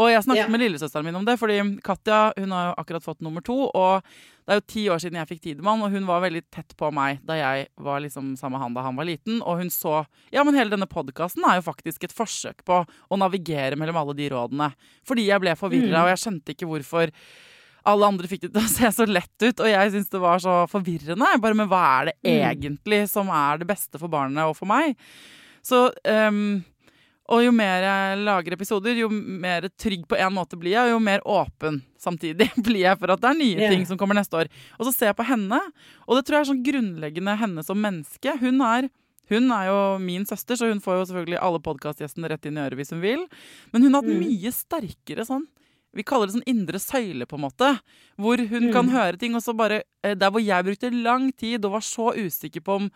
Og 0.01 0.09
jeg 0.09 0.23
snakket 0.25 0.47
Ja. 0.47 0.51
med 0.51 0.61
lillesøsteren 0.63 1.05
min 1.05 1.17
om 1.19 1.25
det, 1.27 1.37
fordi 1.37 1.59
Katja 1.85 2.31
hun 2.37 2.51
har 2.55 2.71
jo 2.71 2.75
akkurat 2.81 3.05
fått 3.05 3.21
nummer 3.21 3.43
to. 3.45 3.69
Og 3.69 4.01
det 4.47 4.55
er 4.55 4.59
jo 4.59 4.65
ti 4.73 4.83
år 4.89 4.99
siden 5.03 5.19
jeg 5.21 5.29
fikk 5.29 5.41
Tidemann, 5.45 5.83
og 5.85 5.91
hun 5.93 6.07
var 6.09 6.23
veldig 6.23 6.41
tett 6.51 6.73
på 6.79 6.89
meg 6.91 7.19
da 7.27 7.37
jeg 7.37 7.67
var 7.77 8.01
liksom 8.01 8.33
sammen 8.39 8.57
med 8.57 8.63
han 8.65 8.73
da 8.79 8.81
han 8.87 8.97
var 8.97 9.05
liten. 9.05 9.41
Og 9.45 9.61
hun 9.61 9.69
så 9.69 10.01
Ja, 10.33 10.43
men 10.43 10.55
hele 10.57 10.73
denne 10.73 10.89
podkasten 10.89 11.45
er 11.45 11.59
jo 11.61 11.67
faktisk 11.69 12.03
et 12.07 12.15
forsøk 12.15 12.65
på 12.65 12.81
å 13.11 13.19
navigere 13.21 13.77
mellom 13.77 13.95
alle 14.01 14.15
de 14.17 14.29
rådene. 14.33 14.73
Fordi 15.05 15.27
jeg 15.27 15.39
ble 15.43 15.55
forvirra, 15.59 16.03
og 16.07 16.11
jeg 16.15 16.23
skjønte 16.25 16.55
ikke 16.55 16.67
hvorfor 16.71 17.11
alle 17.85 18.05
andre 18.05 18.27
fikk 18.29 18.41
det 18.45 18.53
til 18.53 18.61
å 18.61 18.73
se 18.77 18.91
så 18.93 19.05
lett 19.09 19.41
ut, 19.45 19.59
og 19.59 19.67
jeg 19.69 19.91
syntes 19.93 20.09
det 20.13 20.21
var 20.21 20.39
så 20.43 20.57
forvirrende. 20.69 21.29
Bare 21.41 21.57
med 21.57 21.69
hva 21.71 21.83
er 22.01 22.11
det 22.11 22.17
egentlig 22.23 23.07
som 23.09 23.29
er 23.29 23.57
det 23.61 23.67
beste 23.69 23.97
for 24.01 24.07
barnet 24.07 24.43
og 24.45 24.55
for 24.57 24.69
meg? 24.69 24.95
Så 25.65 25.91
ehm, 26.09 26.63
Og 27.31 27.43
jo 27.45 27.51
mer 27.55 27.85
jeg 27.85 28.21
lager 28.25 28.55
episoder, 28.57 28.97
jo 28.99 29.07
mer 29.11 29.69
trygg 29.79 30.03
på 30.09 30.17
en 30.19 30.33
måte 30.35 30.59
blir 30.59 30.75
jeg, 30.75 30.89
og 30.89 30.97
jo 30.97 31.03
mer 31.03 31.23
åpen 31.23 31.79
samtidig 32.01 32.49
blir 32.65 32.83
jeg 32.83 32.99
for 32.99 33.13
at 33.13 33.21
det 33.23 33.29
er 33.29 33.39
nye 33.39 33.61
yeah. 33.61 33.71
ting 33.71 33.85
som 33.87 33.99
kommer 33.99 34.17
neste 34.17 34.41
år. 34.41 34.49
Og 34.79 34.89
så 34.89 34.95
ser 34.95 35.11
jeg 35.11 35.19
på 35.21 35.27
henne, 35.29 35.61
og 36.07 36.17
det 36.17 36.25
tror 36.27 36.37
jeg 36.37 36.45
er 36.45 36.51
sånn 36.51 36.65
grunnleggende 36.65 37.37
henne 37.39 37.63
som 37.67 37.79
menneske. 37.79 38.35
Hun 38.41 38.59
er 38.67 38.91
hun 39.31 39.47
er 39.55 39.69
jo 39.69 39.79
min 40.03 40.25
søster, 40.27 40.57
så 40.59 40.67
hun 40.67 40.81
får 40.83 40.97
jo 40.97 41.03
selvfølgelig 41.07 41.37
alle 41.39 41.61
podkastgjestene 41.63 42.27
rett 42.33 42.49
inn 42.49 42.57
i 42.57 42.65
øret 42.65 42.75
hvis 42.81 42.91
hun 42.91 42.99
vil. 42.99 43.21
Men 43.71 43.85
hun 43.85 43.95
har 43.95 44.03
hatt 44.03 44.19
mye 44.19 44.51
sterkere 44.51 45.23
sånn 45.23 45.45
vi 45.95 46.05
kaller 46.07 46.29
det 46.29 46.37
sånn 46.37 46.47
indre 46.47 46.79
søyle, 46.79 47.27
på 47.27 47.35
en 47.35 47.45
måte. 47.45 47.71
Hvor 48.21 48.39
hun 48.51 48.69
kan 48.71 48.91
høre 48.93 49.19
ting, 49.19 49.35
og 49.35 49.43
så 49.43 49.55
bare 49.57 49.81
eh, 50.03 50.15
Der 50.15 50.31
hvor 50.31 50.43
jeg 50.43 50.67
brukte 50.67 50.91
lang 50.95 51.31
tid 51.35 51.65
og 51.67 51.75
var 51.75 51.83
så 51.83 52.13
usikker 52.15 52.63
på 52.63 52.77
om 52.79 52.87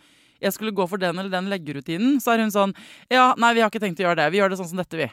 jeg 0.43 0.55
skulle 0.55 0.75
gå 0.75 0.85
for 0.89 1.01
den 1.01 1.17
eller 1.17 1.31
den 1.33 1.49
leggerutinen, 1.51 2.19
så 2.23 2.33
er 2.35 2.43
hun 2.43 2.53
sånn 2.53 2.75
Ja, 3.11 3.33
nei, 3.39 3.53
vi 3.55 3.63
har 3.63 3.71
ikke 3.71 3.83
tenkt 3.83 4.01
å 4.01 4.07
gjøre 4.07 4.19
det. 4.23 4.29
Vi 4.33 4.41
gjør 4.41 4.53
det 4.53 4.59
sånn 4.61 4.71
som 4.73 4.81
dette, 4.81 4.99
vi. 4.99 5.09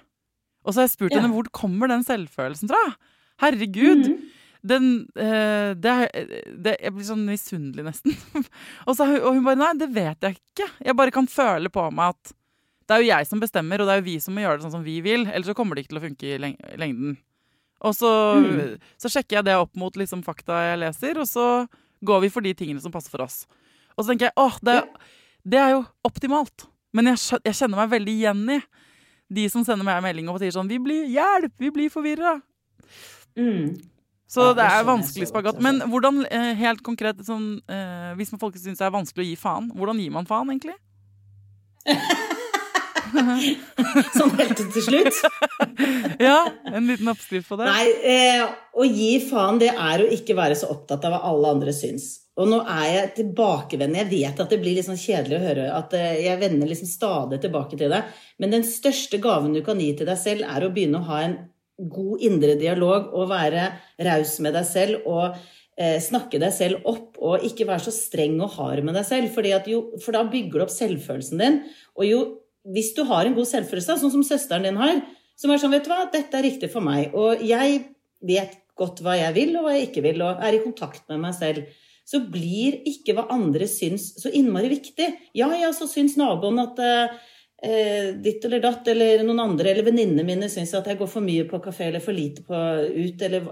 Og 0.62 0.72
så 0.74 0.82
har 0.82 0.88
jeg 0.88 0.94
spurt 0.96 1.14
Ja. 1.14 1.20
henne 1.22 1.32
hvor 1.34 1.48
kommer 1.54 1.90
den 1.90 2.04
selvfølelsen 2.06 2.70
fra? 2.70 2.82
Herregud. 3.42 4.06
Den 4.62 5.08
eh, 5.18 5.72
det, 5.74 5.94
det, 6.62 6.76
Jeg 6.78 6.92
blir 6.94 7.06
sånn 7.08 7.24
misunnelig, 7.26 7.82
nesten. 7.88 8.14
og, 8.86 8.94
så, 8.94 9.08
og 9.18 9.34
hun 9.34 9.42
bare 9.46 9.58
Nei, 9.58 9.72
det 9.80 9.90
vet 9.94 10.22
jeg 10.28 10.38
ikke. 10.38 10.68
Jeg 10.86 10.98
bare 10.98 11.14
kan 11.14 11.26
føle 11.30 11.72
på 11.72 11.88
meg 11.90 12.14
at 12.14 12.34
det 12.86 12.96
er 12.96 13.02
jo 13.02 13.10
jeg 13.12 13.26
som 13.30 13.40
bestemmer, 13.40 13.80
og 13.80 13.88
det 13.88 13.94
er 13.94 14.00
jo 14.02 14.08
vi 14.10 14.16
som 14.20 14.34
må 14.36 14.42
gjøre 14.42 14.58
det 14.58 14.64
sånn 14.66 14.74
som 14.74 14.86
vi 14.86 14.98
vil. 15.04 15.26
Ellers 15.30 15.48
så 15.50 15.54
kommer 15.56 15.78
det 15.78 15.84
ikke 15.84 15.94
til 15.94 16.00
å 16.00 16.06
funke 16.06 16.30
i 16.34 16.38
leng 16.42 16.56
lengden. 16.78 17.14
Og 17.82 17.94
så, 17.98 18.10
så 19.00 19.10
sjekker 19.10 19.40
jeg 19.40 19.46
det 19.48 19.56
opp 19.58 19.72
mot 19.78 19.96
liksom 19.98 20.20
fakta 20.26 20.60
jeg 20.68 20.80
leser, 20.82 21.18
og 21.18 21.26
så 21.26 21.46
går 22.06 22.24
vi 22.24 22.30
for 22.34 22.44
de 22.44 22.52
tingene 22.58 22.82
som 22.82 22.94
passer 22.94 23.10
for 23.10 23.24
oss. 23.24 23.40
Og 23.96 24.04
så 24.04 24.12
tenker 24.12 24.30
jeg 24.30 24.36
åh, 24.40 24.58
det, 24.64 24.78
det 25.44 25.60
er 25.60 25.74
jo 25.76 25.84
optimalt. 26.06 26.66
Men 26.92 27.12
jeg, 27.12 27.40
jeg 27.44 27.56
kjenner 27.56 27.82
meg 27.82 27.92
veldig 27.92 28.16
igjen 28.18 28.44
i 28.56 28.60
de 29.32 29.46
som 29.48 29.64
sender 29.64 29.86
meg 29.86 30.02
melding 30.04 30.28
og 30.28 30.36
sier 30.42 30.52
sånn 30.52 30.68
Vi 30.68 30.76
blir 30.82 31.06
hjelp! 31.08 31.54
Vi 31.60 31.70
blir 31.72 31.92
forvirra. 31.92 32.34
Mm. 33.38 33.72
Så 34.32 34.50
Ja, 34.50 34.54
det 34.56 34.64
er 34.64 34.84
vanskelig 34.88 35.28
spagat. 35.28 35.56
altså. 35.56 35.64
Men 35.64 35.82
hvordan, 35.92 36.22
eh, 36.24 36.54
helt 36.56 36.80
konkret, 36.84 37.18
sånn, 37.24 37.58
eh, 37.68 38.12
hvis 38.16 38.32
folk 38.40 38.56
syns 38.56 38.78
det 38.80 38.86
er 38.86 38.94
vanskelig 38.94 39.26
å 39.26 39.28
gi 39.28 39.36
faen, 39.36 39.68
hvordan 39.76 40.00
gir 40.00 40.12
man 40.14 40.28
faen, 40.28 40.48
egentlig? 40.52 40.76
Sånn 44.16 44.30
helt 44.38 44.56
til 44.56 44.84
slutt. 44.84 45.18
Ja, 46.22 46.46
en 46.64 46.86
liten 46.88 47.10
oppskrift 47.12 47.50
på 47.50 47.58
det. 47.60 47.66
Nei, 47.68 47.86
eh, 48.08 48.44
å 48.72 48.86
gi 48.88 49.18
faen, 49.28 49.60
det 49.60 49.68
er 49.74 50.04
å 50.04 50.08
ikke 50.16 50.36
være 50.38 50.56
så 50.56 50.70
opptatt 50.72 51.04
av 51.04 51.12
hva 51.12 51.20
alle 51.28 51.50
andre 51.58 51.74
syns. 51.76 52.21
Og 52.40 52.48
nå 52.48 52.62
er 52.64 52.84
jeg 52.88 53.08
tilbakevendende. 53.18 54.06
Jeg 54.06 54.10
vet 54.12 54.38
at 54.40 54.52
det 54.52 54.58
blir 54.62 54.76
litt 54.76 54.86
sånn 54.86 55.00
kjedelig 55.00 55.36
å 55.36 55.46
høre 55.46 55.64
at 55.76 55.96
eh, 55.98 56.20
jeg 56.24 56.40
vender 56.40 56.70
liksom 56.70 56.88
stadig 56.88 57.42
tilbake 57.42 57.76
til 57.76 57.92
deg. 57.92 58.12
Men 58.40 58.54
den 58.54 58.64
største 58.64 59.20
gaven 59.22 59.52
du 59.52 59.60
kan 59.64 59.80
gi 59.82 59.90
til 59.98 60.08
deg 60.08 60.20
selv, 60.20 60.46
er 60.48 60.64
å 60.64 60.70
begynne 60.72 61.02
å 61.02 61.08
ha 61.10 61.18
en 61.26 61.36
god 61.92 62.22
indre 62.24 62.54
dialog 62.60 63.10
og 63.16 63.28
være 63.32 63.66
raus 64.06 64.38
med 64.44 64.56
deg 64.56 64.64
selv 64.68 65.08
og 65.08 65.36
eh, 65.76 65.98
snakke 66.00 66.40
deg 66.40 66.54
selv 66.56 66.88
opp 66.88 67.20
og 67.20 67.44
ikke 67.48 67.66
være 67.68 67.86
så 67.88 67.94
streng 67.94 68.40
og 68.40 68.56
hard 68.56 68.84
med 68.86 68.96
deg 68.96 69.08
selv. 69.08 69.42
Jo, 69.68 69.84
for 70.00 70.16
da 70.16 70.24
bygger 70.32 70.62
du 70.62 70.66
opp 70.66 70.72
selvfølelsen 70.72 71.44
din. 71.44 71.60
Og 71.98 72.08
jo, 72.08 72.24
hvis 72.72 72.94
du 72.96 73.04
har 73.08 73.28
en 73.28 73.36
god 73.36 73.50
selvfølelse, 73.50 74.00
sånn 74.00 74.16
som 74.16 74.24
søsteren 74.24 74.70
din 74.70 74.80
har, 74.80 75.04
som 75.36 75.52
er 75.52 75.60
sånn, 75.60 75.74
vet 75.74 75.84
du 75.84 75.92
hva, 75.92 76.06
dette 76.12 76.38
er 76.38 76.46
riktig 76.46 76.72
for 76.72 76.84
meg, 76.84 77.12
og 77.18 77.40
jeg 77.44 77.80
vet 78.24 78.60
godt 78.78 79.02
hva 79.04 79.16
jeg 79.18 79.34
vil 79.36 79.56
og 79.58 79.66
hva 79.66 79.76
jeg 79.76 79.88
ikke 79.90 80.04
vil, 80.04 80.22
og 80.24 80.44
er 80.44 80.56
i 80.56 80.62
kontakt 80.62 81.04
med 81.10 81.20
meg 81.24 81.34
selv, 81.36 81.66
så 82.12 82.20
blir 82.28 82.82
ikke 82.88 83.14
hva 83.16 83.28
andre 83.32 83.64
syns 83.70 84.10
så 84.20 84.32
innmari 84.32 84.68
viktig. 84.72 85.08
Ja, 85.38 85.48
ja, 85.56 85.70
så 85.72 85.88
syns 85.88 86.18
naboen 86.20 86.60
at 86.60 86.80
eh, 86.84 87.14
eh, 87.64 88.10
ditt 88.20 88.44
eller 88.44 88.60
datt, 88.60 88.88
eller 88.92 89.24
noen 89.24 89.40
andre, 89.46 89.70
eller 89.72 89.88
venninnene 89.88 90.26
mine 90.28 90.50
syns 90.52 90.74
at 90.76 90.90
jeg 90.90 91.00
går 91.00 91.08
for 91.08 91.24
mye 91.24 91.46
på 91.48 91.62
kafé 91.64 91.88
eller 91.88 92.04
for 92.04 92.16
lite 92.16 92.44
på 92.44 92.60
ut, 92.92 93.24
eller 93.24 93.48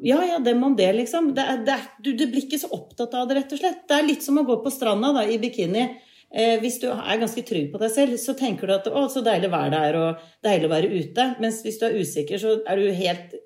ja, 0.00 0.20
ja, 0.24 0.38
dem 0.40 0.62
om 0.64 0.76
det, 0.76 0.88
liksom. 0.96 1.34
Det, 1.36 1.44
er, 1.44 1.58
det, 1.66 1.76
er, 1.76 1.88
du, 2.00 2.14
du 2.16 2.24
blir 2.30 2.46
ikke 2.46 2.62
så 2.62 2.70
opptatt 2.72 3.12
av 3.18 3.28
det, 3.28 3.36
rett 3.36 3.52
og 3.52 3.60
slett. 3.60 3.82
Det 3.88 3.98
er 3.98 4.06
litt 4.06 4.24
som 4.24 4.40
å 4.40 4.46
gå 4.48 4.56
på 4.64 4.72
stranda 4.72 5.12
da, 5.12 5.26
i 5.28 5.36
bikini. 5.42 5.82
Eh, 6.30 6.56
hvis 6.62 6.78
du 6.80 6.86
er 6.88 7.20
ganske 7.20 7.44
trygg 7.44 7.68
på 7.72 7.82
deg 7.82 7.92
selv, 7.92 8.16
så 8.22 8.32
tenker 8.38 8.70
du 8.70 8.76
at 8.78 8.88
å, 8.88 9.04
så 9.12 9.20
deilig 9.26 9.50
vær 9.52 9.68
det 9.74 9.82
er, 9.90 9.98
og 10.00 10.24
deilig 10.46 10.70
å 10.70 10.72
være 10.72 10.92
ute. 10.94 11.26
Mens 11.42 11.60
hvis 11.66 11.76
du 11.82 11.84
er 11.90 12.00
usikker, 12.00 12.40
så 12.40 12.56
er 12.64 12.80
du 12.80 12.88
helt 12.96 13.36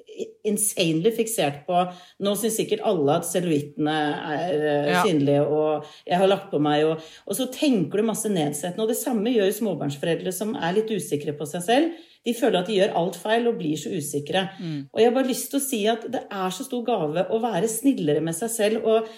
insanely 0.45 1.11
fiksert 1.17 1.63
på 1.67 1.81
Nå 2.25 2.35
syns 2.39 2.57
sikkert 2.61 2.83
alle 2.87 3.17
at 3.19 3.27
cellulittene 3.29 3.95
er 4.35 4.55
eh, 4.55 4.89
Ja. 4.93 5.03
synlige, 5.05 5.43
og 5.49 5.85
jeg 6.07 6.19
har 6.21 6.29
lagt 6.31 6.51
på 6.53 6.61
meg, 6.63 6.85
og, 6.87 7.05
og 7.27 7.37
så 7.39 7.47
tenker 7.53 8.01
du 8.03 8.09
masse 8.09 8.29
nedsettende. 8.31 8.85
Og 8.85 8.93
det 8.93 8.99
samme 9.01 9.33
gjør 9.33 9.49
jo 9.51 9.59
småbarnsforeldre 9.61 10.33
som 10.33 10.55
er 10.57 10.77
litt 10.77 10.91
usikre 10.95 11.35
på 11.39 11.47
seg 11.51 11.63
selv. 11.67 12.03
De 12.25 12.33
føler 12.37 12.61
at 12.63 12.69
de 12.71 12.79
gjør 12.79 12.95
alt 12.97 13.17
feil 13.21 13.47
og 13.51 13.59
blir 13.61 13.77
så 13.77 13.91
usikre. 13.93 14.47
Og 14.93 15.01
jeg 15.01 15.11
har 15.11 15.17
bare 15.17 15.29
lyst 15.29 15.51
til 15.53 15.61
å 15.61 15.65
si 15.65 15.83
at 15.91 16.07
det 16.13 16.23
er 16.33 16.51
så 16.57 16.65
stor 16.65 16.85
gave 16.87 17.27
å 17.29 17.41
være 17.43 17.69
snillere 17.69 18.23
med 18.25 18.37
seg 18.39 18.53
selv. 18.55 18.85
og 18.89 19.09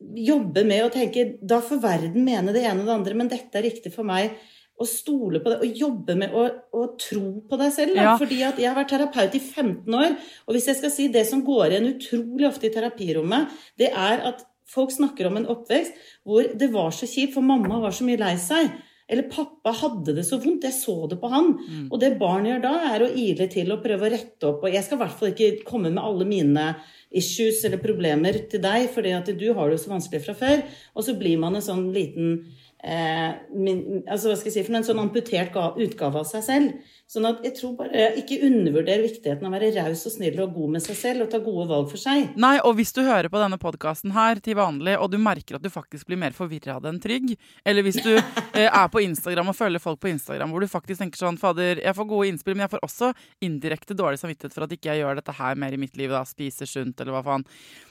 jobbe 0.00 0.62
med 0.64 0.86
å 0.86 0.92
tenke 0.92 1.26
Da 1.44 1.58
får 1.60 1.80
verden 1.82 2.24
mene 2.24 2.54
det 2.56 2.62
ene 2.64 2.80
og 2.80 2.86
det 2.88 2.94
andre, 2.94 3.16
men 3.18 3.28
dette 3.28 3.58
er 3.58 3.66
riktig 3.66 3.92
for 3.92 4.06
meg. 4.08 4.32
Å 4.80 4.86
stole 4.88 5.42
på 5.44 5.52
det, 5.52 5.58
og 5.60 5.80
jobbe 5.84 6.14
med 6.16 6.32
å, 6.32 6.46
å 6.72 6.84
tro 7.00 7.24
på 7.44 7.58
deg 7.60 7.72
selv. 7.74 7.96
Da. 7.98 8.06
Ja. 8.06 8.14
Fordi 8.20 8.38
at 8.46 8.60
jeg 8.62 8.70
har 8.70 8.78
vært 8.78 8.94
terapeut 8.94 9.34
i 9.36 9.42
15 9.42 9.98
år, 9.98 10.14
og 10.46 10.56
hvis 10.56 10.70
jeg 10.70 10.78
skal 10.78 10.94
si 10.94 11.08
det 11.12 11.26
som 11.28 11.44
går 11.44 11.74
igjen 11.74 11.90
utrolig 11.90 12.48
ofte 12.48 12.70
i 12.70 12.72
terapirommet, 12.72 13.52
det 13.80 13.90
er 13.92 14.24
at 14.30 14.46
folk 14.70 14.92
snakker 14.94 15.28
om 15.28 15.40
en 15.40 15.50
oppvekst 15.50 15.98
hvor 16.24 16.46
det 16.56 16.70
var 16.72 16.94
så 16.96 17.08
kjipt, 17.10 17.34
for 17.36 17.44
mamma 17.44 17.82
var 17.82 17.92
så 17.94 18.06
mye 18.06 18.20
lei 18.20 18.36
seg. 18.40 18.70
Eller 19.10 19.26
pappa 19.26 19.72
hadde 19.74 20.14
det 20.14 20.22
så 20.28 20.38
vondt, 20.38 20.68
jeg 20.68 20.76
så 20.76 20.94
det 21.10 21.18
på 21.18 21.28
han. 21.32 21.48
Og 21.90 21.96
det 21.98 22.12
barn 22.20 22.46
gjør 22.46 22.60
da, 22.62 22.74
er 22.92 23.02
å 23.02 23.10
ile 23.10 23.48
til 23.50 23.72
og 23.74 23.82
prøve 23.82 24.06
å 24.06 24.12
rette 24.12 24.46
opp. 24.46 24.62
Og 24.62 24.70
jeg 24.70 24.86
skal 24.86 25.00
i 25.00 25.02
hvert 25.02 25.16
fall 25.18 25.32
ikke 25.32 25.64
komme 25.66 25.90
med 25.90 26.02
alle 26.02 26.28
mine 26.28 26.66
issues 27.10 27.64
eller 27.66 27.82
problemer 27.82 28.38
til 28.52 28.62
deg, 28.62 28.86
fordi 28.94 29.16
at 29.16 29.32
du 29.34 29.48
har 29.50 29.66
det 29.66 29.80
jo 29.80 29.82
så 29.82 29.94
vanskelig 29.96 30.22
fra 30.28 30.36
før. 30.38 30.62
Og 30.94 31.06
så 31.08 31.16
blir 31.18 31.42
man 31.42 31.58
en 31.58 31.66
sånn 31.66 31.88
liten 31.94 32.36
eh, 32.82 33.30
min, 33.54 34.02
altså 34.06 34.30
hva 34.30 34.38
skal 34.38 34.50
jeg 34.50 34.56
si, 34.58 34.66
for 34.66 34.78
en 34.78 34.86
sånn 34.86 35.02
amputert 35.02 35.56
utgave 35.56 36.22
av 36.22 36.28
seg 36.28 36.46
selv. 36.46 36.96
Sånn 37.10 37.26
at 37.26 37.40
jeg 37.42 37.56
tror 37.58 37.72
bare 37.74 38.04
Ikke 38.20 38.36
undervurder 38.46 39.00
viktigheten 39.02 39.42
av 39.42 39.50
å 39.50 39.56
være 39.56 39.72
raus 39.74 40.04
og 40.06 40.12
snill 40.14 40.36
og 40.44 40.52
god 40.54 40.76
med 40.76 40.84
seg 40.84 40.98
selv 40.98 41.24
og 41.24 41.32
ta 41.32 41.40
gode 41.42 41.66
valg 41.66 41.88
for 41.90 41.98
seg. 41.98 42.36
Nei, 42.38 42.52
og 42.62 42.76
hvis 42.78 42.94
du 42.94 43.00
hører 43.02 43.26
på 43.32 43.40
denne 43.42 43.58
podkasten 43.58 44.14
her 44.14 44.38
til 44.44 44.54
vanlig, 44.60 44.94
og 44.94 45.10
du 45.10 45.18
merker 45.18 45.58
at 45.58 45.64
du 45.64 45.70
faktisk 45.74 46.06
blir 46.06 46.20
mer 46.20 46.36
forvirra 46.36 46.78
enn 46.86 47.02
trygg, 47.02 47.32
eller 47.66 47.86
hvis 47.86 47.98
du 48.04 48.12
eh, 48.14 48.68
er 48.68 48.86
på 48.92 49.02
Instagram 49.02 49.50
og 49.50 49.58
følger 49.58 49.82
folk 49.82 49.98
på 50.04 50.12
Instagram 50.12 50.54
hvor 50.54 50.62
du 50.62 50.70
faktisk 50.70 51.02
tenker 51.02 51.18
sånn 51.18 51.40
Fader, 51.40 51.82
jeg 51.82 51.98
får 51.98 52.10
gode 52.14 52.30
innspill, 52.30 52.54
men 52.54 52.68
jeg 52.68 52.76
får 52.76 52.86
også 52.86 53.12
indirekte 53.42 53.98
dårlig 53.98 54.22
samvittighet 54.22 54.54
for 54.54 54.68
at 54.68 54.78
ikke 54.78 54.94
jeg 54.94 55.02
gjør 55.02 55.18
dette 55.18 55.38
her 55.42 55.58
mer 55.58 55.74
i 55.74 55.82
mitt 55.82 55.98
liv, 55.98 56.14
da, 56.14 56.22
spiser 56.28 56.70
sunt, 56.70 57.02
eller 57.02 57.18
hva 57.18 57.26
faen. 57.26 57.48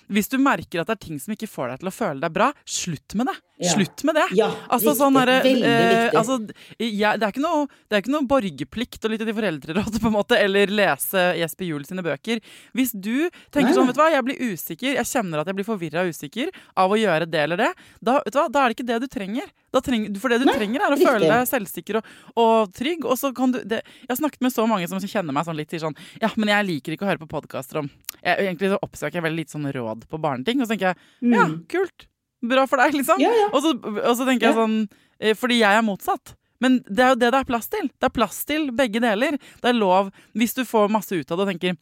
Hvis 0.10 0.32
du 0.32 0.40
merker 0.42 0.82
at 0.82 0.90
det 0.90 0.96
er 0.96 1.04
ting 1.04 1.20
som 1.22 1.36
ikke 1.36 1.48
får 1.50 1.70
deg 1.70 1.84
til 1.84 1.92
å 1.92 1.94
føle 1.94 2.24
deg 2.24 2.34
bra, 2.34 2.50
slutt 2.66 3.14
med 3.20 3.30
det! 3.30 3.36
Ja. 3.60 3.74
Slutt 3.76 4.04
med 4.08 4.16
det! 4.18 4.26
Ja, 4.40 4.48
altså, 4.72 4.96
sånn 4.98 5.20
eh, 5.20 5.44
viktig. 5.44 6.16
altså, 6.16 6.40
jeg, 6.80 7.20
det, 7.20 7.28
er 7.28 7.34
ikke 7.34 7.44
noe, 7.44 7.68
det 7.86 7.98
er 7.98 8.04
ikke 8.06 8.14
noe 8.16 8.30
borgerplikt 8.32 9.09
å 9.10 9.14
lytte 9.16 9.28
til 9.28 9.36
foreldrerådet, 9.38 10.02
på 10.04 10.10
en 10.12 10.16
måte, 10.16 10.38
eller 10.40 10.72
lese 10.72 11.24
Jesper 11.40 11.68
Juel 11.68 11.86
sine 11.88 12.04
bøker. 12.06 12.42
Hvis 12.78 12.94
du 12.94 13.30
tenker 13.52 13.70
Nei, 13.72 13.76
sånn, 13.78 13.90
vet 13.90 13.98
du 13.98 14.02
hva, 14.04 14.10
jeg 14.14 14.26
blir 14.28 14.44
usikker, 14.54 14.94
jeg 14.96 15.10
kjenner 15.10 15.42
at 15.42 15.50
jeg 15.50 15.58
blir 15.60 15.68
forvirra 15.68 16.06
og 16.06 16.14
usikker 16.14 16.52
av 16.80 16.94
å 16.94 17.00
gjøre 17.00 17.28
det 17.30 17.42
eller 17.48 17.60
det, 17.64 17.72
da, 18.00 18.20
vet 18.24 18.36
du 18.36 18.40
hva, 18.40 18.48
da 18.54 18.64
er 18.64 18.72
det 18.72 18.78
ikke 18.78 18.88
det 18.92 19.00
du 19.04 19.10
trenger. 19.12 19.50
Trenger 19.86 20.16
for 20.18 20.34
det 20.34 20.40
du 20.42 20.48
Nei, 20.50 20.56
trenger, 20.58 20.82
er 20.82 20.94
å 20.94 20.96
riktig. 20.98 21.08
føle 21.10 21.28
deg 21.30 21.50
selvsikker 21.50 22.00
og, 22.00 22.08
og 22.42 22.72
trygg. 22.74 23.04
Og 23.06 23.20
så 23.22 23.30
kan 23.38 23.52
du 23.54 23.60
det, 23.70 23.84
Jeg 24.02 24.10
har 24.10 24.18
snakket 24.18 24.42
med 24.42 24.54
så 24.56 24.66
mange 24.70 24.88
som 24.90 25.02
kjenner 25.02 25.36
meg 25.36 25.46
sånn 25.46 25.60
litt 25.60 25.70
til 25.70 25.84
sånn 25.84 25.98
Ja, 26.22 26.32
men 26.42 26.50
jeg 26.50 26.66
liker 26.66 26.96
ikke 26.96 27.06
å 27.06 27.10
høre 27.12 27.22
på 27.22 27.30
podkaster 27.30 27.84
om 27.84 27.90
jeg, 28.24 28.34
Egentlig 28.34 28.72
så 28.74 28.80
oppsøker 28.82 29.20
jeg 29.20 29.26
veldig 29.28 29.44
lite 29.44 29.54
sånn 29.54 29.70
råd 29.76 30.08
på 30.10 30.20
barneting. 30.22 30.60
Og 30.64 30.66
så 30.66 30.74
tenker 30.74 30.92
jeg 30.92 31.36
ja, 31.38 31.46
kult. 31.70 32.08
Bra 32.50 32.66
for 32.72 32.82
deg, 32.82 32.98
liksom. 32.98 33.22
Mm. 33.22 33.26
Ja, 33.28 33.32
ja. 33.44 33.48
Og, 33.54 33.62
så, 33.64 33.76
og 33.78 34.14
så 34.18 34.26
tenker 34.28 34.50
jeg 34.50 34.58
sånn 34.58 34.76
eh, 35.20 35.36
Fordi 35.38 35.62
jeg 35.62 35.80
er 35.80 35.86
motsatt. 35.86 36.34
Men 36.62 36.80
det 36.90 37.00
er 37.06 37.10
jo 37.14 37.20
det 37.22 37.32
det 37.32 37.40
er 37.40 37.48
plass 37.48 37.70
til. 37.72 37.88
Det 37.88 38.08
er 38.10 38.16
plass 38.16 38.42
til 38.46 38.70
begge 38.76 39.00
deler. 39.04 39.38
Det 39.62 39.70
er 39.70 39.78
lov, 39.78 40.10
hvis 40.36 40.54
du 40.58 40.66
får 40.68 40.90
masse 40.92 41.12
ut 41.16 41.32
av 41.32 41.38
det 41.40 41.46
og 41.48 41.54
tenker 41.54 41.78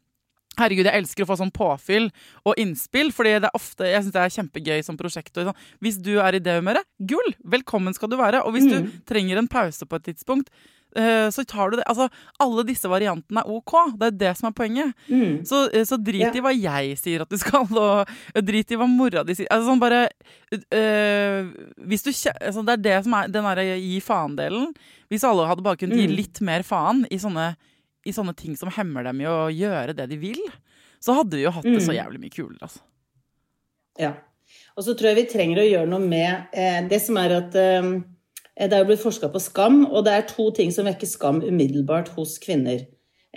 Herregud, 0.57 0.87
jeg 0.89 0.97
elsker 1.03 1.21
å 1.21 1.27
få 1.29 1.35
sånn 1.37 1.51
påfyll 1.53 2.07
og 2.49 2.55
innspill, 2.57 3.11
fordi 3.13 3.35
det 3.43 3.45
er 3.45 3.53
ofte, 3.59 3.85
jeg 3.85 4.01
synes 4.01 4.13
det 4.15 4.21
er 4.23 4.31
kjempegøy 4.39 4.79
som 4.87 4.97
prosjekt. 4.97 5.37
Og 5.37 5.51
sånn. 5.51 5.59
Hvis 5.85 5.99
du 6.01 6.15
er 6.17 6.33
i 6.33 6.39
det 6.41 6.55
humøret, 6.57 6.81
gull! 7.05 7.29
Velkommen 7.45 7.93
skal 7.93 8.09
du 8.09 8.15
være. 8.17 8.41
Og 8.41 8.55
hvis 8.55 8.65
Mm. 8.65 8.87
du 8.87 8.97
trenger 9.05 9.37
en 9.37 9.47
pause 9.47 9.85
på 9.85 9.95
et 9.99 10.03
tidspunkt, 10.09 10.49
så 11.31 11.43
tar 11.45 11.69
du 11.71 11.77
det 11.77 11.83
Altså, 11.87 12.07
alle 12.41 12.63
disse 12.65 12.89
variantene 12.89 13.43
er 13.43 13.49
OK. 13.53 13.73
Det 13.99 14.07
er 14.07 14.15
det 14.17 14.31
som 14.39 14.47
er 14.49 14.55
poenget. 14.57 14.93
Mm. 15.09 15.43
Så, 15.45 15.63
eh, 15.73 15.83
så 15.85 15.97
drit 16.01 16.21
Ja. 16.25 16.31
i 16.33 16.41
hva 16.41 16.53
jeg 16.55 16.97
sier 16.97 17.21
at 17.21 17.29
du 17.29 17.37
skal, 17.37 17.67
og 17.77 18.09
eh, 18.33 18.41
drit 18.41 18.71
i 18.71 18.75
hva 18.79 18.87
mora 18.89 19.23
di 19.27 19.35
sier. 19.37 19.47
Altså 19.53 19.69
sånn 19.69 19.79
bare 19.83 20.09
øh, 20.73 21.51
Hvis 21.87 22.03
du 22.03 22.11
altså, 22.11 22.63
Det 22.65 22.73
er 22.77 22.83
det 22.87 22.97
som 23.05 23.13
er 23.13 23.27
den 23.31 23.43
derre 23.49 23.65
gi 23.79 23.99
faen-delen. 24.03 24.71
Hvis 25.11 25.23
alle 25.27 25.47
hadde 25.47 25.63
bare 25.63 25.77
kunnet 25.79 25.97
gi 26.01 26.07
Mm. 26.07 26.15
litt 26.17 26.41
mer 26.41 26.63
faen 26.63 27.05
i 27.11 27.17
sånne, 27.17 27.55
i 28.05 28.11
sånne 28.11 28.35
ting 28.35 28.55
som 28.57 28.69
hemmer 28.69 29.03
dem 29.03 29.21
i 29.21 29.25
å 29.29 29.47
gjøre 29.51 29.95
det 29.95 30.09
de 30.09 30.17
vil, 30.17 30.41
så 30.99 31.13
hadde 31.15 31.37
vi 31.37 31.43
jo 31.45 31.51
hatt 31.51 31.63
det 31.63 31.81
så 31.83 31.93
Mm. 31.93 31.99
jævlig 32.01 32.19
mye 32.19 32.33
kulere, 32.33 32.59
altså. 32.61 32.79
Ja. 33.99 34.13
Og 34.77 34.83
så 34.83 34.93
tror 34.95 35.09
jeg 35.13 35.15
vi 35.15 35.31
trenger 35.31 35.57
å 35.61 35.69
gjøre 35.69 35.87
noe 35.89 35.99
med 35.99 36.47
eh, 36.53 36.81
det 36.87 37.01
som 37.01 37.17
er 37.17 37.31
at 37.37 37.55
eh, 37.55 38.01
det 38.65 38.73
er 38.73 38.81
jo 38.81 38.89
blitt 38.89 39.03
forska 39.03 39.29
på 39.29 39.41
skam, 39.43 39.83
og 39.85 40.05
det 40.07 40.15
er 40.15 40.29
to 40.29 40.49
ting 40.55 40.71
som 40.73 40.87
vekker 40.89 41.09
skam 41.09 41.43
umiddelbart 41.45 42.09
hos 42.15 42.39
kvinner. 42.41 42.87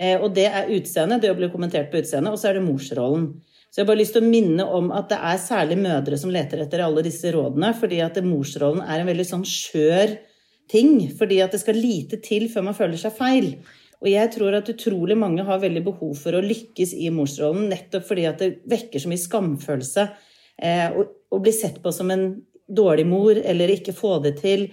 Eh, 0.01 0.17
og 0.17 0.33
det 0.33 0.47
er 0.49 0.71
utseendet, 0.73 1.21
det 1.21 1.29
å 1.29 1.37
bli 1.37 1.51
kommentert 1.53 1.91
på 1.91 2.01
utseendet, 2.01 2.33
og 2.33 2.41
så 2.41 2.49
er 2.49 2.57
det 2.57 2.65
morsrollen. 2.65 3.27
Så 3.71 3.79
jeg 3.79 3.85
har 3.85 3.91
bare 3.91 4.01
lyst 4.01 4.15
til 4.17 4.25
å 4.25 4.31
minne 4.31 4.65
om 4.79 4.89
at 4.91 5.11
det 5.11 5.19
er 5.29 5.37
særlig 5.39 5.77
mødre 5.79 6.17
som 6.19 6.33
leter 6.33 6.63
etter 6.63 6.81
alle 6.83 7.03
disse 7.05 7.29
rådene, 7.31 7.69
fordi 7.77 8.01
at 8.03 8.17
morsrollen 8.25 8.81
er 8.83 8.99
en 8.99 9.07
veldig 9.07 9.27
sånn 9.29 9.45
skjør 9.47 10.17
ting. 10.71 10.97
Fordi 11.15 11.37
at 11.45 11.55
det 11.55 11.61
skal 11.61 11.79
lite 11.79 12.19
til 12.25 12.49
før 12.51 12.67
man 12.67 12.75
føler 12.75 12.99
seg 12.99 13.15
feil. 13.15 13.53
Og 14.01 14.09
jeg 14.09 14.33
tror 14.33 14.57
at 14.57 14.69
utrolig 14.73 15.15
mange 15.19 15.45
har 15.47 15.61
veldig 15.61 15.85
behov 15.85 16.15
for 16.19 16.35
å 16.35 16.43
lykkes 16.43 16.95
i 16.97 17.11
morsrollen, 17.13 17.69
nettopp 17.71 18.07
fordi 18.07 18.25
at 18.27 18.41
det 18.41 18.51
vekker 18.71 19.03
så 19.03 19.11
mye 19.11 19.23
skamfølelse. 19.23 20.07
Eh, 20.57 20.87
og, 20.91 21.13
og 21.31 21.43
bli 21.45 21.53
sett 21.55 21.77
på 21.83 21.93
som 21.95 22.09
en 22.11 22.25
dårlig 22.67 23.05
mor, 23.07 23.37
eller 23.37 23.75
ikke 23.75 23.95
få 23.95 24.17
det 24.25 24.39
til. 24.41 24.67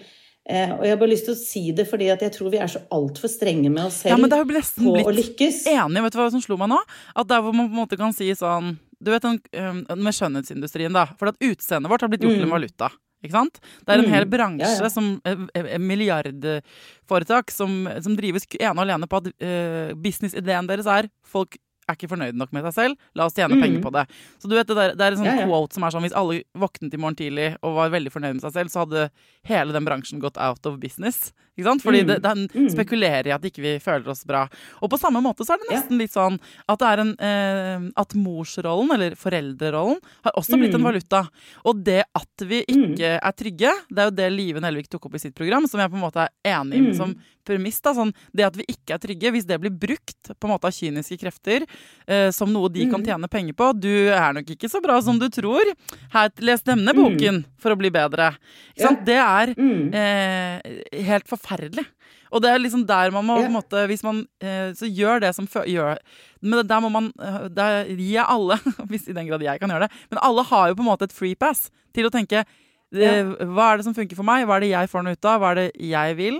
Eh, 0.48 0.70
og 0.72 0.80
jeg 0.82 0.94
har 0.94 0.96
bare 0.96 1.10
lyst 1.12 1.26
til 1.28 1.34
å 1.34 1.38
si 1.38 1.62
det 1.76 1.84
fordi 1.90 2.06
at 2.10 2.22
jeg 2.24 2.32
tror 2.32 2.48
vi 2.50 2.56
er 2.56 2.70
så 2.72 2.80
altfor 2.90 3.28
strenge 3.28 3.68
med 3.68 3.84
oss 3.84 3.98
selv 4.00 4.14
Ja, 4.14 4.16
men 4.16 4.30
det 4.32 4.38
har 4.38 4.46
nesten 4.48 4.84
på 4.86 4.94
å 4.96 5.04
blitt 5.04 5.18
lykkes. 5.36 5.66
enig. 5.68 6.02
Vet 6.06 6.12
du 6.14 6.18
hva 6.18 6.30
som 6.32 6.40
slo 6.40 6.56
meg 6.56 6.70
nå? 6.72 6.78
At 7.14 7.28
der 7.28 7.42
hvor 7.44 7.52
man 7.52 7.68
på 7.68 7.74
en 7.76 7.82
måte 7.86 7.98
kan 8.00 8.12
si 8.16 8.30
sånn 8.32 8.78
Du 9.00 9.10
vet 9.12 9.22
den, 9.22 9.36
øh, 9.54 9.96
med 9.96 10.10
skjønnhetsindustrien, 10.16 10.90
da. 10.92 11.04
For 11.20 11.28
at 11.28 11.36
utseendet 11.38 11.86
vårt 11.92 12.00
har 12.00 12.08
blitt 12.08 12.20
gjort 12.24 12.34
til 12.34 12.42
en 12.42 12.48
Mm. 12.48 12.56
valuta. 12.56 12.88
Ikke 13.22 13.30
sant? 13.32 13.60
Det 13.86 13.88
er 13.94 13.98
en 13.98 14.04
Mm. 14.06 14.10
hel 14.10 14.24
bransje 14.24 14.58
Ja, 14.66 14.82
ja. 14.82 14.88
som 14.88 15.20
eh, 15.24 15.36
eh, 15.54 15.78
milliardforetak 15.78 17.50
som, 17.50 17.88
som 18.02 18.16
drives 18.16 18.46
ene 18.58 18.72
og 18.74 18.84
alene 18.88 19.06
på 19.06 19.16
at 19.20 19.26
uh, 19.42 19.94
businessideen 19.94 20.66
deres 20.66 20.86
er 20.86 21.08
folk 21.26 21.56
er 21.88 21.96
ikke 21.96 22.08
fornøyd 22.12 22.34
nok 22.36 22.52
med 22.52 22.64
seg 22.68 22.74
selv, 22.74 22.96
la 23.14 23.24
oss 23.26 23.34
tjene 23.34 23.54
Mm. 23.56 23.62
penger 23.62 23.80
på 23.82 23.92
det. 23.92 24.06
Så 24.38 24.48
du 24.48 24.54
vet, 24.54 24.66
det, 24.66 24.76
der, 24.76 24.94
det 24.94 25.00
er 25.00 25.12
en 25.12 25.18
sånn 25.18 25.24
Ja, 25.24 25.36
ja. 25.40 25.46
quote 25.46 25.72
som 25.72 25.82
er 25.84 25.90
sånn 25.90 26.02
hvis 26.02 26.14
alle 26.16 26.42
våknet 26.54 26.94
i 26.94 26.96
morgen 26.98 27.16
tidlig 27.16 27.56
og 27.62 27.74
var 27.74 27.90
veldig 27.90 28.12
fornøyd 28.12 28.34
med 28.34 28.42
seg 28.42 28.52
selv, 28.52 28.68
så 28.70 28.84
hadde 28.86 29.10
hele 29.44 29.72
den 29.72 29.84
bransjen 29.84 30.20
gått 30.20 30.36
out 30.36 30.64
of 30.66 30.78
business. 30.78 31.32
Ikke 31.58 31.64
sant? 31.64 31.82
Fordi 31.82 32.02
Mm. 32.02 32.06
det, 32.06 32.22
den 32.22 32.48
Mm. 32.48 32.68
spekulerer 32.70 33.26
i 33.26 33.30
at 33.34 33.42
ikke 33.42 33.62
vi 33.62 33.78
føler 33.80 34.06
oss 34.08 34.22
bra. 34.24 34.48
Og 34.82 34.90
på 34.90 34.98
samme 34.98 35.20
måte 35.20 35.44
så 35.44 35.54
er 35.54 35.58
det 35.58 35.66
Ja. 35.70 35.80
nesten 35.80 35.98
litt 35.98 36.12
sånn 36.12 36.38
at 36.68 36.78
det 36.78 36.86
er 36.86 37.00
en 37.00 37.16
eh, 37.18 37.90
At 37.96 38.14
morsrollen, 38.14 38.90
eller 38.94 39.10
foreldrerollen, 39.16 39.98
har 40.24 40.32
også 40.36 40.56
blitt 40.58 40.74
en 40.74 40.80
Mm. 40.82 40.92
valuta. 40.92 41.28
Og 41.64 41.82
det 41.84 42.04
at 42.14 42.28
vi 42.46 42.64
ikke 42.68 43.18
er 43.22 43.32
trygge, 43.32 43.70
det 43.88 43.98
er 43.98 44.04
jo 44.04 44.10
det 44.10 44.32
Live 44.32 44.60
Nelvik 44.60 44.88
tok 44.88 45.06
opp 45.06 45.14
i 45.14 45.18
sitt 45.18 45.34
program, 45.34 45.66
som 45.66 45.80
jeg 45.80 45.90
på 45.90 45.94
en 45.94 46.02
måte 46.02 46.28
er 46.28 46.30
enig 46.44 46.74
i 46.74 46.90
Mm. 46.90 46.96
som 46.96 47.14
premiss. 47.44 47.80
da, 47.80 47.92
sånn, 47.94 48.12
Det 48.34 48.44
at 48.44 48.56
vi 48.56 48.64
ikke 48.68 48.94
er 48.94 48.98
trygge, 48.98 49.32
hvis 49.32 49.46
det 49.46 49.60
blir 49.60 49.70
brukt 49.70 50.22
på 50.38 50.44
en 50.44 50.50
måte 50.50 50.64
av 50.64 50.72
kyniske 50.72 51.18
krefter 51.18 51.66
eh, 52.06 52.30
som 52.30 52.50
noe 52.52 52.68
de 52.72 52.86
kan 52.90 53.00
Mm. 53.02 53.06
tjene 53.06 53.28
penger 53.28 53.52
på 53.54 53.72
Du 53.80 53.88
er 54.10 54.32
nok 54.32 54.46
ikke 54.46 54.68
så 54.70 54.80
bra 54.82 55.00
som 55.02 55.18
du 55.18 55.28
tror. 55.28 55.64
Her, 56.12 56.30
les 56.40 56.62
denne 56.62 56.94
boken 56.94 57.44
for 57.58 57.70
å 57.74 57.78
bli 57.78 57.90
bedre. 57.90 58.34
Sant? 58.78 59.04
Det 59.04 59.16
er 59.16 59.54
Mm. 59.54 59.94
eh, 59.94 61.02
helt 61.04 61.26
forferdelig. 61.28 61.86
Og 62.30 62.42
det 62.42 62.50
er 62.50 62.58
liksom 62.60 62.86
der 62.86 63.10
man 63.10 63.24
må 63.24 63.38
på 63.40 63.46
en 63.46 63.52
måte, 63.54 63.86
Hvis 63.88 64.02
man 64.04 64.26
eh, 64.42 64.72
så 64.76 64.84
gjør 64.84 65.20
det 65.22 65.34
som 65.34 65.46
gjør 65.46 65.96
Men 66.42 66.66
der 66.66 66.80
må 66.80 66.90
man 66.92 67.06
eh, 67.18 67.48
Der 67.48 67.84
gir 67.86 68.20
jeg 68.20 68.24
alle, 68.28 68.58
hvis 68.90 69.08
i 69.08 69.14
den 69.16 69.26
grad 69.30 69.40
jeg 69.40 69.58
kan 69.58 69.70
gjøre 69.70 69.88
det 69.88 69.90
Men 70.10 70.18
alle 70.20 70.44
har 70.44 70.68
jo 70.68 70.74
på 70.74 70.80
en 70.84 70.90
måte 70.92 71.04
et 71.08 71.12
free 71.16 71.34
pass 71.34 71.70
til 71.94 72.04
å 72.04 72.10
tenke 72.12 72.44
eh, 72.92 73.24
Hva 73.48 73.72
er 73.72 73.76
det 73.78 73.84
som 73.88 73.94
funker 73.96 74.14
for 74.14 74.24
meg? 74.28 74.44
Hva 74.44 74.56
er 74.58 74.60
det 74.60 74.70
jeg 74.74 74.90
får 74.92 75.04
noe 75.06 75.16
ut 75.16 75.24
av? 75.24 75.40
Hva 75.40 75.50
er 75.52 75.54
det 75.54 75.72
jeg 75.80 76.16
vil? 76.20 76.38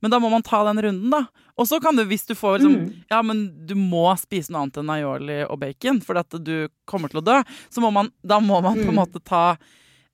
Men 0.00 0.10
da 0.12 0.18
må 0.22 0.30
man 0.30 0.44
ta 0.46 0.60
den 0.68 0.78
runden, 0.84 1.10
da. 1.10 1.24
Og 1.58 1.66
så 1.66 1.80
kan 1.82 1.96
du, 1.98 2.04
hvis 2.06 2.26
du 2.28 2.34
får 2.38 2.58
liksom 2.60 2.74
Mm. 2.78 3.04
Ja, 3.10 3.18
men 3.22 3.66
du 3.66 3.74
må 3.74 4.04
spise 4.20 4.52
noe 4.54 4.62
annet 4.62 4.76
enn 4.78 4.90
aioli 4.94 5.40
og 5.50 5.58
bacon 5.58 6.00
for 6.04 6.20
at 6.20 6.30
du 6.44 6.68
kommer 6.86 7.10
til 7.10 7.18
å 7.20 7.24
dø, 7.26 7.40
så 7.70 7.82
må 7.82 7.90
man, 7.92 8.12
da 8.22 8.38
må 8.38 8.60
man 8.62 8.76
på 8.78 8.86
en 8.86 8.94
Mm. 8.94 9.00
måte 9.00 9.22
ta 9.24 9.56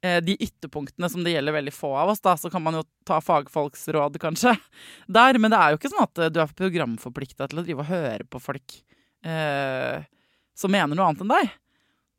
eh, 0.02 0.20
de 0.20 0.36
ytterpunktene 0.36 1.08
som 1.10 1.24
det 1.24 1.32
gjelder 1.32 1.52
veldig 1.56 1.72
få 1.72 1.94
av 1.96 2.10
oss, 2.12 2.20
da, 2.20 2.34
så 2.36 2.50
kan 2.52 2.62
man 2.62 2.74
jo 2.74 2.82
ta 3.08 3.20
fagfolks 3.24 3.86
råd, 3.88 4.18
kanskje, 4.20 4.52
der. 5.08 5.38
Men 5.38 5.50
det 5.50 5.58
er 5.60 5.70
jo 5.72 5.78
ikke 5.78 5.92
sånn 5.92 6.02
at 6.04 6.18
eh, 6.18 6.28
du 6.32 6.40
er 6.40 6.46
programforplikta 6.56 7.48
til 7.48 7.58
å 7.60 7.64
drive 7.64 7.80
og 7.84 7.88
høre 7.92 8.24
på 8.28 8.40
folk 8.40 8.74
eh, 9.24 10.04
som 10.54 10.70
mener 10.72 10.94
noe 10.96 11.06
annet 11.08 11.24
enn 11.24 11.32
deg. 11.32 11.54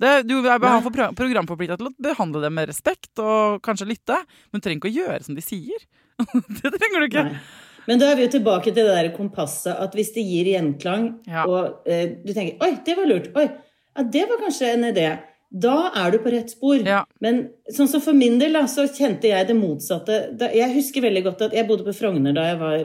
Det, 0.02 0.10
du 0.28 0.34
er 0.44 0.60
programforplikta 0.60 1.78
til 1.80 1.88
å 1.88 1.94
behandle 2.04 2.42
dem 2.44 2.54
med 2.58 2.68
respekt 2.68 3.22
og 3.24 3.62
kanskje 3.64 3.88
lytte, 3.88 4.18
men 4.52 4.60
du 4.60 4.66
trenger 4.66 4.82
ikke 4.82 4.92
å 4.92 4.98
gjøre 5.06 5.24
som 5.24 5.38
de 5.38 5.44
sier. 5.46 5.86
det 6.62 6.72
trenger 6.76 7.00
du 7.04 7.08
ikke. 7.10 7.24
Nei. 7.30 7.44
Men 7.86 8.02
da 8.02 8.08
er 8.10 8.18
vi 8.18 8.26
jo 8.26 8.34
tilbake 8.34 8.72
til 8.74 8.82
det 8.82 8.96
der 8.96 9.12
kompasset 9.14 9.78
at 9.78 9.94
hvis 9.94 10.12
det 10.16 10.24
gir 10.26 10.48
gjenklang, 10.56 11.20
Ja. 11.30 11.46
og 11.46 11.86
eh, 11.86 12.18
du 12.26 12.34
tenker 12.34 12.58
'oi, 12.58 12.80
det 12.86 12.96
var 12.98 13.06
lurt', 13.06 13.32
'oi, 13.36 13.46
ja, 13.46 14.04
det 14.04 14.24
var 14.30 14.42
kanskje 14.42 14.72
en 14.74 14.88
idé', 14.90 15.12
da 15.54 15.92
er 15.96 16.12
du 16.12 16.18
på 16.20 16.32
rett 16.34 16.50
spor. 16.50 16.82
Ja. 16.82 17.04
Men 17.22 17.50
sånn 17.72 17.88
som 17.88 18.02
for 18.02 18.18
min 18.18 18.40
del, 18.42 18.58
da, 18.58 18.66
så 18.68 18.88
kjente 18.90 19.30
jeg 19.30 19.48
det 19.48 19.56
motsatte. 19.56 20.18
Da, 20.36 20.50
jeg 20.52 20.74
husker 20.74 21.06
veldig 21.06 21.24
godt 21.24 21.42
at 21.46 21.54
jeg 21.54 21.68
bodde 21.70 21.86
på 21.86 21.94
Frogner 21.96 22.34
da 22.36 22.48
jeg 22.50 22.58
var 22.60 22.80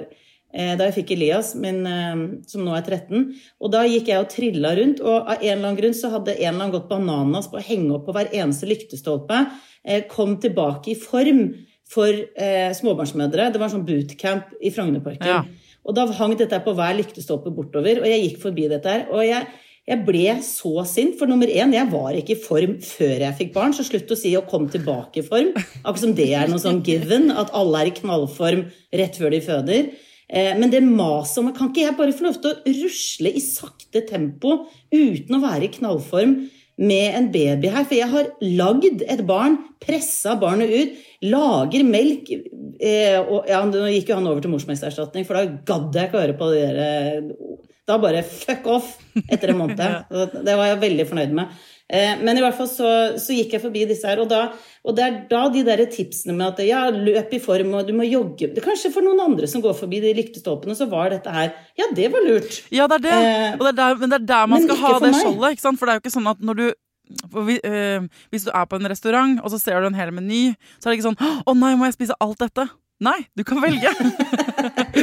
eh, 0.53 0.77
da 0.77 0.85
jeg 0.91 0.95
fikk 1.01 1.11
Elias, 1.17 1.55
min, 1.59 1.81
eh, 1.87 2.21
som 2.47 2.63
nå 2.67 2.77
er 2.77 2.85
13. 2.85 3.25
Og 3.59 3.73
da 3.73 3.83
gikk 3.89 4.13
jeg 4.13 4.21
og 4.21 4.29
trilla 4.31 4.75
rundt, 4.77 5.01
og 5.01 5.17
av 5.25 5.41
en 5.41 5.49
eller 5.49 5.65
annen 5.71 5.81
grunn 5.81 5.97
så 5.97 6.13
hadde 6.13 6.37
en 6.37 6.45
eller 6.45 6.61
annen 6.61 6.77
gått 6.77 6.89
bananas 6.93 7.49
på 7.51 7.59
å 7.59 7.65
henge 7.65 7.97
opp 7.97 8.07
på 8.07 8.15
hver 8.15 8.31
eneste 8.37 8.69
lyktestolpe. 8.69 9.47
Eh, 9.83 10.05
kom 10.13 10.37
tilbake 10.39 10.93
i 10.93 10.99
form 11.01 11.55
for 11.91 12.11
eh, 12.11 12.71
småbarnsmødre. 12.79 13.49
Det 13.51 13.61
var 13.61 13.69
en 13.69 13.75
sånn 13.79 13.89
bootcamp 13.89 14.53
i 14.63 14.71
Frognerparken. 14.75 15.27
Ja. 15.27 15.41
Og 15.87 15.97
da 15.97 16.05
hang 16.19 16.37
dette 16.39 16.61
på 16.63 16.75
hver 16.77 16.95
lyktestolpe 16.99 17.51
bortover, 17.57 18.03
og 18.03 18.07
jeg 18.11 18.23
gikk 18.27 18.39
forbi 18.43 18.69
dette 18.71 18.93
her. 18.93 19.07
Og 19.11 19.25
jeg, 19.25 19.49
jeg 19.89 20.05
ble 20.07 20.37
så 20.47 20.85
sint, 20.87 21.17
for 21.19 21.31
nummer 21.31 21.51
én, 21.51 21.73
jeg 21.75 21.89
var 21.91 22.19
ikke 22.19 22.37
i 22.37 22.43
form 22.45 22.77
før 22.85 23.25
jeg 23.25 23.39
fikk 23.41 23.55
barn, 23.57 23.75
så 23.75 23.87
slutt 23.87 24.13
å 24.13 24.19
si 24.21 24.35
å 24.39 24.45
komme 24.47 24.71
tilbake 24.71 25.23
i 25.23 25.27
form. 25.27 25.51
Akkurat 25.81 26.05
som 26.05 26.15
det 26.15 26.29
er 26.37 26.53
noe 26.53 26.63
sånn 26.63 26.83
given, 26.87 27.33
at 27.33 27.51
alle 27.57 27.83
er 27.83 27.91
i 27.91 27.97
knallform 27.97 28.67
rett 29.01 29.19
før 29.19 29.35
de 29.35 29.43
føder. 29.49 29.91
Eh, 30.31 30.53
Men 30.61 30.71
det 30.71 30.85
maset 30.87 31.41
om 31.43 31.51
Kan 31.57 31.73
ikke 31.73 31.89
jeg 31.89 31.99
bare 31.99 32.15
få 32.15 32.29
lov 32.29 32.39
til 32.39 32.53
å 32.55 32.75
rusle 32.85 33.33
i 33.35 33.43
sakte 33.43 34.05
tempo 34.07 34.61
uten 34.95 35.35
å 35.35 35.43
være 35.43 35.67
i 35.67 35.75
knallform 35.75 36.37
med 36.81 37.17
en 37.19 37.29
baby 37.33 37.71
her? 37.73 37.87
For 37.87 37.97
jeg 37.99 38.11
har 38.13 38.31
lagd 38.43 39.05
et 39.05 39.23
barn, 39.29 39.59
pressa 39.83 40.37
barnet 40.41 40.73
ut, 40.73 41.01
lager 41.31 41.85
melk 41.87 42.31
eh, 42.33 43.19
og 43.21 43.49
ja, 43.51 43.61
Nå 43.69 43.89
gikk 43.93 44.13
jo 44.13 44.21
han 44.21 44.31
over 44.31 44.45
til 44.45 44.55
morsmelkerstatning, 44.55 45.27
for 45.29 45.37
da 45.37 45.61
gadd 45.69 45.97
jeg 45.97 46.11
ikke 46.11 46.21
å 46.21 46.25
høre 46.25 46.39
på 46.41 46.53
det 46.55 46.63
der 46.65 46.81
eh, 46.87 47.59
Da 47.89 47.99
bare 48.01 48.25
fuck 48.25 48.69
off 48.71 48.95
etter 49.27 49.53
en 49.53 49.61
måned. 49.65 50.11
Det 50.47 50.55
var 50.55 50.69
jeg 50.71 50.83
veldig 50.85 51.07
fornøyd 51.11 51.33
med. 51.35 51.61
Eh, 51.91 52.21
Men 52.23 52.39
i 52.39 52.43
hvert 52.45 52.55
fall 52.55 52.69
så, 52.71 52.91
så 53.19 53.35
gikk 53.35 53.57
jeg 53.57 53.63
forbi 53.65 53.83
disse 53.91 54.07
her, 54.07 54.21
og, 54.23 54.29
da, 54.31 54.45
og 54.87 54.95
det 54.95 55.05
er 55.07 55.17
da 55.31 55.41
de 55.51 55.65
der 55.67 55.83
tipsene 55.91 56.37
med 56.39 56.53
at 56.53 56.63
ja, 56.63 56.85
løp 56.95 57.33
i 57.35 57.41
form, 57.43 57.73
og 57.75 57.89
du 57.89 57.95
må 57.99 58.07
jogge 58.07 58.53
det, 58.55 58.63
Kanskje 58.63 58.93
for 58.95 59.03
noen 59.03 59.19
andre 59.25 59.49
som 59.51 59.65
går 59.65 59.75
forbi 59.79 59.99
de 60.05 60.13
lyktestolpene, 60.15 60.77
så 60.79 60.87
var 60.91 61.11
dette 61.11 61.33
her 61.35 61.51
Ja, 61.81 61.89
det 61.97 62.11
var 62.15 62.23
lurt. 62.27 62.61
Ja, 62.71 62.87
det 62.91 63.01
er 63.01 63.07
det. 63.09 63.17
Eh, 63.17 63.59
det 63.59 63.73
er 63.73 63.81
der, 63.83 63.99
men 63.99 64.15
det 64.15 64.21
er 64.21 64.29
der 64.31 64.47
man 64.47 64.61
men 64.61 64.69
skal 64.69 64.81
ha 64.85 64.93
det 65.03 65.15
skjoldet. 65.19 65.57
ikke 65.57 65.67
sant? 65.67 65.81
For 65.81 65.87
det 65.91 65.93
er 65.97 65.99
jo 65.99 66.05
ikke 66.07 66.15
sånn 66.19 66.31
at 66.31 66.47
når 66.47 66.61
du 66.61 66.67
eh, 67.67 68.07
Hvis 68.31 68.47
du 68.47 68.53
er 68.55 68.71
på 68.71 68.79
en 68.79 68.91
restaurant, 68.95 69.41
og 69.43 69.51
så 69.51 69.59
ser 69.59 69.83
du 69.83 69.91
en 69.91 69.99
hel 69.99 70.15
meny, 70.15 70.45
så 70.79 70.87
er 70.89 70.93
det 70.95 71.01
ikke 71.01 71.09
sånn 71.11 71.19
'Å 71.43 71.57
nei, 71.59 71.75
må 71.75 71.91
jeg 71.91 71.99
spise 71.99 72.15
alt 72.23 72.39
dette?' 72.39 72.71
Nei, 73.01 73.17
du 73.35 73.43
kan 73.49 73.63
velge. 73.65 73.89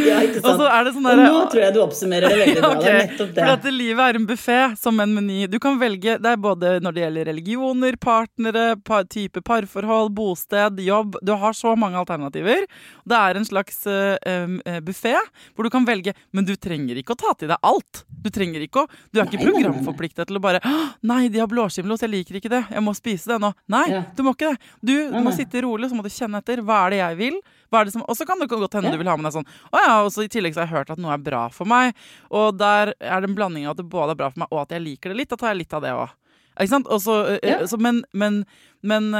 Ja, 0.07 0.19
ikke 0.25 0.41
sant? 0.41 0.61
så 0.61 0.83
det 0.87 0.93
sånn 0.95 1.07
Og 1.11 1.19
nå 1.21 1.41
tror 1.51 1.61
jeg 1.63 1.73
du 1.75 1.79
oppsummerer 1.83 2.29
det 2.33 2.37
veldig 2.41 2.61
bra. 2.63 2.71
Ok, 2.75 2.83
Det 2.83 2.91
er 2.91 2.99
nettopp 3.03 3.31
det. 3.35 3.43
For 3.43 3.53
at 3.55 3.67
livet 3.73 4.03
er 4.07 4.19
en 4.19 4.27
buffé 4.29 4.57
som 4.79 4.99
en 5.03 5.13
meny. 5.17 5.39
Du 5.51 5.57
kan 5.63 5.79
velge, 5.81 6.17
Det 6.21 6.31
er 6.33 6.41
både 6.41 6.73
når 6.83 6.95
det 6.97 7.03
gjelder 7.05 7.29
religioner, 7.31 7.97
partnere, 8.03 8.65
par, 8.87 9.03
type 9.11 9.41
parforhold, 9.47 10.11
bosted, 10.17 10.79
jobb. 10.85 11.17
Du 11.25 11.33
har 11.41 11.53
så 11.57 11.75
mange 11.79 11.97
alternativer. 11.99 12.65
Det 13.07 13.17
er 13.17 13.39
en 13.41 13.47
slags 13.47 13.81
uh, 13.87 14.79
buffé 14.85 15.15
hvor 15.55 15.63
du 15.67 15.71
kan 15.73 15.85
velge, 15.87 16.13
men 16.35 16.45
du 16.47 16.55
trenger 16.55 16.99
ikke 17.01 17.15
å 17.15 17.19
ta 17.19 17.33
til 17.39 17.51
deg 17.51 17.57
alt. 17.65 18.03
Du 18.23 18.29
trenger 18.33 18.63
ikke 18.65 18.83
å, 18.85 18.89
du 19.13 19.21
er 19.21 19.27
ikke 19.29 19.39
Nei, 19.41 19.51
programforplikta 19.51 20.25
til 20.27 20.39
å 20.39 20.43
bare 20.43 20.59
Nei, 21.07 21.27
de 21.31 21.39
har 21.41 21.47
blåskimmelost, 21.51 22.03
jeg 22.05 22.11
liker 22.13 22.39
ikke 22.41 22.51
det. 22.51 22.63
Jeg 22.73 22.83
må 22.83 22.93
spise 22.97 23.29
det 23.33 23.39
nå. 23.43 23.53
Nei, 23.71 23.85
Ja. 23.91 24.03
du 24.17 24.23
må 24.25 24.33
ikke 24.35 24.51
det. 24.53 24.71
Du 24.83 24.95
du 25.11 25.21
må 25.23 25.31
sitte 25.35 25.61
rolig, 25.63 25.89
så 25.89 25.95
må 25.97 26.03
du 26.05 26.09
kjenne 26.13 26.41
etter. 26.41 26.59
Hva 26.65 26.85
er 26.87 26.93
det 26.93 26.99
jeg 26.99 27.17
vil? 27.21 27.37
Hva 27.71 27.81
er 27.81 27.87
det 27.89 27.93
som, 27.95 28.03
og 28.07 28.15
så 28.15 28.25
kan 28.27 28.39
det 28.39 28.47
godt 28.51 28.75
hende 28.77 28.91
Ja. 28.91 28.95
du 28.95 29.01
vil 29.01 29.07
ha 29.11 29.15
med 29.19 29.27
deg 29.27 29.35
sånn 29.37 29.46
Å 29.71 29.83
ja, 29.85 29.95
og 30.03 30.11
så 30.15 30.25
i 30.27 30.31
tillegg 30.31 30.55
så 30.55 30.63
har 30.63 30.69
jeg 30.69 30.75
hørt 30.77 30.93
at 30.95 31.01
noe 31.01 31.15
er 31.15 31.25
bra 31.25 31.47
for 31.53 31.69
meg. 31.69 31.97
Og 32.29 32.55
der 32.59 32.93
er 32.99 33.21
det 33.23 33.31
en 33.31 33.37
blanding 33.37 33.67
av 33.67 33.75
at 33.75 33.83
det 33.83 33.89
både 33.91 34.15
er 34.15 34.21
bra 34.23 34.31
for 34.33 34.43
meg, 34.45 34.53
og 34.53 34.63
at 34.65 34.77
jeg 34.77 34.85
liker 34.85 35.13
det 35.13 35.21
litt. 35.23 35.33
Da 35.33 35.39
tar 35.41 35.53
jeg 35.55 35.63
litt 35.65 35.77
av 35.77 35.85
det 35.85 35.93
òg. 35.97 36.15
Ikke 36.57 36.71
sant? 36.71 36.87
Også, 36.89 37.15
Ja. 37.45 37.59
så, 37.69 37.77
men, 37.77 37.99
men, 38.17 38.39
men 38.81 39.11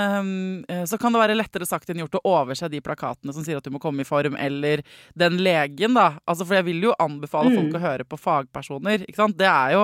så 0.90 0.98
kan 0.98 1.14
det 1.14 1.20
være 1.22 1.36
lettere 1.38 1.68
sagt 1.70 1.90
enn 1.94 2.00
gjort 2.02 2.18
å 2.18 2.22
overse 2.26 2.66
de 2.74 2.80
plakatene 2.82 3.34
som 3.36 3.46
sier 3.46 3.60
at 3.60 3.68
du 3.68 3.70
må 3.70 3.82
komme 3.84 4.02
i 4.02 4.08
form, 4.10 4.34
eller 4.42 4.82
den 5.14 5.38
legen, 5.46 5.94
da. 5.94 6.16
Altså, 6.26 6.48
for 6.48 6.58
jeg 6.58 6.66
vil 6.72 6.88
jo 6.90 6.96
anbefale 6.98 7.54
folk 7.54 7.78
å 7.78 7.84
høre 7.84 8.08
på 8.10 8.18
fagpersoner. 8.18 9.06
Ikke 9.06 9.22
sant? 9.22 9.38
Det 9.38 9.46
er 9.52 9.76
jo 9.76 9.84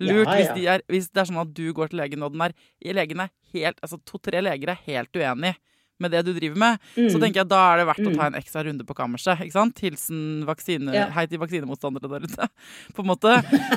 lurt 0.00 0.26
ja, 0.26 0.32
Ja, 0.32 0.38
Hvis, 0.40 0.54
de 0.56 0.66
er, 0.66 0.86
hvis 0.88 1.10
det 1.12 1.20
er 1.22 1.28
sånn 1.28 1.42
at 1.44 1.52
du 1.54 1.66
går 1.76 1.92
til 1.92 2.00
legen, 2.00 2.24
og 2.24 2.32
den 2.32 2.46
er, 2.48 2.56
legen 2.96 3.20
er 3.20 3.30
helt 3.52 3.78
Altså 3.84 4.00
to-tre 4.08 4.40
leger 4.42 4.72
er 4.72 4.80
helt 4.88 5.14
uenig 5.20 5.52
med 6.02 6.10
det 6.10 6.24
du 6.26 6.32
driver 6.34 6.56
med, 6.58 6.78
Mm. 6.96 7.08
så 7.10 7.18
tenker 7.20 7.40
jeg 7.42 7.48
da 7.48 7.60
er 7.72 7.78
det 7.78 7.86
verdt 7.86 8.06
å 8.08 8.14
ta 8.16 8.26
en 8.26 8.34
ekstra 8.38 8.64
runde 8.66 8.84
på 8.86 8.94
kammerset. 8.94 9.40
ikke 9.40 9.52
sant? 9.52 9.78
Hilsen 9.78 10.44
vaksine, 10.46 10.92
Ja. 10.94 11.06
hei 11.10 11.26
til 11.26 11.38
vaksinemotstandere 11.38 12.08
der 12.10 12.26
ute, 12.26 12.48
på 12.94 13.02
en 13.04 13.10
måte. 13.12 13.34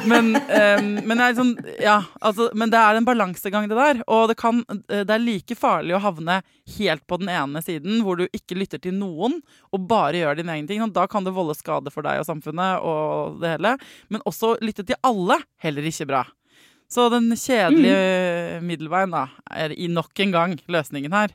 Men, 0.08 0.36
um, 0.36 0.88
men, 1.08 1.18
jeg 1.18 1.36
liksom, 1.36 1.52
ja, 1.80 2.02
altså, 2.22 2.50
men 2.56 2.70
det 2.74 2.80
er 2.80 2.96
en 2.98 3.06
balansegang, 3.06 3.68
det 3.70 3.78
der. 3.78 4.02
Og 4.08 4.28
det, 4.30 4.38
kan, 4.38 4.64
det 4.88 5.10
er 5.10 5.20
like 5.24 5.56
farlig 5.56 5.96
å 5.96 6.02
havne 6.02 6.42
helt 6.78 7.06
på 7.08 7.20
den 7.20 7.30
ene 7.30 7.62
siden, 7.62 8.02
hvor 8.04 8.18
du 8.18 8.26
ikke 8.34 8.58
lytter 8.58 8.82
til 8.82 8.94
noen, 8.98 9.42
og 9.74 9.88
bare 9.88 10.14
gjør 10.24 10.38
din 10.42 10.50
egen 10.50 10.68
ting. 10.68 10.82
Og 10.82 10.94
da 10.94 11.06
kan 11.08 11.24
det 11.24 11.34
volde 11.36 11.56
skade 11.58 11.92
for 11.94 12.02
deg 12.06 12.20
og 12.22 12.26
samfunnet 12.28 12.82
og 12.82 13.40
det 13.42 13.58
hele. 13.58 13.78
Men 14.10 14.22
også 14.26 14.56
lytte 14.62 14.86
til 14.86 14.98
alle, 15.06 15.38
heller 15.64 15.86
ikke 15.88 16.08
bra. 16.10 16.26
Så 16.90 17.10
den 17.12 17.30
kjedelige 17.36 18.62
middelveien 18.64 19.12
da, 19.12 19.26
er 19.52 19.74
i 19.76 19.88
nok 19.92 20.18
en 20.24 20.32
gang 20.32 20.58
løsningen 20.72 21.12
her. 21.14 21.34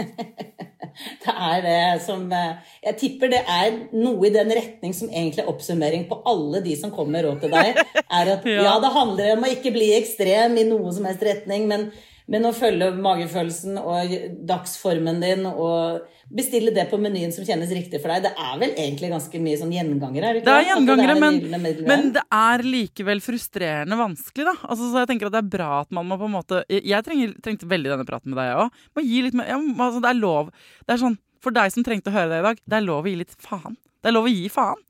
Det 1.24 1.32
er 1.32 1.62
det 1.64 2.02
som 2.04 2.26
eh, 2.34 2.58
Jeg 2.84 2.96
tipper 3.00 3.30
det 3.32 3.40
er 3.48 3.76
noe 3.94 4.26
i 4.26 4.32
den 4.34 4.50
retning 4.52 4.92
som 4.96 5.08
egentlig 5.08 5.44
er 5.44 5.50
oppsummering 5.52 6.06
på 6.10 6.18
alle 6.28 6.60
de 6.64 6.74
som 6.76 6.92
kommer 6.92 7.18
med 7.18 7.26
råd 7.28 7.40
til 7.44 7.54
deg. 7.54 7.80
Er 8.10 8.32
at 8.34 8.46
Ja. 8.50 8.64
ja, 8.66 8.74
det 8.82 8.92
handler 8.92 9.34
om 9.36 9.46
å 9.46 9.52
ikke 9.54 9.72
bli 9.74 9.92
ekstrem 9.96 10.58
i 10.60 10.66
noen 10.68 10.92
som 10.96 11.06
helst 11.08 11.24
retning, 11.24 11.68
men, 11.70 11.88
men 12.30 12.46
å 12.46 12.52
følge 12.54 12.92
magefølelsen 12.94 13.78
og 13.80 14.12
dagsformen 14.46 15.18
din 15.22 15.46
og 15.50 16.04
bestille 16.30 16.70
det 16.74 16.84
på 16.90 16.98
menyen 17.02 17.32
som 17.34 17.42
kjennes 17.46 17.72
riktig 17.74 17.98
for 17.98 18.12
deg. 18.12 18.28
Det 18.28 18.30
er 18.38 18.58
vel 18.60 18.74
egentlig 18.76 19.10
ganske 19.10 19.40
mye 19.42 19.58
sånn 19.58 19.72
gjengangere? 19.74 20.28
Er 20.28 20.36
det, 20.36 20.42
ikke 20.42 20.46
Det 20.46 20.54
er 20.54 20.68
gjengangere, 20.68 21.16
gjengangere, 21.16 21.56
er 21.56 21.80
men, 21.80 21.88
men 21.90 22.12
det 22.14 22.22
er 22.38 22.62
likevel 22.66 23.22
frustrerende 23.24 23.98
vanskelig, 23.98 24.46
da. 24.46 24.54
Altså, 24.62 24.90
så 24.92 25.02
jeg 25.02 25.10
tenker 25.10 25.30
at 25.30 25.34
det 25.34 25.40
er 25.42 25.48
bra 25.56 25.70
at 25.80 25.90
man 25.96 26.06
må 26.06 26.20
på 26.20 26.28
en 26.28 26.36
måte 26.36 26.60
Jeg 26.70 27.06
trenger, 27.06 27.32
trengte 27.42 27.70
veldig 27.70 27.90
denne 27.96 28.06
praten 28.06 28.30
med 28.30 28.38
deg, 28.38 28.52
jeg 28.52 28.60
òg. 28.62 28.84
Må 28.94 29.04
gi 29.08 29.24
litt 29.26 29.38
mer 29.40 29.50
altså, 29.56 30.04
Det 30.04 30.12
er 30.12 30.20
lov. 30.20 30.52
Det 30.84 30.94
er 30.94 31.02
sånn, 31.02 31.16
For 31.42 31.56
deg 31.56 31.74
som 31.74 31.86
trengte 31.86 32.12
å 32.12 32.14
høre 32.14 32.30
det 32.30 32.38
i 32.44 32.46
dag, 32.46 32.62
det 32.62 32.78
er 32.78 32.86
lov 32.86 33.08
å 33.08 33.10
gi 33.10 33.16
litt 33.24 33.34
faen. 33.42 33.74
Det 33.98 34.12
er 34.12 34.14
lov 34.14 34.28
å 34.28 34.32
gi 34.32 34.46
faen. 34.52 34.86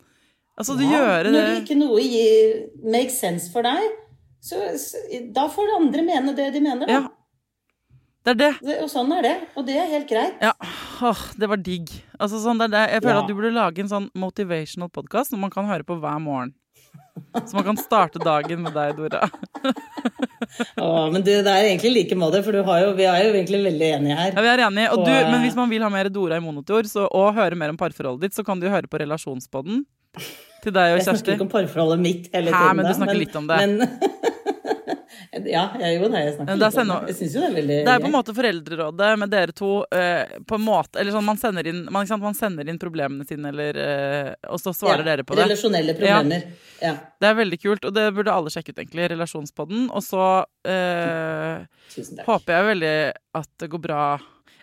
Altså, 0.60 0.76
du 0.76 0.84
Ja, 0.84 0.92
gjør 0.98 1.30
det 1.30 1.32
Når 1.38 1.54
ikke 1.62 1.78
noe 1.80 2.04
gir, 2.04 2.66
makes 2.84 3.16
sense 3.22 3.48
for 3.48 3.64
deg, 3.64 3.96
så, 4.44 4.60
så 4.80 5.00
da 5.32 5.46
får 5.52 5.72
andre 5.78 6.04
mene 6.04 6.36
det 6.36 6.50
de 6.52 6.60
mener. 6.64 6.84
Da. 6.84 6.98
Ja. 7.00 7.19
Det 8.24 8.34
er 8.34 8.36
det. 8.36 8.50
Det, 8.60 8.74
og 8.84 8.90
sånn 8.92 9.12
er 9.16 9.22
det. 9.24 9.34
Og 9.56 9.64
det 9.64 9.76
er 9.80 9.86
helt 9.94 10.08
greit. 10.10 10.40
Ja, 10.44 10.52
åh, 11.08 11.20
det 11.40 11.48
var 11.48 11.56
digg. 11.64 11.88
Altså, 12.20 12.36
sånn, 12.42 12.58
det 12.60 12.66
er 12.68 12.74
det. 12.74 12.82
Jeg 12.94 13.02
føler 13.06 13.16
Ja. 13.16 13.22
at 13.22 13.28
du 13.30 13.34
burde 13.38 13.52
lage 13.56 13.80
en 13.80 13.88
sånn 13.88 14.08
motivational 14.14 14.90
podkast 14.92 15.30
som 15.32 15.40
man 15.40 15.50
kan 15.54 15.64
høre 15.70 15.86
på 15.88 15.96
hver 16.02 16.20
morgen. 16.20 16.52
Så 17.46 17.54
man 17.54 17.64
kan 17.64 17.76
starte 17.80 18.18
dagen 18.22 18.62
med 18.62 18.74
deg, 18.74 18.96
Dora. 18.98 19.24
Åh, 20.80 21.06
men 21.12 21.22
du, 21.22 21.30
det 21.30 21.48
er 21.52 21.68
egentlig 21.70 21.92
like 21.94 22.16
måte, 22.18 22.42
for 22.44 22.52
du 22.52 22.62
har 22.66 22.80
jo, 22.84 22.92
vi 22.98 23.06
er 23.08 23.24
jo 23.24 23.32
egentlig 23.36 23.60
veldig 23.66 23.88
enige 23.96 24.16
her. 24.18 24.32
Ja, 24.36 24.44
vi 24.44 24.50
er 24.52 24.62
enige. 24.66 24.90
Og 24.92 24.98
Og, 24.98 25.06
du, 25.06 25.12
eh, 25.12 25.30
men 25.30 25.40
hvis 25.44 25.56
man 25.58 25.70
vil 25.72 25.82
ha 25.86 25.90
mer 25.92 26.08
Dora 26.12 26.36
i 26.40 26.44
monotor 26.44 26.82
så, 26.90 27.06
og 27.10 27.34
høre 27.36 27.56
mer 27.56 27.72
om 27.72 27.78
parforholdet 27.80 28.28
ditt, 28.28 28.34
så 28.36 28.44
kan 28.46 28.60
du 28.60 28.68
høre 28.68 28.88
på 28.90 29.00
Relasjonspodden 29.00 29.84
til 30.64 30.74
deg 30.76 30.94
og 30.94 31.00
Jeg 31.00 31.06
snakker 31.08 31.36
ikke 31.36 31.46
om 31.46 31.52
parforholdet 31.52 32.02
mitt 32.02 32.28
hele 32.34 32.54
Hæ, 32.54 32.66
men 32.74 32.86
du 32.86 32.92
snakker 32.94 33.10
snakker 33.10 33.20
litt 33.20 33.36
om 33.36 33.46
det. 33.50 33.58
Men, 33.60 33.80
ja, 35.54 35.64
jeg 35.80 35.98
gjorde 35.98 36.10
det. 36.14 36.22
Jeg 36.24 36.34
snakker 36.36 36.60
litt 36.60 36.78
om 36.82 36.90
det. 36.90 36.98
Jeg 37.10 37.18
syns 37.18 37.34
jo 37.34 37.42
det 37.42 37.48
er 37.48 37.56
veldig 37.56 37.78
Det 37.86 37.92
er 37.92 38.02
på 38.04 38.08
en 38.08 38.14
måte 38.14 38.34
Foreldrerådet 38.36 39.10
med 39.22 39.32
dere 39.34 39.56
to 39.56 39.70
eh, 39.96 40.34
på 40.46 40.58
en 40.58 40.64
måte, 40.64 41.00
eller 41.00 41.16
sånn, 41.16 41.26
man, 41.26 41.40
sender 41.40 41.70
inn, 41.70 41.84
man, 41.92 42.10
man 42.22 42.36
sender 42.38 42.70
inn 42.70 42.80
problemene 42.82 43.26
sine, 43.28 43.52
eller, 43.52 43.80
eh, 43.84 44.32
og 44.50 44.62
så 44.62 44.74
svarer 44.76 45.04
Ja, 45.04 45.08
dere 45.12 45.26
på 45.26 45.38
det. 45.38 45.46
Relasjonelle 45.48 45.96
problemer. 45.98 46.50
Ja. 46.82 46.96
Det 47.20 47.30
er 47.30 47.38
veldig 47.38 47.60
kult, 47.62 47.86
og 47.88 47.96
det 47.96 48.08
burde 48.16 48.34
alle 48.34 48.52
sjekke 48.52 48.74
ut, 48.74 48.82
egentlig. 48.82 49.10
Relasjonspodden. 49.14 49.88
Og 49.94 50.04
så 50.06 50.26
eh, 50.68 51.64
håper 52.26 52.56
jeg 52.56 52.68
veldig 52.74 52.94
at 53.40 53.50
det 53.62 53.70
går 53.72 53.82
bra 53.84 54.04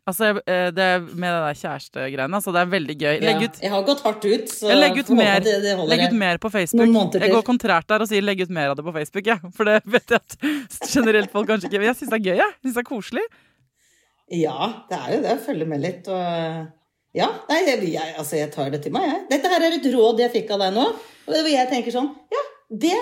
Altså, 0.08 0.30
eh, 0.48 0.70
det 0.72 0.86
med 1.20 1.28
det 1.28 1.40
der 1.44 1.58
kjærestegreiene, 1.60 2.38
altså, 2.40 2.54
det 2.56 2.62
er 2.62 2.70
veldig 2.72 2.94
gøy. 2.96 3.16
Legg 3.26 3.42
Ja, 3.44 3.50
jeg 3.66 3.72
har 3.74 3.82
gått 3.84 4.04
hardt 4.06 4.24
ut, 4.24 4.46
så 4.56 4.70
legger 4.72 5.04
ut 5.04 5.10
mer, 5.20 5.42
det, 5.44 5.56
det 5.66 5.74
legg 5.90 6.04
ut 6.08 6.16
mer 6.16 6.38
på 6.40 6.52
Facebook. 6.54 6.88
Jeg 7.20 7.34
går 7.34 7.44
kontrært 7.44 7.90
der 7.92 8.06
og 8.06 8.08
sier 8.08 8.24
'legg 8.24 8.40
ut 8.46 8.54
mer 8.56 8.70
av 8.72 8.78
det 8.80 8.86
på 8.88 8.94
Facebook', 8.96 9.28
jeg. 9.28 9.52
For 9.58 9.68
det 9.68 9.82
vet 9.86 10.08
jeg 10.16 10.22
at 10.22 10.38
generelt 10.94 11.32
folk 11.32 11.50
kanskje 11.50 11.68
ikke 11.68 11.84
jeg 11.84 11.96
syns 12.00 12.10
det 12.14 12.20
er 12.22 12.26
gøy, 12.30 12.38
jeg. 12.40 12.48
Jeg 12.56 12.62
synes 12.64 12.78
det 12.78 12.84
er 12.86 12.90
koselig. 12.94 13.26
Ja, 14.32 14.58
det 14.90 14.98
er 14.98 15.12
jo 15.16 15.22
det 15.24 15.36
følge 15.46 15.66
med 15.68 15.82
litt 15.84 16.08
og 16.08 16.68
Ja, 17.18 17.28
nei, 17.50 17.60
jeg, 17.66 17.84
jeg, 17.92 18.16
altså, 18.20 18.36
jeg 18.38 18.52
tar 18.54 18.70
det 18.70 18.82
til 18.84 18.92
meg, 18.94 19.04
jeg. 19.08 19.22
Dette 19.32 19.50
her 19.52 19.64
er 19.68 19.76
et 19.80 19.88
råd 19.94 20.20
jeg 20.20 20.32
fikk 20.32 20.52
av 20.56 20.60
deg 20.60 20.74
nå, 20.76 20.88
og 21.28 21.48
jeg 21.52 21.68
tenker 21.72 21.92
sånn 21.96 22.10
Ja, 22.32 22.44
det 22.72 22.96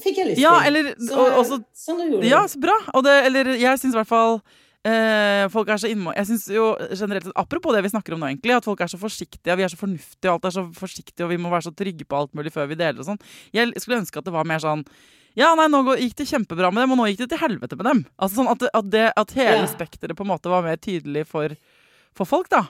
fikk 0.00 0.20
jeg 0.20 0.26
lyst 0.28 0.36
til. 0.40 0.44
Ja, 0.44 0.60
eller- 0.64 0.94
så, 0.96 1.16
og- 1.20 1.38
også- 1.44 1.64
sånn 1.74 2.22
Ja, 2.24 2.46
så 2.46 2.60
bra. 2.60 2.76
Og 2.94 3.04
det, 3.04 3.26
eller 3.26 3.44
jeg 3.56 3.78
syns 3.80 3.92
i 3.92 3.98
hvert 3.98 4.06
fall 4.06 4.40
eh, 4.88 5.44
folk 5.52 5.68
er 5.68 5.80
så 5.82 5.90
innmå... 5.90 6.12
Jeg 6.16 6.28
synes 6.30 6.48
jo 6.54 6.66
generelt 6.96 7.30
Apropos 7.36 7.74
det 7.76 7.82
vi 7.84 7.92
snakker 7.92 8.16
om 8.16 8.22
nå, 8.22 8.30
egentlig, 8.32 8.56
at 8.56 8.66
folk 8.68 8.80
er 8.80 8.90
så 8.92 9.00
forsiktige, 9.00 9.56
vi 9.56 9.66
er 9.66 9.72
så 9.72 9.80
fornuftige, 9.80 10.28
og 10.30 10.38
alt 10.38 10.50
er 10.50 10.56
så 10.58 10.66
forsiktig, 10.76 11.24
og 11.24 11.32
vi 11.32 11.40
må 11.40 11.52
være 11.52 11.68
så 11.68 11.74
trygge 11.76 12.06
på 12.08 12.16
alt 12.20 12.34
mulig 12.38 12.52
før 12.54 12.70
vi 12.70 12.78
deler 12.80 13.00
og 13.02 13.08
sånn. 13.08 13.20
Jeg 13.56 13.72
skulle 13.78 14.00
ønske 14.02 14.20
at 14.20 14.28
det 14.28 14.34
var 14.36 14.48
mer 14.48 14.62
sånn 14.62 14.84
ja, 15.38 15.52
nei, 15.54 15.68
nå 15.70 15.84
gikk 15.94 16.16
det 16.18 16.26
kjempebra 16.26 16.72
med 16.74 16.82
dem, 16.82 16.92
og 16.94 16.98
nå 16.98 17.04
gikk 17.10 17.20
det 17.22 17.28
til 17.30 17.38
helvete 17.44 17.76
med 17.78 17.86
dem. 17.86 18.00
Altså 18.18 18.40
sånn 18.40 18.50
At, 18.50 18.64
at, 18.74 18.88
det, 18.90 19.04
at 19.22 19.34
hele 19.38 19.68
spekteret 19.70 20.18
på 20.18 20.24
en 20.26 20.32
måte 20.32 20.50
var 20.50 20.64
mer 20.66 20.80
tydelig 20.82 21.22
for, 21.30 21.54
for 22.18 22.26
folk, 22.26 22.48
da. 22.50 22.64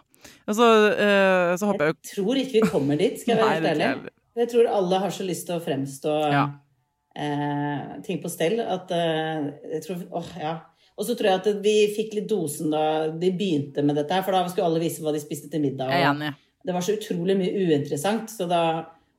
Og 0.45 0.57
så, 0.59 0.67
eh, 0.93 1.55
så 1.57 1.71
håper 1.71 1.87
jeg 1.87 1.95
jo 1.95 1.97
Jeg 1.97 2.11
tror 2.11 2.41
ikke 2.43 2.57
vi 2.59 2.63
kommer 2.69 3.01
dit, 3.01 3.17
skal 3.23 3.33
jeg 3.33 3.41
være 3.41 3.55
helt 3.57 3.71
ærlig. 3.71 4.13
Jeg 4.41 4.51
tror 4.53 4.69
alle 4.77 4.99
har 5.07 5.15
så 5.17 5.25
lyst 5.25 5.47
til 5.49 5.57
å 5.57 5.63
fremstå 5.65 6.17
Ja. 6.35 6.43
eh, 7.17 7.87
ting 8.05 8.21
på 8.21 8.29
stell 8.33 8.61
at 8.61 8.93
eh, 8.93 9.49
jeg 9.79 9.83
tror, 9.87 10.05
åh, 10.21 10.31
ja. 10.41 10.53
Og 11.01 11.07
så 11.09 11.17
tror 11.17 11.31
jeg 11.31 11.41
at 11.41 11.65
vi 11.65 11.75
fikk 11.97 12.15
litt 12.19 12.29
dosen 12.29 12.75
da 12.75 12.85
de 13.09 13.33
begynte 13.33 13.81
med 13.81 13.97
dette 13.97 14.13
her, 14.13 14.25
for 14.27 14.37
da 14.37 14.45
skulle 14.53 14.69
alle 14.69 14.83
vise 14.83 15.01
hva 15.01 15.15
de 15.17 15.23
spiste 15.23 15.49
til 15.49 15.63
middag. 15.65 15.89
Det 16.61 16.75
var 16.77 16.85
så 16.85 16.93
utrolig 16.99 17.39
mye 17.41 17.53
uinteressant, 17.57 18.29
så 18.29 18.49
da 18.51 18.63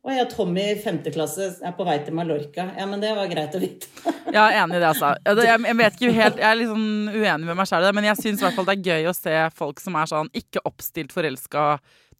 Å 0.01 0.09
ja, 0.09 0.23
Tommy 0.25 0.63
i 0.71 0.77
femte 0.81 1.11
klasse 1.13 1.47
er 1.61 1.73
på 1.77 1.85
vei 1.85 1.99
til 2.01 2.15
Mallorca. 2.17 2.63
Ja, 2.73 2.87
men 2.89 3.03
det 3.03 3.11
var 3.13 3.27
greit 3.29 3.53
å 3.53 3.59
vite. 3.61 3.85
Ja, 4.33 4.47
enig 4.63 4.77
i 4.77 4.81
det, 4.81 4.87
altså. 4.87 5.11
Jeg, 5.27 5.75
vet 5.77 5.97
ikke 5.97 6.13
helt, 6.15 6.39
jeg 6.39 6.47
er 6.47 6.57
litt 6.57 6.71
sånn 6.71 7.11
uenig 7.11 7.49
med 7.49 7.57
meg 7.59 7.67
sjøl, 7.69 7.85
men 7.93 8.07
jeg 8.07 8.17
syns 8.17 8.41
i 8.41 8.45
hvert 8.47 8.55
fall 8.57 8.65
det 8.69 8.75
er 8.79 8.87
gøy 8.95 9.09
å 9.11 9.13
se 9.13 9.35
folk 9.57 9.81
som 9.83 9.97
er 9.99 10.09
sånn 10.09 10.31
ikke 10.41 10.63
oppstilt 10.65 11.13
forelska. 11.13 11.65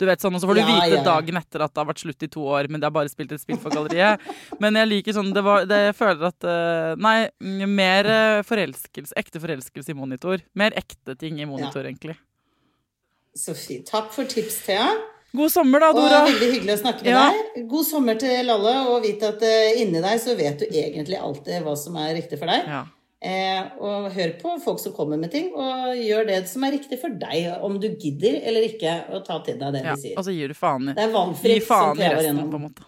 Du 0.02 0.08
vet 0.10 0.24
sånn, 0.24 0.34
Og 0.34 0.42
så 0.42 0.48
får 0.50 0.58
du 0.58 0.62
Ja, 0.64 0.68
vite 0.72 0.88
ja, 0.90 0.98
ja. 0.98 1.04
dagen 1.06 1.38
etter 1.38 1.62
at 1.62 1.74
det 1.76 1.78
har 1.84 1.88
vært 1.92 2.02
slutt 2.02 2.24
i 2.26 2.30
to 2.34 2.42
år, 2.50 2.70
men 2.74 2.82
det 2.82 2.88
har 2.90 2.96
bare 2.96 3.12
spilt 3.12 3.32
et 3.36 3.42
spill 3.44 3.60
for 3.62 3.70
galleriet. 3.74 4.24
Men 4.64 4.80
jeg 4.80 4.90
liker 4.90 5.14
sånn 5.14 5.30
det 5.36 5.44
var, 5.46 5.68
det, 5.70 5.78
Jeg 5.92 5.96
føler 6.00 6.28
at 6.32 6.48
eh, 6.50 6.96
Nei, 6.98 7.30
mer 7.70 8.10
eh, 8.10 8.42
forelskelse, 8.48 9.14
ekte 9.22 9.42
forelskelse 9.44 9.94
i 9.94 9.98
monitor. 9.98 10.42
Mer 10.58 10.74
ekte 10.82 11.14
ting 11.22 11.38
i 11.40 11.46
monitor, 11.46 11.86
egentlig. 11.86 12.18
Så 13.38 13.54
fint. 13.56 13.86
Takk 13.88 14.10
for 14.12 14.26
tips, 14.28 14.58
Thea. 14.66 14.90
God 15.38 15.52
sommer, 15.54 15.80
da, 15.80 15.92
Dora. 15.96 16.24
Og 16.26 16.32
veldig 16.34 16.50
hyggelig 16.58 16.74
å 16.76 16.80
snakke 16.82 17.06
med 17.06 17.14
Ja. 17.14 17.28
deg. 17.32 17.68
God 17.72 17.86
sommer 17.88 18.18
til 18.20 18.50
alle, 18.52 18.74
og 18.92 19.06
vit 19.06 19.22
at 19.24 19.46
eh, 19.48 19.78
inni 19.80 20.02
deg 20.04 20.20
så 20.20 20.34
vet 20.36 20.60
du 20.60 20.66
egentlig 20.68 21.16
alltid 21.22 21.62
hva 21.64 21.78
som 21.80 21.96
er 22.02 22.16
riktig 22.18 22.42
for 22.42 22.52
deg. 22.52 22.66
Ja. 22.68 22.82
Eh, 23.22 23.66
og 23.78 24.08
hør 24.16 24.32
på 24.40 24.56
folk 24.64 24.80
som 24.82 24.96
kommer 24.98 25.20
med 25.22 25.30
ting, 25.30 25.52
og 25.54 25.94
gjør 25.94 26.26
det 26.26 26.40
som 26.50 26.64
er 26.66 26.74
riktig 26.74 26.98
for 26.98 27.14
deg, 27.22 27.52
om 27.62 27.76
du 27.78 27.92
gidder 27.92 28.40
eller 28.50 28.66
ikke 28.66 28.96
å 29.14 29.20
ta 29.22 29.38
til 29.46 29.60
deg 29.62 29.76
det 29.78 29.84
ja. 29.86 29.94
de 29.94 30.02
sier. 30.02 30.16
Og 30.18 30.26
så 30.26 30.34
gir 30.34 30.50
du 30.50 30.58
faen 30.58 30.90
i 30.90 30.96
Det 30.98 31.04
er 31.06 31.14
valgfritt, 31.14 31.62
som 31.68 31.70
faen 31.70 32.02
i 32.02 32.10
resten, 32.16 32.42
på 32.50 32.58
en 32.58 32.66
måte. 32.66 32.88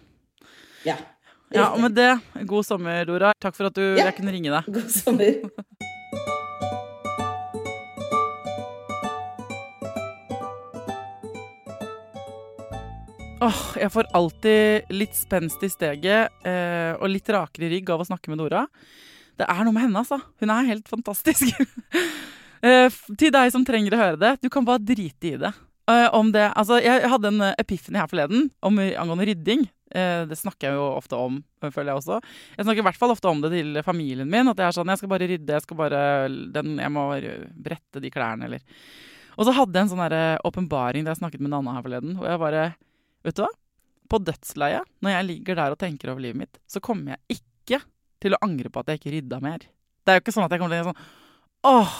Ja, 0.87 0.97
Ja, 1.53 1.67
og 1.69 1.83
med 1.83 1.93
det, 1.93 2.09
god 2.49 2.65
sommer, 2.65 3.05
Dora. 3.05 3.29
Takk 3.37 3.53
for 3.53 3.69
at 3.69 3.77
du, 3.77 3.83
Ja. 3.93 4.07
jeg 4.09 4.17
kunne 4.17 4.33
ringe 4.33 4.49
deg. 4.49 4.73
God 4.73 4.89
sommer. 4.89 5.37
Åh, 13.43 13.63
jeg 13.75 13.91
får 13.91 14.09
alltid 14.17 14.91
litt 14.95 15.15
spenst 15.19 15.61
i 15.61 15.69
steget 15.69 16.45
eh, 16.47 16.93
og 16.95 17.09
litt 17.11 17.29
rakere 17.29 17.69
rygg 17.69 17.89
av 17.93 18.01
å 18.01 18.07
snakke 18.07 18.31
med 18.31 18.39
Dora. 18.41 18.65
Det 19.39 19.49
er 19.49 19.65
noe 19.65 19.73
med 19.73 19.87
henne, 19.87 20.01
altså. 20.03 20.19
Hun 20.41 20.53
er 20.53 20.69
helt 20.69 20.89
fantastisk. 20.89 21.53
eh, 22.67 22.97
til 23.19 23.31
deg 23.33 23.53
som 23.53 23.65
trenger 23.67 23.95
å 23.95 24.01
høre 24.01 24.19
det, 24.21 24.33
du 24.43 24.49
kan 24.53 24.65
bare 24.67 24.83
drite 24.83 25.31
i 25.31 25.37
det. 25.41 25.53
Eh, 25.91 26.07
om 26.15 26.29
det 26.31 26.45
altså, 26.53 26.77
jeg 26.79 27.09
hadde 27.11 27.31
en 27.33 27.45
eh, 27.49 27.55
epiphany 27.59 27.99
her 27.99 28.11
forleden 28.11 28.51
om, 28.63 28.77
angående 28.79 29.29
rydding. 29.31 29.69
Det 29.93 30.33
snakker 30.39 30.71
jeg 30.71 30.77
jo 30.79 30.85
ofte 30.95 31.17
om, 31.21 31.35
føler 31.61 31.91
jeg 31.91 31.99
også. 31.99 32.15
Jeg 32.55 32.65
snakker 32.65 32.81
i 32.81 32.85
hvert 32.87 32.97
fall 32.97 33.11
ofte 33.13 33.29
om 33.29 33.43
det 33.43 33.51
til 33.53 33.75
familien 33.85 34.25
min. 34.25 34.47
At 34.49 34.57
jeg 34.57 34.65
er 34.65 34.73
sånn, 34.73 34.89
jeg 34.89 34.97
skal 35.03 35.11
bare 35.11 35.27
rydde, 35.29 35.53
jeg 35.53 35.65
skal 35.67 35.77
bare 35.77 35.99
den, 36.55 36.71
Jeg 36.81 36.89
må 36.95 37.03
brette 37.67 38.01
de 38.01 38.09
klærne, 38.09 38.47
eller 38.47 38.63
Og 39.37 39.45
så 39.45 39.53
hadde 39.53 39.77
jeg 39.77 39.85
en 39.85 39.91
sånn 39.91 40.15
åpenbaring 40.49 41.05
da 41.05 41.13
jeg 41.13 41.21
snakket 41.21 41.45
med 41.45 41.53
Nanna 41.53 41.75
her 41.75 41.85
forleden, 41.85 42.17
hvor 42.17 42.25
jeg 42.25 42.41
bare 42.41 42.63
Vet 43.21 43.37
du 43.37 43.43
hva? 43.45 43.51
På 44.09 44.17
dødsleiet, 44.17 44.89
når 45.05 45.13
jeg 45.13 45.29
ligger 45.29 45.61
der 45.61 45.77
og 45.77 45.81
tenker 45.85 46.09
over 46.09 46.25
livet 46.25 46.41
mitt, 46.41 46.57
så 46.65 46.81
kommer 46.81 47.13
jeg 47.13 47.37
ikke 47.37 47.83
til 48.23 48.37
å 48.37 48.41
angre 48.45 48.71
på 48.71 48.81
at 48.81 48.91
jeg 48.91 49.01
ikke 49.01 49.15
rydda 49.17 49.41
mer. 49.43 49.67
Det 50.03 50.11
er 50.11 50.19
jo 50.19 50.23
ikke 50.25 50.35
sånn 50.35 50.47
at 50.47 50.55
jeg 50.55 50.63
kommer 50.63 50.75
til 50.75 50.81
å 50.81 50.87
tenke 50.87 50.95
sånn 50.95 51.19
Åh, 51.63 51.91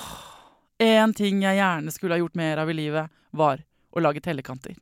én 0.84 1.13
ting 1.15 1.43
jeg 1.45 1.55
gjerne 1.55 1.91
skulle 1.95 2.17
ha 2.17 2.19
gjort 2.19 2.36
mer 2.36 2.59
av 2.59 2.71
i 2.71 2.76
livet, 2.76 3.13
var 3.32 3.61
å 3.93 4.01
lage 4.03 4.24
tellekanter. 4.24 4.76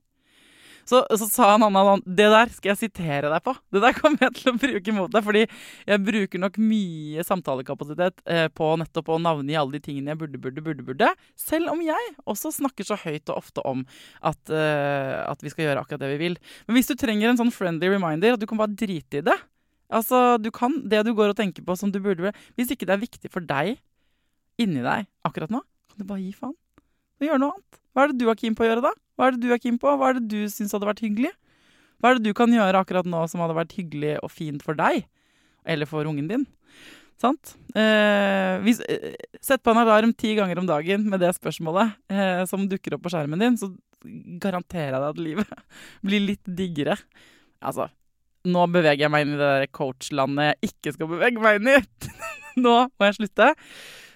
Så, 0.87 1.05
så 1.17 1.27
sa 1.29 1.49
han 1.53 1.63
Anna 1.63 1.83
sånn 1.85 2.01
Det 2.05 2.27
der 2.31 2.49
skal 2.53 2.71
jeg 2.71 2.79
sitere 2.79 3.29
deg 3.31 3.43
på. 3.45 3.53
Det 3.73 3.81
der 3.83 3.95
kommer 3.97 4.25
jeg 4.25 4.33
til 4.39 4.51
å 4.51 4.57
bruke 4.59 4.95
mot 4.95 5.13
deg. 5.13 5.25
Fordi 5.27 5.43
jeg 5.45 6.03
bruker 6.07 6.41
nok 6.41 6.57
mye 6.61 7.25
samtalekapasitet 7.27 8.23
eh, 8.25 8.47
på 8.49 8.71
nettopp 8.81 9.13
å 9.13 9.19
navngi 9.21 9.57
alle 9.59 9.77
de 9.77 9.83
tingene 9.85 10.13
jeg 10.13 10.21
burde, 10.23 10.41
burde, 10.41 10.65
burde. 10.65 10.87
burde 10.87 11.11
Selv 11.39 11.71
om 11.75 11.83
jeg 11.85 12.15
også 12.25 12.53
snakker 12.57 12.87
så 12.87 12.99
høyt 13.03 13.29
og 13.29 13.37
ofte 13.37 13.65
om 13.67 13.85
at, 14.19 14.41
eh, 14.49 15.15
at 15.23 15.45
vi 15.45 15.53
skal 15.53 15.69
gjøre 15.69 15.85
akkurat 15.85 16.03
det 16.03 16.11
vi 16.15 16.21
vil. 16.25 16.39
Men 16.67 16.79
hvis 16.79 16.91
du 16.91 16.97
trenger 16.99 17.31
en 17.31 17.39
sånn 17.43 17.55
friendly 17.55 17.91
reminder, 17.93 18.35
at 18.35 18.41
du 18.41 18.49
kan 18.49 18.59
bare 18.61 18.75
drite 18.75 19.21
i 19.21 19.25
det 19.25 19.37
Altså, 19.91 20.37
du 20.39 20.49
kan 20.55 20.77
det 20.87 21.03
du 21.07 21.11
går 21.17 21.33
og 21.33 21.37
tenker 21.39 21.65
på 21.67 21.75
som 21.75 21.91
du 21.91 21.99
burde 21.99 22.31
Hvis 22.55 22.71
ikke 22.71 22.87
det 22.87 22.95
er 22.95 23.01
viktig 23.01 23.31
for 23.33 23.43
deg 23.43 23.75
inni 24.61 24.83
deg 24.85 25.07
akkurat 25.27 25.51
nå, 25.51 25.61
kan 25.91 26.01
du 26.01 26.07
bare 26.07 26.21
gi 26.21 26.31
faen. 26.37 26.55
Og 27.19 27.27
gjøre 27.27 27.41
noe 27.41 27.55
annet. 27.55 27.79
Hva 27.91 28.03
er 28.03 28.11
det 28.11 28.21
du 28.21 28.29
er 28.31 28.37
keen 28.39 28.55
på 28.57 28.63
å 28.63 28.67
gjøre, 28.69 28.83
da? 28.85 28.91
Hva 29.17 29.27
er 29.27 29.35
det 29.35 29.41
du 29.43 29.53
er 29.53 29.61
keen 29.61 29.77
på? 29.81 29.91
Hva 29.99 30.11
er 30.11 30.19
det 30.19 30.27
du 30.31 30.39
syns 30.51 30.73
hadde 30.75 30.87
vært 30.87 31.03
hyggelig? 31.03 31.31
Hva 32.01 32.11
er 32.11 32.17
det 32.17 32.29
du 32.29 32.37
kan 32.37 32.53
gjøre 32.53 32.81
akkurat 32.81 33.07
nå 33.09 33.21
som 33.29 33.43
hadde 33.43 33.57
vært 33.57 33.75
hyggelig 33.77 34.15
og 34.25 34.31
fint 34.33 34.63
for 34.65 34.77
deg? 34.77 35.03
Eller 35.69 35.89
for 35.89 36.07
ungen 36.09 36.29
din? 36.29 36.45
Sant? 37.21 37.53
Eh, 37.77 38.57
hvis, 38.65 38.81
eh, 38.89 39.13
sett 39.43 39.61
på 39.61 39.73
en 39.73 39.81
alarm 39.83 40.13
ti 40.17 40.33
ganger 40.37 40.57
om 40.57 40.69
dagen 40.69 41.05
med 41.09 41.21
det 41.21 41.35
spørsmålet 41.37 41.93
eh, 42.09 42.41
som 42.49 42.65
dukker 42.69 42.95
opp 42.97 43.03
på 43.05 43.11
skjermen 43.13 43.43
din, 43.43 43.59
så 43.61 43.69
garanterer 44.41 44.95
jeg 44.95 45.01
deg 45.03 45.09
at 45.11 45.21
livet 45.21 45.51
blir 46.07 46.25
litt 46.31 46.53
diggere. 46.61 46.97
Altså, 47.61 47.91
nå 48.47 48.65
beveger 48.73 49.05
jeg 49.05 49.13
meg 49.13 49.25
inn 49.25 49.35
i 49.35 49.39
det 49.39 49.49
der 49.53 49.71
coachlandet 49.75 50.51
jeg 50.51 50.71
ikke 50.71 50.95
skal 50.95 51.09
bevege 51.11 51.43
meg 51.43 51.59
inn 51.59 51.71
i. 51.75 51.77
nå 52.65 52.75
må 52.89 53.09
jeg 53.09 53.19
slutte. 53.19 53.51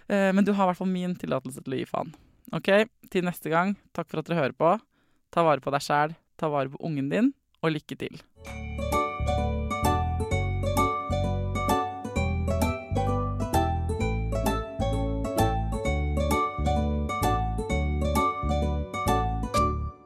Eh, 0.10 0.30
men 0.34 0.46
du 0.46 0.54
har 0.54 0.66
i 0.66 0.72
hvert 0.72 0.82
fall 0.82 0.92
min 0.92 1.16
tillatelse 1.20 1.64
til 1.66 1.76
å 1.76 1.82
gi 1.82 1.90
faen. 1.90 2.14
Ok, 2.56 2.70
Til 3.12 3.26
neste 3.26 3.52
gang, 3.52 3.76
takk 3.94 4.10
for 4.10 4.22
at 4.22 4.30
dere 4.30 4.42
hører 4.42 4.58
på. 4.58 4.76
Ta 5.34 5.44
vare 5.46 5.62
på 5.62 5.74
deg 5.74 5.84
sjæl, 5.84 6.16
ta 6.40 6.50
vare 6.50 6.72
på 6.74 6.82
ungen 6.86 7.10
din, 7.12 7.34
og 7.62 7.76
lykke 7.76 7.98
til. 8.00 8.22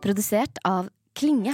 Produsert 0.04 0.58
av 0.66 0.90
Klinge. 1.14 1.54